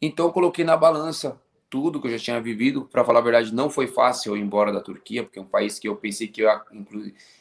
então 0.00 0.24
eu 0.24 0.32
coloquei 0.32 0.64
na 0.64 0.74
balança 0.74 1.38
tudo 1.74 2.00
que 2.00 2.06
eu 2.06 2.12
já 2.12 2.18
tinha 2.20 2.40
vivido. 2.40 2.84
Para 2.84 3.04
falar 3.04 3.18
a 3.18 3.22
verdade, 3.22 3.52
não 3.52 3.68
foi 3.68 3.88
fácil 3.88 4.30
eu 4.30 4.36
ir 4.36 4.42
embora 4.42 4.72
da 4.72 4.80
Turquia, 4.80 5.24
porque 5.24 5.40
é 5.40 5.42
um 5.42 5.46
país 5.46 5.76
que 5.76 5.88
eu 5.88 5.96
pensei 5.96 6.28
que 6.28 6.40
eu 6.40 6.46
ia, 6.46 6.62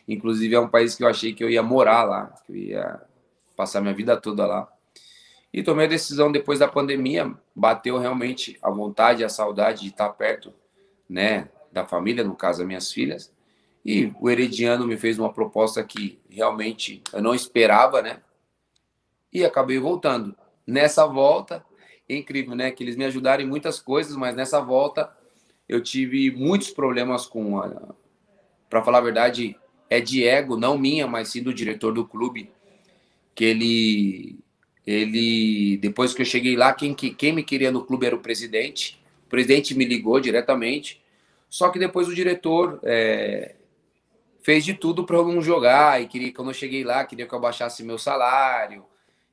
inclusive 0.07 0.55
é 0.55 0.59
um 0.59 0.67
país 0.67 0.95
que 0.95 1.03
eu 1.03 1.07
achei 1.07 1.35
que 1.35 1.43
eu 1.43 1.51
ia 1.51 1.61
morar 1.61 2.03
lá, 2.03 2.33
que 2.43 2.51
eu 2.51 2.55
ia 2.55 3.01
passar 3.55 3.79
minha 3.79 3.93
vida 3.93 4.19
toda 4.19 4.47
lá. 4.47 4.67
E 5.53 5.61
tomei 5.61 5.85
a 5.85 5.89
decisão 5.89 6.31
depois 6.31 6.57
da 6.57 6.67
pandemia, 6.67 7.31
bateu 7.55 7.99
realmente 7.99 8.57
a 8.59 8.71
vontade, 8.71 9.23
a 9.23 9.29
saudade 9.29 9.81
de 9.81 9.89
estar 9.89 10.09
perto, 10.09 10.51
né, 11.07 11.47
da 11.71 11.85
família, 11.85 12.23
no 12.23 12.35
caso, 12.35 12.63
as 12.63 12.67
minhas 12.67 12.91
filhas. 12.91 13.31
E 13.85 14.11
o 14.19 14.31
Herediano 14.31 14.87
me 14.87 14.97
fez 14.97 15.19
uma 15.19 15.31
proposta 15.31 15.83
que 15.83 16.19
realmente 16.27 17.03
eu 17.13 17.21
não 17.21 17.35
esperava, 17.35 18.01
né? 18.01 18.19
E 19.31 19.45
acabei 19.45 19.77
voltando. 19.77 20.35
Nessa 20.65 21.05
volta, 21.05 21.63
é 22.07 22.15
incrível, 22.15 22.55
né? 22.55 22.71
Que 22.71 22.83
eles 22.83 22.95
me 22.95 23.05
ajudaram 23.05 23.43
em 23.43 23.47
muitas 23.47 23.79
coisas, 23.79 24.15
mas 24.15 24.35
nessa 24.35 24.59
volta 24.59 25.11
eu 25.67 25.81
tive 25.81 26.31
muitos 26.31 26.69
problemas 26.69 27.25
com. 27.25 27.59
Para 28.69 28.83
falar 28.83 28.99
a 28.99 29.01
verdade, 29.01 29.55
é 29.89 29.99
de 29.99 30.25
ego, 30.25 30.57
não 30.57 30.77
minha, 30.77 31.07
mas 31.07 31.29
sim 31.29 31.43
do 31.43 31.53
diretor 31.53 31.93
do 31.93 32.05
clube, 32.05 32.51
que 33.35 33.45
ele. 33.45 34.39
Ele, 34.85 35.77
depois 35.77 36.13
que 36.13 36.21
eu 36.21 36.25
cheguei 36.25 36.57
lá, 36.57 36.73
quem, 36.73 36.93
quem 36.93 37.31
me 37.31 37.41
queria 37.41 37.71
no 37.71 37.85
clube 37.85 38.05
era 38.05 38.15
o 38.15 38.19
presidente. 38.19 39.01
O 39.25 39.29
presidente 39.29 39.73
me 39.73 39.85
ligou 39.85 40.19
diretamente. 40.19 41.01
Só 41.49 41.69
que 41.69 41.79
depois 41.79 42.09
o 42.09 42.13
diretor 42.13 42.81
é, 42.83 43.55
fez 44.41 44.65
de 44.65 44.73
tudo 44.73 45.05
para 45.05 45.15
eu 45.15 45.25
não 45.25 45.41
jogar 45.41 46.01
e 46.01 46.07
queria 46.07 46.33
quando 46.33 46.49
eu 46.49 46.53
cheguei 46.53 46.83
lá 46.83 47.05
queria 47.05 47.25
que 47.25 47.33
eu 47.33 47.39
baixasse 47.39 47.81
meu 47.81 47.97
salário 47.97 48.83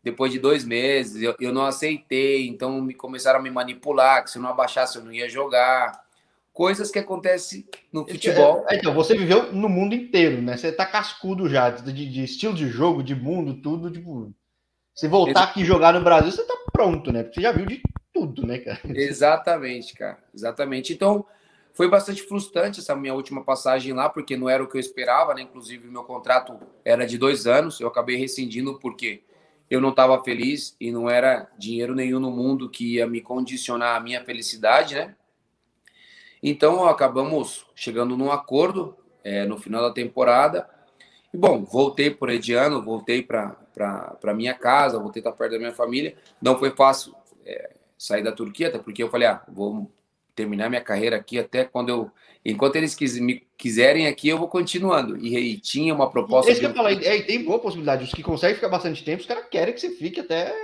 depois 0.02 0.32
de 0.32 0.38
dois 0.38 0.64
meses, 0.64 1.22
eu, 1.22 1.34
eu 1.38 1.52
não 1.52 1.66
aceitei, 1.66 2.48
então 2.48 2.80
me 2.80 2.94
começaram 2.94 3.38
a 3.38 3.42
me 3.42 3.50
manipular, 3.50 4.24
que 4.24 4.30
se 4.30 4.38
eu 4.38 4.42
não 4.42 4.50
abaixasse 4.50 4.96
eu 4.96 5.04
não 5.04 5.12
ia 5.12 5.28
jogar. 5.28 6.08
Coisas 6.52 6.90
que 6.90 6.98
acontecem 6.98 7.64
no 7.92 8.06
futebol. 8.06 8.66
É, 8.68 8.76
então, 8.76 8.92
você 8.92 9.16
viveu 9.16 9.52
no 9.52 9.68
mundo 9.68 9.94
inteiro, 9.94 10.42
né? 10.42 10.56
Você 10.56 10.72
tá 10.72 10.84
cascudo 10.84 11.48
já, 11.48 11.70
de, 11.70 11.92
de 11.92 12.24
estilo 12.24 12.52
de 12.52 12.68
jogo, 12.68 13.02
de 13.02 13.14
mundo, 13.14 13.62
tudo, 13.62 13.90
tipo. 13.90 14.34
Se 14.94 15.06
voltar 15.06 15.44
aqui 15.44 15.64
jogar 15.64 15.94
no 15.94 16.02
Brasil, 16.02 16.32
você 16.32 16.44
tá 16.44 16.54
pronto, 16.72 17.12
né? 17.12 17.22
Porque 17.22 17.36
você 17.36 17.42
já 17.42 17.52
viu 17.52 17.64
de 17.64 17.80
tudo, 18.12 18.46
né, 18.46 18.58
cara? 18.58 18.80
Exatamente, 18.84 19.94
cara. 19.94 20.18
Exatamente. 20.34 20.92
Então, 20.92 21.24
foi 21.72 21.88
bastante 21.88 22.22
frustrante 22.22 22.80
essa 22.80 22.96
minha 22.96 23.14
última 23.14 23.44
passagem 23.44 23.92
lá, 23.92 24.08
porque 24.08 24.36
não 24.36 24.48
era 24.48 24.62
o 24.62 24.68
que 24.68 24.76
eu 24.76 24.80
esperava, 24.80 25.34
né? 25.34 25.42
Inclusive, 25.42 25.86
meu 25.86 26.02
contrato 26.02 26.58
era 26.84 27.06
de 27.06 27.16
dois 27.16 27.46
anos, 27.46 27.80
eu 27.80 27.88
acabei 27.88 28.16
rescindindo 28.16 28.78
porque 28.78 29.22
eu 29.70 29.80
não 29.80 29.90
estava 29.90 30.22
feliz 30.24 30.76
e 30.80 30.90
não 30.90 31.08
era 31.08 31.48
dinheiro 31.56 31.94
nenhum 31.94 32.18
no 32.18 32.30
mundo 32.30 32.68
que 32.68 32.96
ia 32.96 33.06
me 33.06 33.20
condicionar 33.20 33.96
a 33.96 34.00
minha 34.00 34.24
felicidade, 34.24 34.96
né? 34.96 35.14
Então 36.42 36.84
acabamos 36.86 37.66
chegando 37.74 38.16
num 38.16 38.32
acordo 38.32 38.96
é, 39.22 39.44
no 39.44 39.58
final 39.58 39.82
da 39.82 39.92
temporada. 39.92 40.68
E 41.32 41.36
bom, 41.36 41.62
voltei 41.62 42.10
por 42.10 42.30
Ediano, 42.30 42.82
voltei 42.82 43.22
para 43.22 44.34
minha 44.34 44.54
casa, 44.54 44.98
voltei 44.98 45.20
estar 45.20 45.32
perto 45.32 45.52
da 45.52 45.58
minha 45.58 45.72
família. 45.72 46.16
Não 46.42 46.58
foi 46.58 46.70
fácil 46.70 47.14
é, 47.44 47.76
sair 47.96 48.22
da 48.22 48.32
Turquia, 48.32 48.68
até 48.68 48.78
porque 48.78 49.02
eu 49.02 49.10
falei, 49.10 49.28
ah, 49.28 49.44
vou 49.46 49.90
terminar 50.40 50.70
minha 50.70 50.80
carreira 50.80 51.16
aqui 51.16 51.38
até 51.38 51.64
quando 51.64 51.90
eu. 51.90 52.10
Enquanto 52.42 52.76
eles 52.76 52.94
quis, 52.94 53.18
me 53.18 53.46
quiserem 53.58 54.06
aqui, 54.06 54.28
eu 54.28 54.38
vou 54.38 54.48
continuando. 54.48 55.18
E, 55.18 55.36
e 55.36 55.58
tinha 55.58 55.94
uma 55.94 56.10
proposta. 56.10 56.50
Esse 56.50 56.60
que 56.60 56.66
eu 56.66 56.74
falei, 56.74 56.98
é, 57.04 57.20
tem 57.20 57.44
boa 57.44 57.58
possibilidade. 57.58 58.04
Os 58.04 58.12
que 58.12 58.22
conseguem 58.22 58.54
ficar 58.54 58.70
bastante 58.70 59.04
tempo, 59.04 59.20
os 59.20 59.26
caras 59.26 59.44
querem 59.50 59.74
que 59.74 59.80
você 59.80 59.90
fique 59.90 60.20
até. 60.20 60.54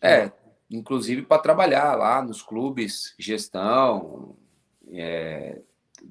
É, 0.00 0.32
inclusive 0.70 1.22
para 1.22 1.42
trabalhar 1.42 1.94
lá 1.96 2.22
nos 2.22 2.40
clubes, 2.40 3.14
gestão. 3.18 4.34
É, 4.90 5.58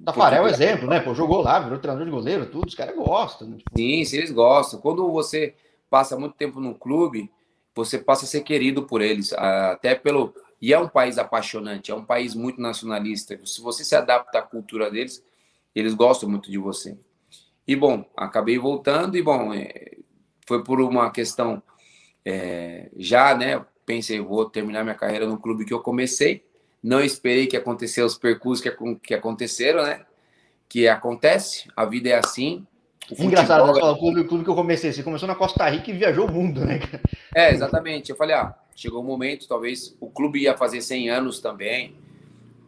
Tafarel 0.06 0.44
é 0.44 0.46
o 0.46 0.50
exemplo, 0.50 0.88
né? 0.88 1.00
Pô, 1.00 1.16
jogou 1.16 1.42
lá, 1.42 1.60
virou 1.60 1.80
treinador 1.80 2.06
de 2.06 2.12
goleiro, 2.12 2.46
tudo, 2.46 2.68
os 2.68 2.76
caras 2.76 2.96
gostam. 2.96 3.48
Né? 3.48 3.58
Tipo... 3.58 3.72
Sim, 3.76 4.06
sim, 4.06 4.18
eles 4.18 4.32
gostam. 4.32 4.80
Quando 4.80 5.12
você 5.12 5.56
passa 5.90 6.18
muito 6.18 6.36
tempo 6.36 6.60
no 6.60 6.76
clube, 6.76 7.32
você 7.76 7.98
passa 7.98 8.26
a 8.26 8.28
ser 8.28 8.42
querido 8.42 8.84
por 8.84 9.02
eles, 9.02 9.34
até 9.34 9.96
pelo. 9.96 10.34
E 10.64 10.72
é 10.72 10.80
um 10.80 10.88
país 10.88 11.18
apaixonante, 11.18 11.92
é 11.92 11.94
um 11.94 12.06
país 12.06 12.34
muito 12.34 12.62
nacionalista. 12.62 13.38
Se 13.44 13.60
você 13.60 13.84
se 13.84 13.98
adapta 13.98 14.40
à 14.40 14.42
cultura 14.42 14.90
deles, 14.90 15.22
eles 15.76 15.94
gostam 15.94 16.30
muito 16.30 16.50
de 16.50 16.58
você. 16.58 16.98
E 17.68 17.76
bom, 17.76 18.06
acabei 18.16 18.58
voltando 18.58 19.18
e 19.18 19.22
bom, 19.22 19.54
é, 19.54 19.98
foi 20.48 20.64
por 20.64 20.80
uma 20.80 21.12
questão 21.12 21.62
é, 22.24 22.90
já, 22.96 23.36
né? 23.36 23.62
Pensei, 23.86 24.22
vou 24.22 24.50
terminar 24.50 24.86
minha 24.86 24.96
carreira 24.96 25.28
no 25.28 25.38
clube 25.38 25.66
que 25.66 25.74
eu 25.74 25.82
comecei. 25.82 26.46
Não 26.82 27.02
esperei 27.02 27.46
que 27.46 27.58
acontecesse 27.58 28.02
os 28.02 28.18
percursos 28.18 28.64
que, 28.64 28.74
que 29.04 29.14
aconteceram, 29.14 29.84
né? 29.84 30.06
Que 30.70 30.88
acontece, 30.88 31.68
a 31.76 31.84
vida 31.84 32.08
é 32.08 32.18
assim. 32.18 32.66
Engraçado, 33.20 33.66
né? 33.66 33.84
o 33.84 33.98
clube, 33.98 34.22
o 34.22 34.28
clube 34.30 34.46
que 34.46 34.50
eu 34.50 34.56
comecei, 34.56 34.94
você 34.94 35.04
começou 35.04 35.28
na 35.28 35.36
Costa 35.36 35.68
Rica 35.68 35.92
e 35.92 35.98
viajou 35.98 36.26
o 36.26 36.32
mundo, 36.32 36.64
né? 36.66 36.80
É, 37.36 37.52
exatamente. 37.52 38.10
Eu 38.10 38.16
falei, 38.16 38.34
ah, 38.34 38.56
chegou 38.76 39.02
o 39.02 39.04
um 39.04 39.08
momento, 39.08 39.48
talvez 39.48 39.96
o 40.00 40.10
clube 40.10 40.42
ia 40.42 40.58
fazer 40.58 40.82
100 40.82 41.10
anos 41.10 41.40
também. 41.40 41.96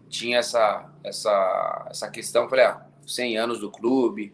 Tinha 0.09 0.37
essa, 0.37 0.89
essa, 1.03 1.87
essa 1.89 2.09
questão, 2.09 2.43
eu 2.43 2.49
falei, 2.49 2.65
ah, 2.65 2.85
100 3.05 3.37
anos 3.37 3.59
do 3.59 3.71
clube, 3.71 4.33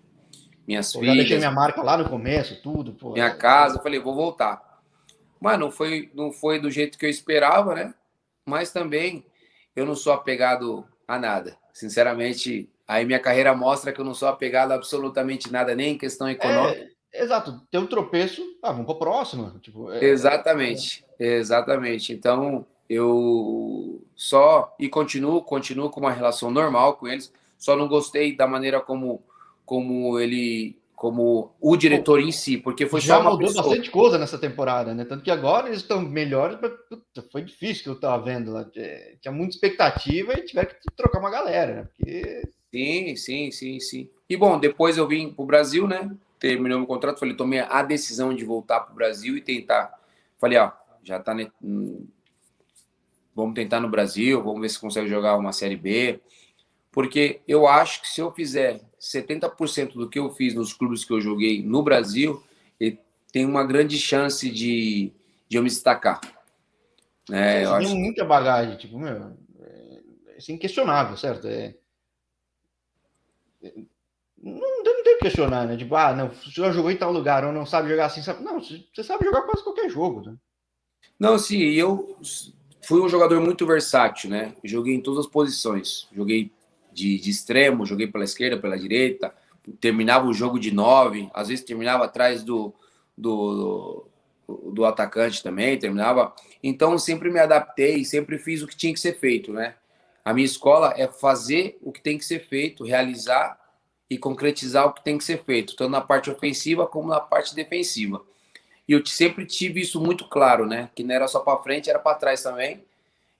minhas 0.67 0.91
pô, 0.91 0.99
filhas. 0.99 1.15
Já 1.15 1.21
deixei 1.21 1.37
minha 1.37 1.51
marca 1.51 1.81
lá 1.81 1.97
no 1.97 2.09
começo, 2.09 2.61
tudo. 2.61 2.93
Pô. 2.93 3.13
Minha 3.13 3.33
casa, 3.33 3.77
eu 3.77 3.83
falei, 3.83 3.99
vou 3.99 4.15
voltar. 4.15 4.61
Mas 5.39 5.59
não 5.59 5.71
foi, 5.71 6.11
não 6.13 6.31
foi 6.31 6.59
do 6.59 6.69
jeito 6.69 6.97
que 6.97 7.05
eu 7.05 7.09
esperava, 7.09 7.73
né? 7.73 7.93
Mas 8.45 8.71
também 8.71 9.25
eu 9.75 9.85
não 9.85 9.95
sou 9.95 10.13
apegado 10.13 10.85
a 11.07 11.17
nada. 11.17 11.57
Sinceramente, 11.73 12.69
aí 12.87 13.05
minha 13.05 13.19
carreira 13.19 13.55
mostra 13.55 13.91
que 13.91 13.99
eu 13.99 14.05
não 14.05 14.13
sou 14.13 14.27
apegado 14.27 14.71
a 14.71 14.75
absolutamente 14.75 15.51
nada, 15.51 15.75
nem 15.75 15.93
em 15.93 15.97
questão 15.97 16.29
econômica. 16.29 16.81
É, 16.81 16.89
exato, 17.13 17.61
tem 17.71 17.79
um 17.79 17.87
tropeço, 17.87 18.41
ah, 18.61 18.71
vamos 18.71 18.85
para 18.85 18.95
o 18.95 18.99
próximo. 18.99 19.59
Tipo, 19.59 19.91
é, 19.91 20.03
exatamente, 20.05 21.05
é. 21.19 21.37
exatamente. 21.37 22.13
Então, 22.13 22.65
eu 22.89 24.01
só 24.15 24.75
e 24.79 24.89
continuo, 24.89 25.41
continuo 25.41 25.89
com 25.89 25.99
uma 25.99 26.11
relação 26.11 26.51
normal 26.51 26.95
com 26.95 27.07
eles. 27.07 27.31
Só 27.57 27.75
não 27.75 27.87
gostei 27.87 28.35
da 28.35 28.47
maneira 28.47 28.81
como, 28.81 29.23
como 29.65 30.19
ele 30.19 30.75
como 31.01 31.51
o 31.59 31.75
diretor 31.75 32.19
em 32.19 32.31
si, 32.31 32.57
porque 32.57 32.85
foi 32.85 33.01
já 33.01 33.15
só 33.15 33.21
uma 33.21 33.31
mudou 33.31 33.47
pessoa. 33.47 33.63
bastante 33.63 33.89
coisa 33.89 34.19
nessa 34.19 34.37
temporada, 34.37 34.93
né? 34.93 35.03
Tanto 35.03 35.23
que 35.23 35.31
agora 35.31 35.67
eles 35.67 35.79
estão 35.79 35.99
melhores, 35.99 36.59
mas 36.61 36.71
puta, 36.87 37.27
foi 37.31 37.41
difícil 37.41 37.83
que 37.83 37.89
eu 37.89 37.99
tava 37.99 38.23
vendo 38.23 38.51
lá. 38.51 38.63
Tinha 39.19 39.31
muita 39.31 39.55
expectativa 39.55 40.33
e 40.33 40.45
tiveram 40.45 40.69
que 40.69 40.95
trocar 40.95 41.17
uma 41.17 41.31
galera, 41.31 41.73
né? 41.73 41.87
Porque... 41.97 42.43
Sim, 42.71 43.15
sim, 43.15 43.51
sim, 43.51 43.79
sim. 43.79 44.09
E 44.29 44.37
bom, 44.37 44.59
depois 44.59 44.95
eu 44.95 45.07
vim 45.07 45.33
pro 45.33 45.43
Brasil, 45.43 45.87
né? 45.87 46.11
Terminou 46.41 46.79
meu 46.79 46.87
contrato, 46.87 47.19
falei, 47.19 47.35
tomei 47.35 47.59
a 47.59 47.83
decisão 47.83 48.33
de 48.33 48.43
voltar 48.43 48.79
pro 48.79 48.95
Brasil 48.95 49.37
e 49.37 49.41
tentar. 49.41 49.93
Falei, 50.39 50.57
ó, 50.57 50.71
já 51.03 51.19
tá. 51.19 51.35
Ne... 51.35 51.51
Vamos 53.35 53.53
tentar 53.53 53.79
no 53.79 53.87
Brasil, 53.87 54.43
vamos 54.43 54.59
ver 54.59 54.69
se 54.69 54.79
consegue 54.79 55.07
jogar 55.07 55.37
uma 55.37 55.53
Série 55.53 55.77
B. 55.77 56.19
Porque 56.91 57.41
eu 57.47 57.67
acho 57.67 58.01
que 58.01 58.09
se 58.09 58.19
eu 58.19 58.31
fizer 58.31 58.81
70% 58.99 59.93
do 59.93 60.09
que 60.09 60.17
eu 60.17 60.31
fiz 60.31 60.55
nos 60.55 60.73
clubes 60.73 61.05
que 61.05 61.13
eu 61.13 61.21
joguei 61.21 61.61
no 61.61 61.83
Brasil, 61.83 62.43
tem 63.31 63.45
uma 63.45 63.63
grande 63.63 63.99
chance 63.99 64.49
de, 64.49 65.13
de 65.47 65.57
eu 65.57 65.61
me 65.61 65.69
destacar. 65.69 66.19
É, 67.31 67.63
eu 67.63 67.75
acho... 67.75 67.95
muita 67.95 68.25
bagagem, 68.25 68.77
tipo, 68.77 68.97
meu, 68.97 69.37
é, 69.61 69.99
é 70.37 70.51
inquestionável, 70.51 71.15
certo? 71.15 71.47
É, 71.47 71.75
é, 73.63 73.73
não, 74.43 74.83
não 74.83 75.03
tem 75.03 75.17
que 75.17 75.21
questionar, 75.21 75.67
né? 75.67 75.77
Tipo, 75.77 75.95
ah, 75.95 76.13
não, 76.13 76.27
o 76.27 76.51
senhor 76.51 76.73
jogou 76.73 76.89
em 76.89 76.97
tal 76.97 77.11
lugar, 77.11 77.45
ou 77.45 77.53
não 77.53 77.65
sabe 77.65 77.89
jogar 77.89 78.07
assim, 78.07 78.21
sabe? 78.21 78.43
Não, 78.43 78.59
você 78.59 79.03
sabe 79.03 79.25
jogar 79.25 79.43
quase 79.43 79.63
qualquer 79.63 79.89
jogo, 79.89 80.21
né? 80.21 80.35
Não, 81.19 81.37
sim, 81.37 81.59
eu 81.59 82.17
fui 82.81 82.99
um 82.99 83.09
jogador 83.09 83.39
muito 83.39 83.65
versátil, 83.65 84.29
né? 84.29 84.55
Joguei 84.63 84.95
em 84.95 85.01
todas 85.01 85.25
as 85.25 85.31
posições. 85.31 86.07
Joguei 86.11 86.51
de, 86.91 87.19
de 87.19 87.29
extremo, 87.29 87.85
joguei 87.85 88.07
pela 88.07 88.23
esquerda, 88.23 88.59
pela 88.59 88.77
direita, 88.77 89.33
terminava 89.79 90.27
o 90.27 90.33
jogo 90.33 90.59
de 90.59 90.71
nove, 90.71 91.29
às 91.33 91.49
vezes 91.49 91.63
terminava 91.63 92.05
atrás 92.05 92.43
do, 92.43 92.73
do, 93.15 94.07
do, 94.47 94.71
do 94.71 94.85
atacante 94.85 95.43
também, 95.43 95.77
terminava. 95.77 96.33
Então 96.63 96.97
sempre 96.97 97.29
me 97.29 97.39
adaptei, 97.39 98.03
sempre 98.03 98.39
fiz 98.39 98.63
o 98.63 98.67
que 98.67 98.75
tinha 98.75 98.93
que 98.93 98.99
ser 98.99 99.19
feito, 99.19 99.53
né? 99.53 99.75
A 100.25 100.33
minha 100.33 100.45
escola 100.45 100.93
é 100.97 101.07
fazer 101.07 101.77
o 101.81 101.91
que 101.91 102.01
tem 102.01 102.17
que 102.17 102.25
ser 102.25 102.39
feito, 102.39 102.83
realizar 102.83 103.60
e 104.11 104.17
concretizar 104.17 104.87
o 104.87 104.91
que 104.91 105.01
tem 105.01 105.17
que 105.17 105.23
ser 105.23 105.41
feito, 105.45 105.73
tanto 105.73 105.89
na 105.89 106.01
parte 106.01 106.29
ofensiva 106.29 106.85
como 106.85 107.07
na 107.07 107.21
parte 107.21 107.55
defensiva. 107.55 108.21
E 108.85 108.91
eu 108.91 109.05
sempre 109.05 109.45
tive 109.45 109.79
isso 109.79 110.01
muito 110.01 110.27
claro, 110.27 110.65
né? 110.65 110.89
Que 110.93 111.01
não 111.01 111.15
era 111.15 111.29
só 111.29 111.39
para 111.39 111.63
frente, 111.63 111.89
era 111.89 111.97
para 111.97 112.17
trás 112.17 112.43
também. 112.43 112.83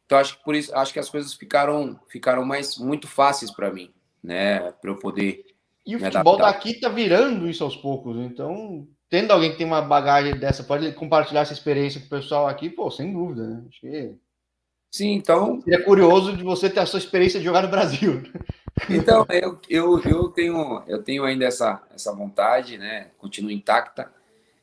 Então 0.06 0.18
acho 0.18 0.38
que 0.38 0.44
por 0.46 0.56
isso 0.56 0.74
acho 0.74 0.94
que 0.94 1.00
as 1.00 1.10
coisas 1.10 1.34
ficaram 1.34 2.00
ficaram 2.08 2.46
mais 2.46 2.78
muito 2.78 3.06
fáceis 3.06 3.52
para 3.52 3.70
mim, 3.70 3.92
né, 4.24 4.72
para 4.72 4.92
eu 4.92 4.96
poder 4.96 5.46
E 5.86 5.94
o 5.96 6.00
futebol 6.00 6.36
adaptar. 6.36 6.54
daqui 6.54 6.80
tá 6.80 6.88
virando 6.88 7.50
isso 7.50 7.66
aos 7.66 7.76
poucos, 7.76 8.18
então 8.18 8.88
tendo 9.10 9.32
alguém 9.32 9.52
que 9.52 9.58
tem 9.58 9.68
uma 9.68 9.82
bagagem 9.82 10.38
dessa 10.38 10.64
pode 10.64 10.90
compartilhar 10.94 11.42
essa 11.42 11.54
experiência 11.54 12.00
com 12.00 12.08
o 12.08 12.10
pessoal 12.10 12.48
aqui, 12.48 12.70
pô, 12.70 12.90
sem 12.90 13.12
dúvida, 13.12 13.46
né? 13.46 13.64
Acho 13.68 13.82
que 13.82 14.16
Sim, 14.92 15.14
então. 15.14 15.64
É 15.70 15.78
curioso 15.78 16.36
de 16.36 16.44
você 16.44 16.70
ter 16.70 16.82
a 16.82 16.86
sua 16.86 17.00
experiência 17.00 17.40
de 17.40 17.46
jogar 17.46 17.62
no 17.62 17.70
Brasil. 17.70 18.22
Então, 18.90 19.26
eu, 19.30 19.60
eu, 19.70 20.00
eu, 20.02 20.30
tenho, 20.30 20.84
eu 20.88 21.04
tenho 21.04 21.24
ainda 21.24 21.46
essa, 21.46 21.82
essa 21.94 22.14
vontade, 22.14 22.78
né? 22.78 23.10
Continua 23.18 23.54
intacta. 23.54 24.12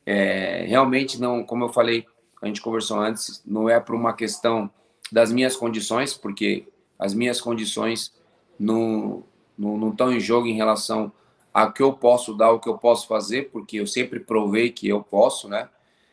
É, 0.05 0.65
realmente, 0.67 1.19
não, 1.19 1.43
como 1.43 1.65
eu 1.65 1.69
falei, 1.69 2.05
a 2.41 2.47
gente 2.47 2.61
conversou 2.61 2.99
antes, 2.99 3.41
não 3.45 3.69
é 3.69 3.79
por 3.79 3.95
uma 3.95 4.13
questão 4.13 4.69
das 5.11 5.31
minhas 5.31 5.55
condições, 5.55 6.13
porque 6.13 6.67
as 6.97 7.13
minhas 7.13 7.41
condições 7.41 8.13
não, 8.59 9.23
não, 9.57 9.77
não 9.77 9.89
estão 9.89 10.11
em 10.11 10.19
jogo 10.19 10.47
em 10.47 10.55
relação 10.55 11.11
a 11.53 11.71
que 11.71 11.81
eu 11.81 11.93
posso 11.93 12.33
dar, 12.35 12.51
o 12.51 12.59
que 12.59 12.69
eu 12.69 12.77
posso 12.77 13.07
fazer, 13.07 13.49
porque 13.51 13.77
eu 13.77 13.87
sempre 13.87 14.19
provei 14.19 14.69
que 14.69 14.87
eu 14.87 15.01
posso, 15.01 15.47
né? 15.47 15.69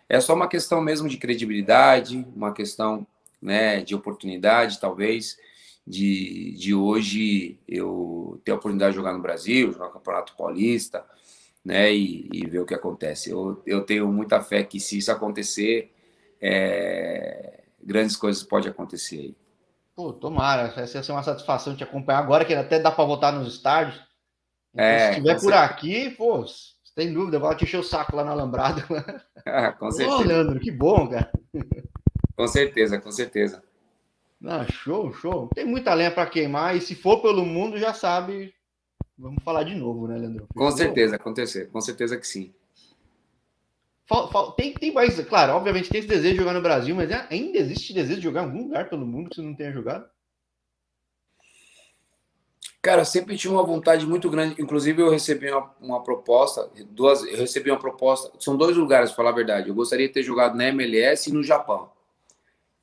É 0.09 0.21
só 0.21 0.35
uma 0.35 0.49
questão 0.49 0.81
mesmo 0.81 1.09
de 1.09 1.17
credibilidade, 1.17 2.27
uma 2.35 2.53
questão 2.53 3.07
né, 3.43 3.83
de 3.83 3.95
oportunidade, 3.95 4.81
talvez, 4.81 5.37
de, 5.87 6.53
de 6.53 6.75
hoje 6.75 7.59
eu 7.69 8.41
ter 8.45 8.53
a 8.53 8.55
oportunidade 8.57 8.93
de 8.93 8.97
jogar 8.97 9.13
no 9.13 9.23
Brasil, 9.23 9.73
jogar 9.73 9.87
no 9.87 9.93
Campeonato 9.93 10.35
Paulista, 10.37 11.05
né, 11.65 11.93
e, 11.95 12.29
e 12.33 12.47
ver 12.47 12.61
o 12.61 12.67
que 12.67 12.75
acontece. 12.75 13.31
Eu, 13.31 13.63
eu 13.67 13.83
tenho 13.85 14.11
muita 14.11 14.41
fé 14.41 14.65
que 14.65 14.81
se 14.81 14.99
isso 14.99 15.13
acontecer, 15.13 15.93
é, 16.41 17.65
grandes 17.83 18.17
coisas 18.17 18.43
podem 18.43 18.71
acontecer 18.71 19.19
aí. 19.19 19.37
Pô, 19.95 20.13
tomara, 20.13 20.75
essa 20.77 20.99
ia 20.99 21.03
ser 21.03 21.13
uma 21.13 21.23
satisfação 21.23 21.75
te 21.75 21.83
acompanhar 21.83 22.19
agora, 22.19 22.45
que 22.45 22.55
até 22.55 22.79
dá 22.79 22.91
para 22.91 23.05
votar 23.05 23.33
nos 23.33 23.55
estádios. 23.55 23.97
Então, 24.75 24.85
é, 24.85 24.99
se 24.99 25.11
estiver 25.11 25.41
por 25.41 25.53
aqui, 25.55 26.11
pô, 26.11 26.45
tem 26.95 27.13
dúvida, 27.13 27.39
vou 27.39 27.55
te 27.55 27.65
encher 27.65 27.79
o 27.79 27.83
saco 27.83 28.15
lá 28.15 28.25
na 28.25 28.33
Alambrada. 28.33 28.85
Ah, 29.47 29.73
com 29.79 29.91
certeza. 29.91 30.19
Ô, 30.19 30.23
Leandro, 30.23 30.61
que 30.61 30.71
bom, 30.71 31.09
cara. 31.09 31.33
Com 32.37 32.47
certeza, 32.47 33.01
com 33.01 33.11
certeza. 33.11 33.63
Ah, 34.47 34.65
show, 34.71 35.13
show. 35.13 35.49
Tem 35.55 35.65
muita 35.65 35.93
lenha 35.93 36.11
para 36.11 36.31
queimar 36.31 36.77
e 36.77 36.81
se 36.81 36.95
for 36.95 37.21
pelo 37.21 37.45
mundo, 37.45 37.79
já 37.79 37.93
sabe. 37.93 38.55
Vamos 39.19 39.43
falar 39.43 39.65
de 39.65 39.75
novo, 39.75 40.07
né, 40.07 40.17
Leandro? 40.17 40.47
Com 40.55 40.71
certeza, 40.71 41.17
acontecer. 41.17 41.69
Com 41.71 41.81
certeza 41.81 42.17
que 42.17 42.27
sim. 42.27 42.55
Tem, 44.57 44.73
tem 44.73 44.93
mais, 44.93 45.19
claro, 45.27 45.55
obviamente 45.55 45.91
tem 45.91 45.99
esse 45.99 46.09
desejo 46.09 46.35
de 46.35 46.39
jogar 46.39 46.53
no 46.53 46.63
Brasil, 46.63 46.95
mas 46.95 47.11
é, 47.11 47.27
ainda 47.29 47.59
existe 47.59 47.93
desejo 47.93 48.21
de 48.21 48.25
jogar 48.25 48.43
em 48.43 48.45
algum 48.45 48.63
lugar 48.63 48.89
pelo 48.89 49.05
mundo 49.05 49.29
que 49.29 49.37
você 49.37 49.43
não 49.43 49.55
tenha 49.55 49.73
jogado? 49.73 50.09
Cara, 52.81 53.05
sempre 53.05 53.37
tive 53.37 53.53
uma 53.53 53.65
vontade 53.65 54.07
muito 54.07 54.31
grande. 54.31 54.63
Inclusive, 54.63 55.03
eu 55.03 55.11
recebi 55.11 55.51
uma, 55.51 55.75
uma, 55.81 56.03
proposta, 56.05 56.71
duas, 56.91 57.25
eu 57.25 57.39
recebi 57.39 57.69
uma 57.69 57.81
proposta. 57.81 58.31
São 58.39 58.57
dois 58.57 58.77
lugares, 58.77 59.11
para 59.11 59.17
falar 59.17 59.31
a 59.31 59.35
verdade. 59.35 59.69
Eu 59.69 59.75
gostaria 59.75 60.07
de 60.07 60.15
ter 60.15 60.23
jogado 60.23 60.57
na 60.57 60.69
MLS 60.69 61.29
e 61.29 61.33
no 61.33 61.43
Japão. 61.43 61.91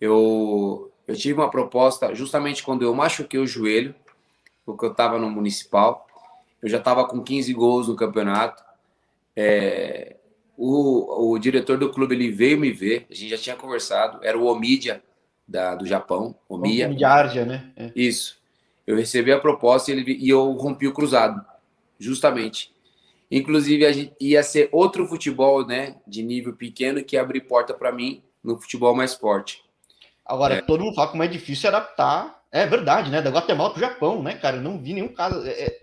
Eu, 0.01 0.91
eu 1.08 1.16
tive 1.16 1.39
uma 1.39 1.49
proposta 1.49 2.14
justamente 2.14 2.64
quando 2.64 2.84
eu 2.84 2.93
machuquei 2.93 3.39
o 3.39 3.47
joelho, 3.47 3.93
porque 4.66 4.86
eu 4.86 4.91
estava 4.91 5.18
no 5.18 5.30
municipal. 5.30 6.08
Eu 6.62 6.70
já 6.70 6.78
estava 6.78 7.06
com 7.06 7.22
15 7.22 7.54
gols 7.54 7.88
no 7.88 7.95
campeonato. 7.95 8.64
É, 9.36 10.16
o, 10.58 11.32
o 11.34 11.39
diretor 11.39 11.78
do 11.78 11.91
clube 11.91 12.16
ele 12.16 12.32
veio 12.32 12.58
me 12.58 12.72
ver, 12.72 13.06
a 13.10 13.14
gente 13.14 13.30
já 13.30 13.38
tinha 13.38 13.56
conversado, 13.56 14.20
era 14.24 14.38
o 14.38 14.45
Omidia 14.45 15.04
da, 15.47 15.76
do 15.76 15.86
Japão, 15.86 16.36
Omiya. 16.47 16.88
Omidia 16.88 17.10
Arja, 17.10 17.45
né? 17.45 17.72
É. 17.76 17.91
Isso. 17.95 18.38
Eu 18.86 18.95
recebi 18.95 19.32
a 19.32 19.39
proposta 19.39 19.91
e, 19.91 19.95
ele, 19.95 20.14
e 20.14 20.30
eu 20.30 20.51
rompi 20.51 20.88
o 20.88 20.93
cruzado, 20.93 21.43
justamente. 21.99 22.72
Inclusive, 23.32 23.86
a 23.86 23.91
gente 23.91 24.14
ia 24.20 24.43
ser 24.43 24.70
outro 24.72 25.08
futebol, 25.08 25.66
né, 25.66 25.95
de 26.06 26.22
nível 26.22 26.54
pequeno, 26.54 27.04
que 27.04 27.16
ia 27.16 27.22
abrir 27.22 27.41
porta 27.41 27.74
para 27.74 27.91
mim 27.91 28.22
no 28.43 28.60
futebol 28.60 28.95
mais 28.95 29.14
forte. 29.16 29.62
Agora, 30.26 30.55
é. 30.55 30.61
todo 30.61 30.84
mundo 30.84 30.95
fala 30.95 31.09
como 31.09 31.24
é 31.24 31.28
difícil 31.28 31.69
adaptar. 31.69 32.41
É 32.51 32.65
verdade, 32.65 33.09
né? 33.09 33.21
Da 33.21 33.30
Guatemala 33.30 33.71
para 33.71 33.78
o 33.78 33.82
Japão, 33.82 34.21
né, 34.21 34.36
cara? 34.36 34.57
Eu 34.57 34.61
não 34.61 34.80
vi 34.80 34.93
nenhum 34.93 35.13
caso. 35.13 35.45
É... 35.45 35.51
é 35.51 35.80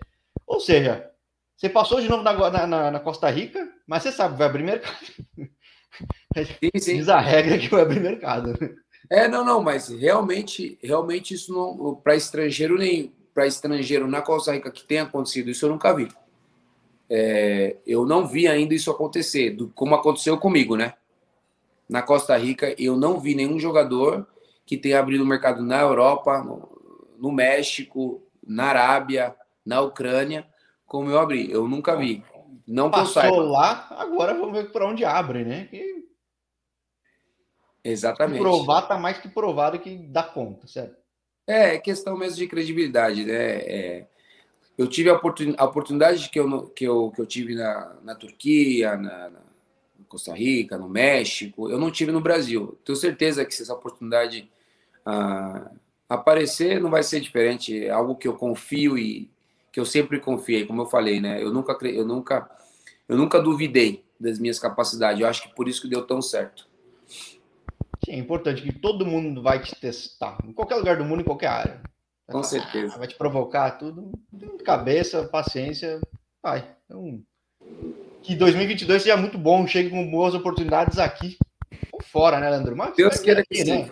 ou 0.47 0.59
seja, 0.59 1.09
você 1.55 1.69
passou 1.69 2.01
de 2.01 2.09
novo 2.09 2.23
na, 2.23 2.67
na, 2.67 2.91
na, 2.91 2.99
Costa 2.99 3.29
Rica, 3.29 3.71
mas 3.87 4.03
você 4.03 4.11
sabe, 4.11 4.37
vai 4.37 4.47
abrir 4.47 4.63
mercado. 4.63 4.97
Sim, 6.35 6.79
sim. 6.79 6.97
Diz 6.97 7.09
a 7.09 7.19
regra 7.19 7.57
que 7.57 7.69
vai 7.69 7.81
abrir 7.81 7.99
mercado. 7.99 8.57
É, 9.09 9.27
não, 9.27 9.43
não, 9.43 9.61
mas 9.61 9.89
realmente, 9.89 10.79
realmente 10.81 11.33
isso 11.33 11.53
não 11.53 11.95
para 11.95 12.15
estrangeiro 12.15 12.77
nem 12.77 13.13
para 13.33 13.45
estrangeiro 13.45 14.07
na 14.07 14.21
Costa 14.21 14.53
Rica 14.53 14.71
que 14.71 14.83
tenha 14.83 15.03
acontecido 15.03 15.49
isso 15.49 15.65
eu 15.65 15.69
nunca 15.69 15.93
vi. 15.93 16.07
É, 17.09 17.75
eu 17.85 18.05
não 18.05 18.25
vi 18.25 18.47
ainda 18.47 18.73
isso 18.73 18.89
acontecer, 18.89 19.51
do, 19.51 19.67
como 19.69 19.93
aconteceu 19.93 20.37
comigo, 20.37 20.77
né? 20.77 20.93
Na 21.91 22.01
Costa 22.01 22.37
Rica 22.37 22.73
eu 22.79 22.95
não 22.95 23.19
vi 23.19 23.35
nenhum 23.35 23.59
jogador 23.59 24.25
que 24.65 24.77
tenha 24.77 24.97
abrido 24.97 25.25
o 25.25 25.27
mercado 25.27 25.61
na 25.61 25.81
Europa, 25.81 26.41
no, 27.17 27.33
México, 27.33 28.23
na 28.41 28.67
Arábia, 28.67 29.35
na 29.65 29.81
Ucrânia, 29.81 30.47
como 30.85 31.09
eu 31.09 31.19
abri. 31.19 31.51
Eu 31.51 31.67
nunca 31.67 31.97
vi. 31.97 32.23
Não 32.65 32.89
Passou 32.89 33.41
lá, 33.41 33.87
agora 33.91 34.33
vamos 34.33 34.53
ver 34.53 34.71
para 34.71 34.87
onde 34.87 35.03
abre, 35.03 35.43
né? 35.43 35.67
Exatamente. 37.83 38.39
provar 38.39 38.83
tá 38.83 38.97
mais 38.97 39.17
que 39.17 39.27
provado 39.27 39.77
que 39.77 39.97
dá 39.97 40.23
conta, 40.23 40.67
certo? 40.67 40.95
É, 41.45 41.75
é 41.75 41.77
questão 41.77 42.15
mesmo 42.15 42.37
de 42.37 42.47
credibilidade, 42.47 43.25
né? 43.25 43.33
É, 43.33 44.07
eu 44.77 44.87
tive 44.87 45.09
a, 45.09 45.15
oportun, 45.15 45.53
a, 45.57 45.65
oportunidade 45.65 46.29
que 46.29 46.39
eu, 46.39 46.69
que 46.69 46.85
eu, 46.85 47.11
que 47.11 47.19
eu 47.19 47.25
tive 47.25 47.53
na, 47.53 47.97
na 48.01 48.15
Turquia, 48.15 48.95
na, 48.95 49.29
na, 49.29 49.50
Costa 50.11 50.33
Rica, 50.33 50.77
no 50.77 50.89
México, 50.89 51.69
eu 51.69 51.79
não 51.79 51.89
tive 51.89 52.11
no 52.11 52.19
Brasil. 52.19 52.77
Tenho 52.83 52.97
certeza 52.97 53.45
que 53.45 53.55
se 53.55 53.63
essa 53.63 53.73
oportunidade 53.73 54.51
ah, 55.05 55.71
aparecer, 56.09 56.81
não 56.81 56.89
vai 56.89 57.01
ser 57.01 57.21
diferente. 57.21 57.85
É 57.85 57.91
algo 57.91 58.15
que 58.15 58.27
eu 58.27 58.33
confio 58.33 58.97
e 58.97 59.31
que 59.71 59.79
eu 59.79 59.85
sempre 59.85 60.19
confiei, 60.19 60.65
como 60.65 60.81
eu 60.81 60.85
falei, 60.85 61.21
né? 61.21 61.41
Eu 61.41 61.53
nunca, 61.53 61.77
eu 61.87 62.05
nunca, 62.05 62.51
eu 63.07 63.15
nunca 63.15 63.39
duvidei 63.39 64.03
das 64.19 64.37
minhas 64.37 64.59
capacidades. 64.59 65.21
Eu 65.21 65.27
acho 65.27 65.43
que 65.43 65.55
por 65.55 65.69
isso 65.69 65.81
que 65.81 65.87
deu 65.87 66.05
tão 66.05 66.21
certo. 66.21 66.67
Sim, 68.03 68.11
é 68.11 68.17
importante 68.17 68.61
que 68.61 68.73
todo 68.73 69.05
mundo 69.05 69.41
vai 69.41 69.61
te 69.61 69.73
testar, 69.79 70.37
em 70.45 70.51
qualquer 70.51 70.75
lugar 70.75 70.97
do 70.97 71.05
mundo, 71.05 71.21
em 71.21 71.25
qualquer 71.25 71.47
área. 71.47 71.81
Vai 72.27 72.35
Com 72.35 72.43
falar, 72.43 72.43
certeza. 72.43 72.97
Vai 72.97 73.07
te 73.07 73.15
provocar 73.15 73.71
tudo. 73.71 74.11
Cabeça, 74.65 75.23
paciência, 75.29 76.01
vai. 76.43 76.75
Então, 76.85 77.23
que 78.21 78.35
2022 78.35 79.03
seja 79.03 79.17
muito 79.17 79.37
bom, 79.37 79.65
chegue 79.67 79.89
com 79.89 80.09
boas 80.09 80.33
oportunidades 80.33 80.97
aqui 80.99 81.37
ou 81.91 82.01
fora, 82.01 82.39
né, 82.39 82.49
Leandro? 82.49 82.75
Mas 82.75 82.95
Deus 82.95 83.19
queira 83.19 83.43
que 83.43 83.63
sim. 83.63 83.83
Né? 83.83 83.91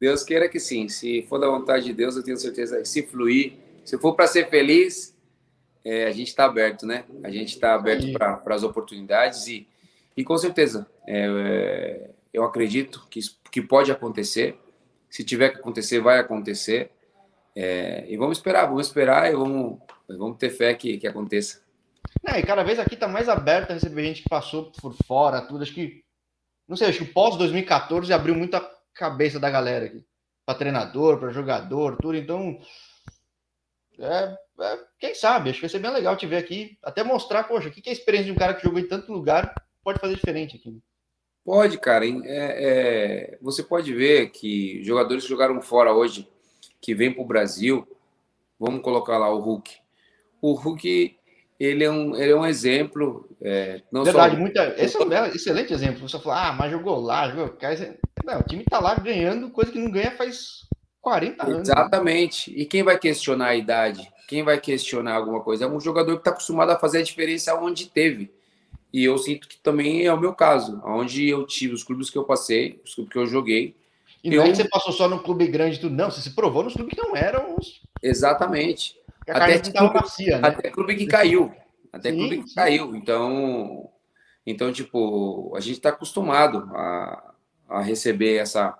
Deus 0.00 0.22
queira 0.24 0.48
que 0.48 0.58
sim. 0.58 0.88
Se 0.88 1.22
for 1.22 1.38
da 1.38 1.46
vontade 1.46 1.84
de 1.84 1.92
Deus, 1.92 2.16
eu 2.16 2.24
tenho 2.24 2.36
certeza 2.36 2.78
que 2.78 2.88
se 2.88 3.02
fluir, 3.04 3.54
se 3.84 3.96
for 3.98 4.14
para 4.14 4.26
ser 4.26 4.48
feliz, 4.50 5.16
é, 5.84 6.06
a 6.06 6.10
gente 6.10 6.28
está 6.28 6.44
aberto, 6.44 6.86
né? 6.86 7.04
A 7.22 7.30
gente 7.30 7.54
está 7.54 7.74
aberto 7.74 8.12
para 8.12 8.54
as 8.54 8.62
oportunidades 8.62 9.46
e, 9.46 9.66
e 10.16 10.24
com 10.24 10.36
certeza 10.36 10.86
é, 11.06 11.26
é 11.26 12.10
eu 12.32 12.44
acredito 12.44 13.06
que, 13.10 13.20
que 13.50 13.60
pode 13.60 13.92
acontecer. 13.92 14.58
Se 15.10 15.22
tiver 15.22 15.50
que 15.50 15.58
acontecer, 15.58 16.00
vai 16.00 16.18
acontecer. 16.18 16.90
É, 17.54 18.06
e 18.08 18.16
vamos 18.16 18.38
esperar, 18.38 18.66
vamos 18.66 18.86
esperar 18.86 19.30
e 19.30 19.36
vamos, 19.36 19.78
vamos 20.08 20.38
ter 20.38 20.48
fé 20.48 20.72
que, 20.72 20.96
que 20.96 21.06
aconteça. 21.06 21.61
É, 22.24 22.38
e 22.38 22.42
cada 22.42 22.62
vez 22.62 22.78
aqui 22.78 22.94
está 22.94 23.08
mais 23.08 23.28
aberto 23.28 23.70
a 23.70 23.74
receber 23.74 24.04
gente 24.04 24.22
que 24.22 24.28
passou 24.28 24.70
por 24.72 24.94
fora, 25.06 25.40
tudo. 25.42 25.62
Acho 25.62 25.74
que, 25.74 26.04
não 26.68 26.76
sei, 26.76 26.88
acho 26.88 27.04
que 27.04 27.12
pós 27.12 27.36
2014 27.36 28.12
abriu 28.12 28.34
muito 28.34 28.56
a 28.56 28.70
cabeça 28.94 29.40
da 29.40 29.50
galera 29.50 29.86
aqui. 29.86 30.04
Para 30.46 30.58
treinador, 30.58 31.18
para 31.18 31.30
jogador, 31.30 31.96
tudo. 31.96 32.16
Então, 32.16 32.58
é, 33.98 34.36
é, 34.60 34.78
quem 34.98 35.14
sabe, 35.14 35.50
acho 35.50 35.58
que 35.58 35.66
vai 35.66 35.70
ser 35.70 35.78
bem 35.78 35.90
legal 35.90 36.16
te 36.16 36.26
ver 36.26 36.36
aqui. 36.36 36.78
Até 36.82 37.02
mostrar, 37.02 37.44
poxa, 37.44 37.68
o 37.68 37.72
que 37.72 37.88
é 37.88 37.90
a 37.90 37.92
experiência 37.92 38.26
de 38.26 38.32
um 38.32 38.38
cara 38.38 38.54
que 38.54 38.62
jogou 38.62 38.78
em 38.78 38.88
tanto 38.88 39.12
lugar 39.12 39.54
pode 39.82 39.98
fazer 39.98 40.14
diferente 40.14 40.56
aqui. 40.56 40.80
Pode, 41.44 41.78
cara. 41.78 42.06
É, 42.06 42.12
é, 42.26 43.38
você 43.40 43.62
pode 43.62 43.92
ver 43.92 44.30
que 44.30 44.82
jogadores 44.84 45.24
que 45.24 45.30
jogaram 45.30 45.60
fora 45.60 45.92
hoje, 45.92 46.28
que 46.80 46.94
vêm 46.94 47.12
para 47.12 47.22
o 47.22 47.26
Brasil, 47.26 47.86
vamos 48.58 48.82
colocar 48.82 49.18
lá 49.18 49.32
o 49.32 49.40
Hulk. 49.40 49.76
O 50.40 50.52
Hulk, 50.52 51.16
ele 51.64 51.84
é 51.84 51.90
um, 51.90 52.16
ele 52.16 52.32
é 52.32 52.36
um 52.36 52.46
exemplo. 52.46 53.28
É, 53.40 53.82
não 53.92 54.04
Verdade, 54.04 54.34
só... 54.34 54.40
muita, 54.40 54.74
esse 54.76 54.96
é 54.96 55.00
um 55.00 55.26
excelente 55.26 55.72
exemplo. 55.72 56.08
Você 56.08 56.18
fala, 56.18 56.48
ah, 56.48 56.52
mas 56.52 56.72
jogou 56.72 57.00
lá, 57.00 57.28
jogou. 57.28 57.56
Não, 58.24 58.40
o 58.40 58.42
time 58.42 58.62
está 58.62 58.80
lá 58.80 58.94
ganhando 58.94 59.50
coisa 59.50 59.70
que 59.70 59.78
não 59.78 59.90
ganha 59.90 60.10
faz 60.10 60.66
40 61.00 61.46
anos. 61.46 61.68
Exatamente. 61.68 62.52
E 62.56 62.64
quem 62.64 62.82
vai 62.82 62.98
questionar 62.98 63.48
a 63.48 63.56
idade? 63.56 64.10
Quem 64.26 64.42
vai 64.42 64.58
questionar 64.58 65.14
alguma 65.14 65.40
coisa? 65.40 65.64
É 65.64 65.68
um 65.68 65.80
jogador 65.80 66.12
que 66.14 66.20
está 66.20 66.30
acostumado 66.30 66.70
a 66.70 66.78
fazer 66.78 66.98
a 66.98 67.02
diferença 67.02 67.54
onde 67.54 67.86
teve. 67.86 68.32
E 68.92 69.04
eu 69.04 69.16
sinto 69.16 69.48
que 69.48 69.56
também 69.56 70.04
é 70.04 70.12
o 70.12 70.20
meu 70.20 70.34
caso, 70.34 70.80
onde 70.84 71.28
eu 71.28 71.46
tive 71.46 71.74
os 71.74 71.82
clubes 71.82 72.10
que 72.10 72.18
eu 72.18 72.24
passei, 72.24 72.80
os 72.84 72.94
clubes 72.94 73.12
que 73.12 73.18
eu 73.18 73.26
joguei. 73.26 73.76
E 74.22 74.30
não 74.30 74.42
é 74.42 74.50
que 74.50 74.56
você 74.56 74.68
passou 74.68 74.92
só 74.92 75.08
no 75.08 75.20
clube 75.20 75.46
grande 75.46 75.80
tudo, 75.80 75.94
não, 75.94 76.10
você 76.10 76.20
se 76.20 76.30
provou 76.30 76.62
nos 76.62 76.74
clubes 76.74 76.94
que 76.94 77.00
não 77.00 77.16
eram 77.16 77.56
os. 77.56 77.80
Exatamente. 78.02 78.96
Até 79.32 79.58
clube, 79.58 79.94
macia, 79.94 80.38
né? 80.38 80.48
até 80.48 80.70
clube 80.70 80.96
que 80.96 81.06
caiu. 81.06 81.52
Até 81.92 82.10
sim, 82.10 82.16
clube 82.16 82.42
que 82.42 82.48
sim. 82.48 82.54
caiu. 82.54 82.94
Então, 82.94 83.90
então, 84.46 84.72
tipo, 84.72 85.52
a 85.56 85.60
gente 85.60 85.76
está 85.76 85.90
acostumado 85.90 86.70
a, 86.74 87.34
a 87.68 87.80
receber 87.82 88.36
essa, 88.36 88.76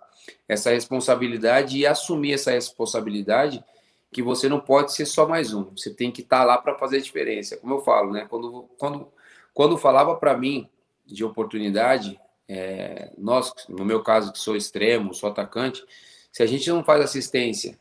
essa 0.48 0.70
responsabilidade 0.70 1.78
e 1.78 1.86
assumir 1.86 2.34
essa 2.34 2.50
responsabilidade 2.50 3.64
que 4.10 4.22
você 4.22 4.48
não 4.48 4.60
pode 4.60 4.92
ser 4.92 5.06
só 5.06 5.26
mais 5.26 5.54
um. 5.54 5.70
Você 5.76 5.92
tem 5.92 6.10
que 6.10 6.20
estar 6.20 6.40
tá 6.40 6.44
lá 6.44 6.58
para 6.58 6.78
fazer 6.78 6.98
a 6.98 7.02
diferença. 7.02 7.56
Como 7.56 7.74
eu 7.74 7.80
falo, 7.80 8.12
né? 8.12 8.26
Quando, 8.28 8.68
quando 8.78 9.08
quando 9.54 9.76
falava 9.76 10.16
para 10.16 10.36
mim 10.36 10.68
de 11.06 11.24
oportunidade, 11.24 12.18
é, 12.48 13.12
nós, 13.18 13.52
no 13.68 13.84
meu 13.84 14.02
caso, 14.02 14.32
que 14.32 14.38
sou 14.38 14.56
extremo, 14.56 15.14
sou 15.14 15.30
atacante, 15.30 15.84
se 16.30 16.42
a 16.42 16.46
gente 16.46 16.68
não 16.70 16.82
faz 16.82 17.02
assistência 17.02 17.78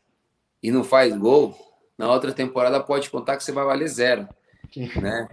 e 0.62 0.70
não 0.72 0.84
faz 0.84 1.16
gol, 1.16 1.56
na 2.02 2.12
outra 2.12 2.34
temporada 2.34 2.80
pode 2.80 3.12
contar 3.12 3.38
que 3.38 3.44
você 3.44 3.52
vai 3.52 3.64
valer 3.64 3.88
zero, 3.88 4.28
né? 5.00 5.28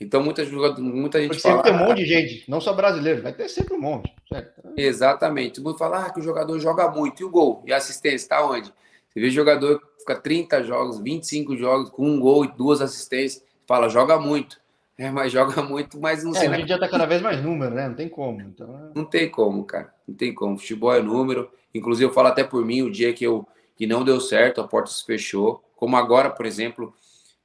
Então 0.00 0.22
muita, 0.22 0.42
muita 0.78 1.20
gente 1.20 1.38
fala... 1.40 1.56
Sempre 1.56 1.70
tem 1.70 1.78
um 1.78 1.86
monte 1.86 1.98
de 1.98 2.06
gente, 2.06 2.50
não 2.50 2.58
só 2.58 2.72
brasileiro, 2.72 3.22
vai 3.22 3.34
ter 3.34 3.50
sempre 3.50 3.74
um 3.74 3.80
monte. 3.80 4.14
Certo? 4.26 4.50
Exatamente. 4.74 5.56
Todo 5.56 5.66
mundo 5.66 5.78
fala 5.78 6.06
ah, 6.06 6.10
que 6.10 6.18
o 6.18 6.22
jogador 6.22 6.58
joga 6.58 6.88
muito. 6.88 7.20
E 7.20 7.24
o 7.24 7.30
gol? 7.30 7.62
E 7.66 7.72
a 7.72 7.76
assistência? 7.76 8.24
Está 8.24 8.46
onde? 8.46 8.72
Você 9.10 9.20
vê 9.20 9.28
jogador 9.28 9.78
que 9.78 10.00
fica 10.00 10.16
30 10.16 10.64
jogos, 10.64 11.00
25 11.00 11.54
jogos, 11.54 11.90
com 11.90 12.06
um 12.06 12.18
gol 12.18 12.46
e 12.46 12.48
duas 12.48 12.80
assistências, 12.80 13.44
fala, 13.66 13.90
joga 13.90 14.18
muito. 14.18 14.58
É, 14.98 15.10
mas 15.10 15.30
joga 15.30 15.60
muito, 15.62 16.00
mas 16.00 16.24
não 16.24 16.34
é, 16.34 16.38
sei. 16.38 16.48
A 16.48 16.56
gente 16.56 16.68
já 16.70 16.78
tá 16.78 16.88
cada 16.88 17.04
vez 17.04 17.20
mais 17.20 17.44
número, 17.44 17.74
né? 17.74 17.86
Não 17.86 17.94
tem 17.94 18.08
como. 18.08 18.40
Então... 18.40 18.66
É. 18.66 18.98
Não 18.98 19.04
tem 19.04 19.28
como, 19.28 19.62
cara. 19.62 19.92
Não 20.08 20.14
tem 20.14 20.32
como. 20.32 20.56
Futebol 20.56 20.94
é 20.94 21.02
número. 21.02 21.50
Inclusive, 21.74 22.08
eu 22.08 22.14
falo 22.14 22.28
até 22.28 22.42
por 22.42 22.64
mim, 22.64 22.80
o 22.80 22.90
dia 22.90 23.12
que 23.12 23.22
eu 23.22 23.46
que 23.76 23.86
não 23.86 24.02
deu 24.02 24.20
certo, 24.20 24.60
a 24.60 24.66
porta 24.66 24.90
se 24.90 25.04
fechou. 25.04 25.62
Como 25.76 25.96
agora, 25.96 26.30
por 26.30 26.46
exemplo, 26.46 26.92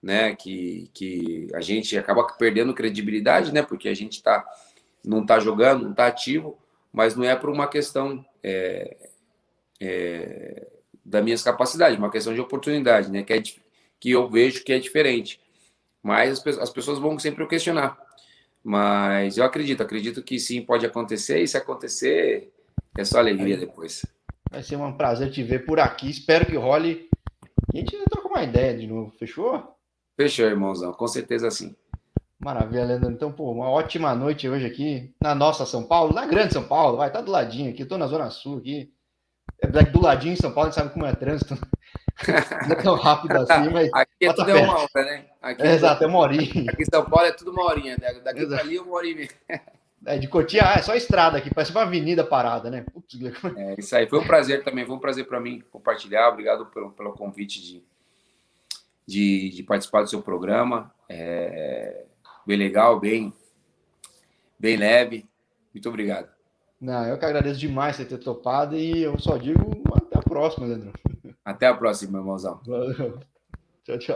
né? 0.01 0.35
Que, 0.35 0.89
que 0.93 1.47
a 1.53 1.61
gente 1.61 1.95
acaba 1.97 2.23
perdendo 2.33 2.73
credibilidade, 2.73 3.53
né? 3.53 3.61
Porque 3.61 3.87
a 3.87 3.93
gente 3.93 4.23
tá, 4.23 4.43
não 5.05 5.23
tá 5.25 5.39
jogando, 5.39 5.83
não 5.83 5.93
tá 5.93 6.07
ativo, 6.07 6.57
mas 6.91 7.15
não 7.15 7.23
é 7.23 7.35
por 7.35 7.49
uma 7.49 7.67
questão 7.67 8.25
é, 8.41 8.97
é, 9.79 10.67
das 11.05 11.23
minhas 11.23 11.43
capacidades, 11.43 11.97
uma 11.97 12.11
questão 12.11 12.33
de 12.33 12.41
oportunidade, 12.41 13.11
né? 13.11 13.21
Que, 13.21 13.33
é, 13.33 13.43
que 13.99 14.11
eu 14.11 14.27
vejo 14.27 14.63
que 14.63 14.73
é 14.73 14.79
diferente. 14.79 15.39
Mas 16.01 16.45
as, 16.47 16.69
pessoas 16.71 16.97
vão 16.97 17.19
sempre 17.19 17.45
questionar. 17.45 17.97
Mas 18.63 19.37
eu 19.37 19.43
acredito, 19.43 19.81
acredito 19.81 20.23
que 20.23 20.39
sim, 20.39 20.61
pode 20.61 20.85
acontecer, 20.85 21.41
e 21.41 21.47
se 21.47 21.57
acontecer, 21.57 22.51
é 22.97 23.03
só 23.03 23.19
alegria 23.19 23.57
depois. 23.57 24.05
Vai 24.49 24.61
ser 24.63 24.75
um 24.75 24.93
prazer 24.93 25.31
te 25.31 25.43
ver 25.43 25.65
por 25.65 25.79
aqui. 25.79 26.09
Espero 26.09 26.45
que 26.45 26.55
role. 26.55 27.09
A 27.73 27.77
gente 27.77 27.95
vai 27.95 28.20
trocar 28.31 28.39
uma 28.39 28.43
ideia 28.43 28.77
de 28.77 28.87
novo, 28.87 29.11
fechou? 29.19 29.75
Fechou, 30.15 30.45
irmãozão, 30.45 30.93
com 30.93 31.07
certeza 31.07 31.51
sim. 31.51 31.75
Maravilha, 32.39 32.85
Leandro. 32.85 33.11
Então, 33.11 33.31
pô, 33.31 33.51
uma 33.51 33.69
ótima 33.69 34.15
noite 34.15 34.49
hoje 34.49 34.65
aqui 34.65 35.13
na 35.21 35.35
nossa 35.35 35.65
São 35.65 35.83
Paulo, 35.83 36.13
na 36.13 36.25
grande 36.25 36.53
São 36.53 36.63
Paulo, 36.63 36.97
vai, 36.97 37.11
tá 37.11 37.21
do 37.21 37.31
ladinho 37.31 37.71
aqui, 37.71 37.85
tô 37.85 37.97
na 37.97 38.07
Zona 38.07 38.29
Sul 38.31 38.57
aqui. 38.57 38.91
É 39.59 39.67
do 39.67 40.01
ladinho 40.01 40.33
em 40.33 40.37
São 40.37 40.51
Paulo, 40.51 40.69
a 40.69 40.71
gente 40.71 40.79
sabe 40.79 40.93
como 40.93 41.05
é 41.05 41.13
trânsito. 41.13 41.55
Não 42.67 42.75
é 42.75 42.81
tão 42.81 42.95
rápido 42.95 43.37
assim, 43.37 43.69
mas. 43.71 43.89
Aqui 43.93 44.25
é 44.25 44.33
tudo 44.33 44.49
é 44.49 44.55
uma 44.55 44.79
hora, 44.79 45.05
né? 45.05 45.25
Aqui 45.39 45.61
é, 45.61 45.73
exato, 45.73 46.03
é 46.03 46.07
uma 46.07 46.19
horinha. 46.19 46.65
Aqui 46.71 46.81
em 46.81 46.85
São 46.85 47.05
Paulo 47.05 47.27
é 47.27 47.31
tudo 47.31 47.51
uma 47.51 47.63
horinha. 47.65 47.95
Né? 47.99 48.21
Daqui 48.23 48.45
para 48.47 48.59
ali, 48.59 48.79
uma 48.79 48.93
horinha. 48.95 49.27
É, 50.03 50.17
de 50.17 50.27
Cotia, 50.27 50.63
ah, 50.65 50.79
é 50.79 50.81
só 50.81 50.95
estrada 50.95 51.37
aqui, 51.37 51.53
parece 51.53 51.71
uma 51.71 51.83
avenida 51.83 52.23
parada, 52.23 52.71
né? 52.71 52.83
Putz, 52.91 53.19
é 53.55 53.75
isso 53.77 53.95
aí, 53.95 54.07
foi 54.07 54.17
um 54.17 54.25
prazer 54.25 54.63
também, 54.63 54.83
foi 54.83 54.95
um 54.95 54.99
prazer 54.99 55.27
para 55.27 55.39
mim 55.39 55.61
compartilhar. 55.71 56.29
Obrigado 56.29 56.65
pelo, 56.67 56.91
pelo 56.91 57.13
convite 57.13 57.61
de, 57.61 57.83
de, 59.11 59.49
de 59.49 59.63
participar 59.63 60.03
do 60.03 60.09
seu 60.09 60.21
programa. 60.21 60.91
É, 61.09 62.05
bem 62.47 62.57
legal, 62.57 62.99
bem, 62.99 63.33
bem 64.57 64.77
leve. 64.77 65.29
Muito 65.73 65.89
obrigado. 65.89 66.29
Não, 66.79 67.05
eu 67.05 67.17
que 67.17 67.25
agradeço 67.25 67.59
demais 67.59 67.95
você 67.95 68.05
ter 68.05 68.17
topado 68.17 68.75
e 68.75 69.03
eu 69.03 69.19
só 69.19 69.37
digo 69.37 69.83
até 69.93 70.17
a 70.17 70.21
próxima, 70.21 70.65
Leandro. 70.65 70.93
Até 71.43 71.67
a 71.67 71.75
próxima, 71.75 72.19
irmãozão. 72.19 72.61
Valeu. 72.65 73.19
Tchau, 73.83 73.97
tchau. 73.99 74.09